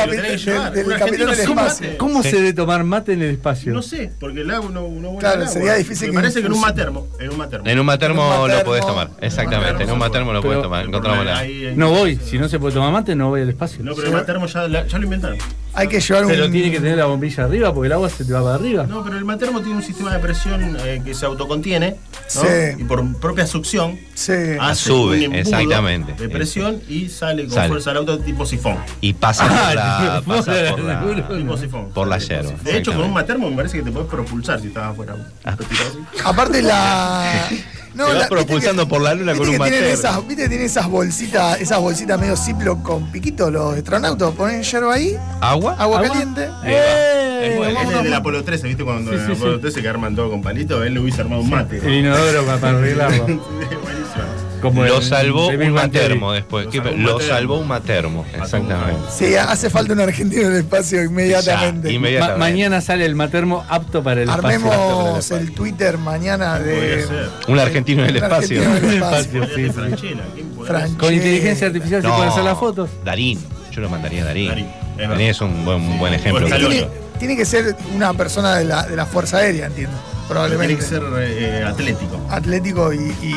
capitán 0.98 1.11
del 1.27 1.30
espacio. 1.40 1.98
¿Cómo 1.98 2.23
Sí. 2.23 2.30
se 2.32 2.36
debe 2.38 2.53
tomar 2.53 2.84
mate 2.84 3.14
en 3.14 3.22
el 3.22 3.32
espacio? 3.32 3.73
No 3.73 3.82
sé, 3.84 4.11
porque 4.19 4.41
el 4.41 4.49
agua 4.49 4.72
no, 4.73 4.88
no 4.90 5.18
Claro, 5.18 5.41
agua. 5.41 5.48
sería 5.53 5.76
difícil 5.76 6.07
Me 6.07 6.11
que 6.14 6.15
parece 6.22 6.40
que 6.41 6.48
en 6.48 6.53
un 6.53 6.61
matermo. 6.61 7.07
En 7.19 7.30
un 7.30 7.38
matermo. 7.38 7.68
En 7.68 7.80
un 7.80 7.86
matermo 7.86 8.44
un 8.44 8.49
lo 8.52 8.64
podés 8.64 8.86
tomar. 8.86 9.11
Exactamente, 9.22 9.84
en 9.84 9.91
un 9.91 9.99
matermo 9.99 10.34
lo 10.34 10.41
podés 10.41 10.61
tomar. 10.64 10.86
Encontramos 10.86 11.26
la. 11.26 11.44
No 11.76 11.90
voy, 11.91 12.15
si 12.18 12.40
no 12.40 12.49
se 12.49 12.57
puede 12.60 12.73
tomar 12.73 12.91
mate, 12.91 13.15
no 13.15 13.30
voy 13.30 13.41
al 13.41 13.49
espacio. 13.49 13.84
No, 13.84 13.94
pero 13.94 14.07
el 14.07 14.14
matermo 14.14 14.48
ya, 14.48 14.68
la- 14.68 14.88
ya 14.88 14.98
lo 14.98 15.03
inventaron. 15.03 15.38
Hay 15.73 15.88
que 15.90 15.99
llevar 15.99 16.23
un. 16.26 16.32
Pero 16.32 16.49
tiene 16.49 16.72
que 16.72 16.80
tener 16.80 16.98
la 16.98 17.06
bombilla 17.06 17.44
arriba 17.44 17.73
porque 17.73 17.88
el 17.88 17.94
agua 17.94 18.10
se 18.10 18.23
te 18.26 18.34
va 18.34 18.41
para 18.41 18.56
arriba. 18.56 18.86
No, 18.88 19.03
pero 19.03 19.18
el 19.18 19.26
matermo 19.26 19.60
tiene 19.61 19.76
un 19.76 19.84
sistema 19.84 20.14
de 20.14 20.19
presión 20.19 20.77
eh, 20.80 21.02
que 21.03 21.14
se 21.14 21.26
autocontiene. 21.26 21.98
¿no? 22.36 22.41
Sí. 22.41 22.48
Y 22.80 22.84
por 22.86 23.06
propia 23.19 23.45
succión 23.45 23.99
Sí. 24.15 24.32
Hace 24.60 24.84
Sube, 24.90 25.18
un 25.18 25.24
embudo 25.24 25.40
exactamente. 25.42 26.14
de 26.14 26.30
presión 26.30 26.82
y 26.90 27.10
sale 27.10 27.44
con 27.46 27.54
Sale. 27.54 27.68
fuerza 27.70 27.92
al 27.92 27.98
auto 27.98 28.20
tipo 28.20 28.46
sifón. 28.46 28.78
Y 29.02 29.14
pasa 29.14 29.46
Ah, 29.50 29.66
por 29.68 29.76
la. 29.76 30.20
tipo, 30.22 30.32
Pasa 30.36 30.52
por 30.52 30.56
seguro. 30.80 30.88
la. 30.88 31.28
Tipo 31.38 31.58
sifón. 31.58 31.90
Por 31.92 32.08
la 32.08 32.18
yerba. 32.18 32.52
De 32.64 32.78
hecho, 32.78 32.94
con 32.94 33.04
un 33.06 33.14
matermo 33.14 33.50
me 33.50 33.56
parece 33.56 33.78
que 33.78 33.84
te 33.84 33.92
puedes 33.92 34.10
propulsar 34.10 34.60
si 34.60 34.68
estás 34.68 34.86
afuera. 34.92 35.16
Ah. 35.44 35.56
Así. 35.60 36.00
Aparte 36.24 36.62
la. 36.62 37.48
No, 37.96 38.06
Te 38.08 38.12
vas 38.14 38.22
la- 38.24 38.28
propulsando 38.28 38.84
que- 38.84 38.90
por 38.90 39.02
la 39.02 39.14
luna 39.16 39.36
con 39.36 39.48
un 39.48 39.58
matermo. 39.58 39.88
esas, 39.88 40.28
¿Viste 40.28 40.44
que 40.44 40.50
tienen 40.50 40.66
esas 40.66 40.88
bolsitas, 40.90 41.62
esas 41.62 41.80
bolsitas 41.80 42.20
medio 42.20 42.36
ciplo 42.36 42.84
con 42.84 43.10
piquito 43.12 43.50
los 43.50 43.76
astronautas? 43.78 44.32
Ponen 44.34 44.64
yerba 44.64 44.94
ahí, 44.94 45.18
¿Agua? 45.42 45.76
agua 45.80 46.02
caliente. 46.02 46.50
¡Eh! 46.66 47.58
Es 47.58 47.94
el 47.98 48.04
del 48.04 48.14
Apolo 48.14 48.44
13, 48.44 48.68
¿viste? 48.68 48.84
Cuando 48.84 49.12
Sí, 49.12 49.18
en 49.18 49.22
el 49.24 49.28
sí, 49.28 49.34
Apolo 49.34 49.56
sí. 49.56 49.62
13 49.62 49.82
que 49.82 49.88
arman 49.90 50.16
todo 50.16 50.30
con 50.32 50.42
palito, 50.42 50.84
él 50.84 50.94
le 50.96 51.00
hubiese 51.00 51.22
armado 51.22 51.42
un 51.42 51.50
mate. 51.50 51.78
El 51.78 51.94
inodoro 51.94 52.44
para, 52.46 52.58
para 52.58 52.78
arreglarlo. 52.80 53.24
Buenísimo. 53.28 54.45
Como 54.66 54.84
Lo 54.84 55.02
salvó 55.02 55.48
un 55.48 55.72
matermo 55.74 56.32
después. 56.32 56.68
Lo 56.98 57.18
¿Qué- 57.20 57.28
salvó 57.28 57.60
un 57.60 57.68
matermo. 57.68 58.26
Exactamente. 58.34 59.00
Sí, 59.16 59.36
hace 59.36 59.70
falta 59.70 59.94
un 59.94 60.00
argentino 60.00 60.42
en 60.44 60.54
el 60.54 60.58
espacio 60.60 61.04
inmediatamente. 61.04 61.88
Ya, 61.88 61.92
Ma- 61.92 61.96
inmediatamente. 61.96 62.40
mañana 62.40 62.82
sale 62.82 63.06
el 63.06 63.16
matermo 63.16 63.64
apto 63.70 64.02
para 64.02 64.24
el 64.24 64.30
espacio. 64.30 64.48
Armemos 64.72 65.32
el 65.32 65.52
Twitter 65.52 65.98
mañana 66.00 66.58
de. 66.60 67.06
Un 67.48 67.60
argentino 67.60 68.04
en 68.04 68.10
el 68.10 68.16
espacio. 68.18 68.62
Con 70.98 71.14
inteligencia 71.14 71.68
artificial 71.68 72.02
se 72.02 72.08
pueden 72.08 72.30
hacer 72.30 72.44
las 72.44 72.58
fotos. 72.58 72.90
Darín. 73.04 73.40
Yo 73.72 73.82
lo 73.82 73.90
mandaría 73.90 74.24
a 74.24 74.26
Darín. 74.26 74.48
Darín. 74.48 74.68
Darín 74.98 75.28
es 75.28 75.42
un 75.42 75.66
buen, 75.66 75.82
un 75.82 76.00
buen 76.00 76.14
ejemplo. 76.14 76.46
Tiene, 76.48 76.88
tiene 77.20 77.36
que 77.38 77.46
ser 77.46 77.76
una 77.94 78.14
persona 78.14 78.56
de 78.56 78.66
la, 78.66 78.84
de 78.84 78.96
la 78.96 79.06
Fuerza 79.06 79.38
Aérea, 79.38 79.68
entiendo. 79.68 79.96
Tiene 80.26 80.40
Probablemente. 80.42 80.76
que 80.78 80.82
ser 80.82 81.04
eh, 81.20 81.64
atlético. 81.68 82.28
Atlético 82.32 82.92
y, 82.94 82.98
y- 82.98 83.36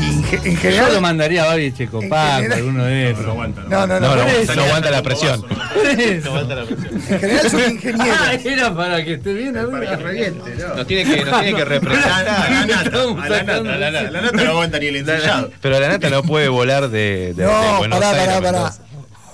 y 0.00 0.04
en 0.14 0.24
ge- 0.24 0.36
en 0.42 0.54
Yo 0.54 0.60
general. 0.60 0.94
lo 0.94 1.00
mandaría 1.02 1.42
a 1.44 1.46
Babi 1.48 1.70
Checopac, 1.72 2.36
general- 2.36 2.58
alguno 2.58 2.84
de 2.86 2.94
No, 3.02 3.08
esos. 3.08 3.18
pero 3.18 3.30
aguanta. 3.32 3.60
No, 3.68 3.86
no, 3.86 4.00
no. 4.00 4.00
No, 4.00 4.16
no, 4.16 4.54
no 4.56 4.62
aguanta 4.62 4.90
la 4.90 5.02
presión. 5.02 5.44
No 5.44 6.30
aguanta 6.30 6.54
la 6.54 6.64
presión. 6.64 6.90
En 7.10 7.18
general 7.20 7.50
son 7.50 7.70
ingenieros. 7.72 8.16
Ah, 8.20 8.32
era 8.42 8.74
para 8.74 9.04
que 9.04 9.12
esté 9.14 9.32
bien 9.34 9.52
Para 9.52 9.68
que 9.68 9.86
alguna. 9.88 9.96
reviente, 9.96 10.54
¿no? 10.56 10.74
Nos 10.76 10.86
tiene 10.86 11.14
que, 11.14 11.24
nos 11.24 11.40
tiene 11.42 11.56
que 11.58 11.64
representar. 11.66 12.24
la 12.24 12.24
nata, 12.24 13.60
la 13.78 13.90
nata, 13.90 14.10
la 14.10 14.32
no 14.32 14.50
aguanta 14.50 14.78
ni 14.78 14.86
el 14.86 14.96
ensillado. 14.96 15.50
Pero 15.60 15.78
la 15.78 15.88
nata 15.88 16.08
no 16.10 16.22
puede 16.22 16.48
volar 16.48 16.88
de, 16.88 17.34
de, 17.34 17.34
de 17.34 17.44
No, 17.44 17.78
Buenos 17.78 17.98
pará, 17.98 18.10
Aires. 18.18 18.34
pará, 18.36 18.52
pará. 18.52 18.72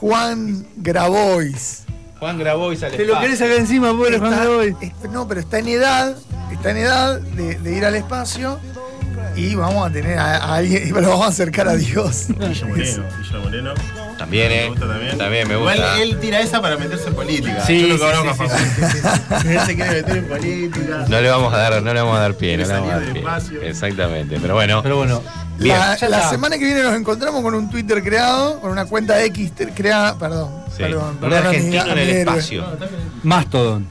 Juan 0.01 0.67
Grabois. 0.77 1.85
Juan 2.19 2.39
Grabois 2.39 2.83
al 2.83 2.93
Te 2.93 3.05
lo 3.05 3.21
querés 3.21 3.39
sacar 3.39 3.57
encima, 3.57 3.91
pobre 3.91 4.19
Juan 4.19 4.31
Grabois. 4.31 4.75
no, 5.13 5.29
pero 5.29 5.41
está 5.41 5.59
en 5.59 5.69
edad, 5.69 6.17
está 6.55 6.71
en 6.71 6.77
edad 6.79 7.21
de, 7.21 7.59
de 7.59 7.77
ir 7.77 7.85
al 7.85 7.95
espacio 7.95 8.59
y 9.35 9.55
vamos 9.55 9.87
a 9.89 9.93
tener 9.93 10.19
a, 10.19 10.37
a 10.39 10.55
alguien, 10.57 10.83
y 10.89 10.91
lo 10.91 11.01
vamos 11.09 11.27
a 11.27 11.29
acercar 11.29 11.69
a 11.69 11.75
Dios. 11.77 12.27
Guillo 12.39 12.67
Moreno, 12.69 13.05
Guillo 13.23 13.41
Moreno. 13.43 13.75
También, 14.19 14.49
Me 14.49 14.65
eh. 14.65 14.69
gusta 14.71 14.87
también. 14.89 15.19
También 15.19 15.47
me 15.49 15.55
Igual 15.55 15.77
gusta. 15.77 16.03
él 16.03 16.19
tira 16.19 16.41
esa 16.41 16.63
para 16.63 16.79
meterse 16.79 17.09
en 17.09 17.15
política. 17.15 17.61
Sí, 17.67 17.83
Yo 17.83 17.89
lo 17.89 17.95
sí, 17.99 18.01
conozco 18.01 18.45
a 18.45 18.49
sí, 18.49 18.55
Facundo. 19.05 19.51
Él 19.51 19.61
se 19.67 19.75
quiere 19.77 19.91
meter 20.03 20.17
en 20.17 20.25
política. 20.29 21.05
No 21.07 21.21
le 21.21 21.29
vamos 21.31 21.53
a 21.53 21.57
dar, 21.59 21.83
no 21.83 21.93
le 21.93 22.01
vamos 22.01 22.17
a 22.17 22.21
dar 22.21 22.35
pie, 22.35 22.57
no 22.57 22.65
le 22.67 22.73
vamos 22.73 22.93
a 22.93 23.01
dar 23.01 23.13
pie. 23.13 23.25
Exactamente. 23.69 24.39
Pero 24.41 24.55
bueno. 24.55 24.83
Pero 24.83 24.97
bueno, 24.97 25.23
Bien. 25.59 25.77
La, 26.09 26.29
semana 26.31 26.57
que 26.59 26.65
viene 26.65 26.83
nos 26.83 26.95
encontramos 26.95 27.43
con 27.43 27.55
un 27.55 27.69
Twitter 27.71 28.03
creado, 28.03 28.59
con 28.61 28.71
una 28.71 28.87
cuenta 28.87 29.23
X 29.25 29.53
creada, 29.75 30.19
perdón, 30.19 30.51
Sí. 30.71 30.83
perdón, 30.83 31.11
Un 31.11 31.17
perdón 31.19 31.41
mi- 31.43 31.47
argentino 31.49 31.83
en 31.93 31.99
el 31.99 32.09
héroe. 32.09 32.21
espacio. 32.39 32.65
Mastodon. 33.23 33.87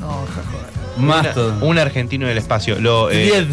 No, 0.00 0.08
ja, 0.08 0.42
joder. 0.50 0.69
Mastodon. 1.02 1.62
Un 1.62 1.78
argentino 1.78 2.26
en 2.26 2.32
el 2.32 2.38
espacio. 2.38 2.78
Lo, 2.80 3.10
eh, 3.10 3.46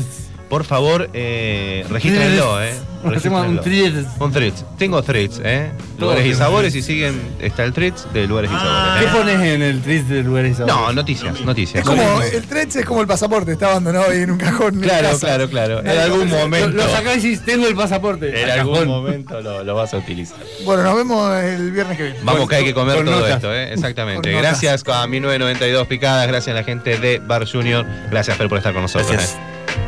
por 0.50 0.64
favor, 0.64 1.10
eh, 1.14 1.86
regístrenlo, 1.90 2.62
eh. 2.64 2.74
Hacemos 3.16 3.48
un 3.48 3.60
thread. 3.62 3.94
Un 4.20 4.32
threads. 4.32 4.66
Tengo 4.78 5.02
threads, 5.02 5.40
¿eh? 5.44 5.72
Lugares 6.00 6.26
y 6.26 6.34
sabores 6.34 6.76
y 6.76 6.82
siguen. 6.82 7.20
Está 7.40 7.64
el 7.64 7.74
threads 7.74 8.08
de 8.14 8.28
lugares 8.28 8.50
y 8.52 8.54
Ah, 8.56 8.60
sabores. 8.60 9.00
¿Qué 9.00 9.06
¿eh? 9.06 9.20
pones 9.20 9.54
en 9.54 9.62
el 9.62 9.82
triste 9.82 10.14
de 10.16 10.24
lugares 10.24 10.52
y 10.52 10.56
sabores? 10.56 10.76
No, 10.76 10.94
noticias, 10.94 11.42
noticias. 11.42 11.84
Es 11.84 11.90
como, 11.90 12.22
el 12.22 12.44
Threads 12.46 12.76
es 12.78 12.86
como 12.86 13.02
el 13.02 13.08
pasaporte, 13.08 13.52
está 13.54 13.72
abandonado 13.72 14.10
ahí 14.12 14.22
en 14.22 14.32
un 14.32 14.38
cajón. 14.38 14.80
Claro, 14.82 15.18
claro, 15.20 15.50
claro. 15.50 15.80
En 15.80 15.90
algún 16.00 16.30
momento. 16.30 16.70
lo 16.70 16.84
sacás 16.90 17.18
y 17.24 17.30
decís, 17.30 17.46
tengo 17.46 17.68
el 17.68 17.76
pasaporte. 17.76 18.30
En 18.42 18.50
Al 18.50 18.60
algún 18.60 18.74
cajón. 18.74 18.88
momento 18.90 19.42
lo, 19.42 19.64
lo 19.64 19.76
vas 19.76 19.94
a 19.94 19.98
utilizar. 19.98 20.38
Bueno, 20.66 20.84
nos 20.84 20.96
vemos 20.96 21.36
el 21.44 21.72
viernes 21.72 21.98
que 21.98 22.04
viene. 22.04 22.20
Vamos, 22.24 22.40
Con- 22.42 22.50
que 22.50 22.56
hay 22.56 22.64
que 22.66 22.74
comer 22.74 22.96
todo 23.06 23.16
notas. 23.20 23.36
esto, 23.36 23.54
¿eh? 23.54 23.74
Exactamente. 23.74 24.32
Gracias 24.32 24.84
a 24.88 25.08
1992 25.08 25.88
Picadas, 25.88 26.28
gracias 26.28 26.54
a 26.56 26.60
la 26.60 26.64
gente 26.66 26.98
de 26.98 27.20
Bar 27.20 27.48
Junior, 27.50 27.86
gracias 28.10 28.38
Fer 28.38 28.50
por 28.50 28.58
estar 28.58 28.74
con 28.74 28.82
nosotros. 28.82 29.12
Gracias. 29.12 29.36
¿eh? 29.36 29.87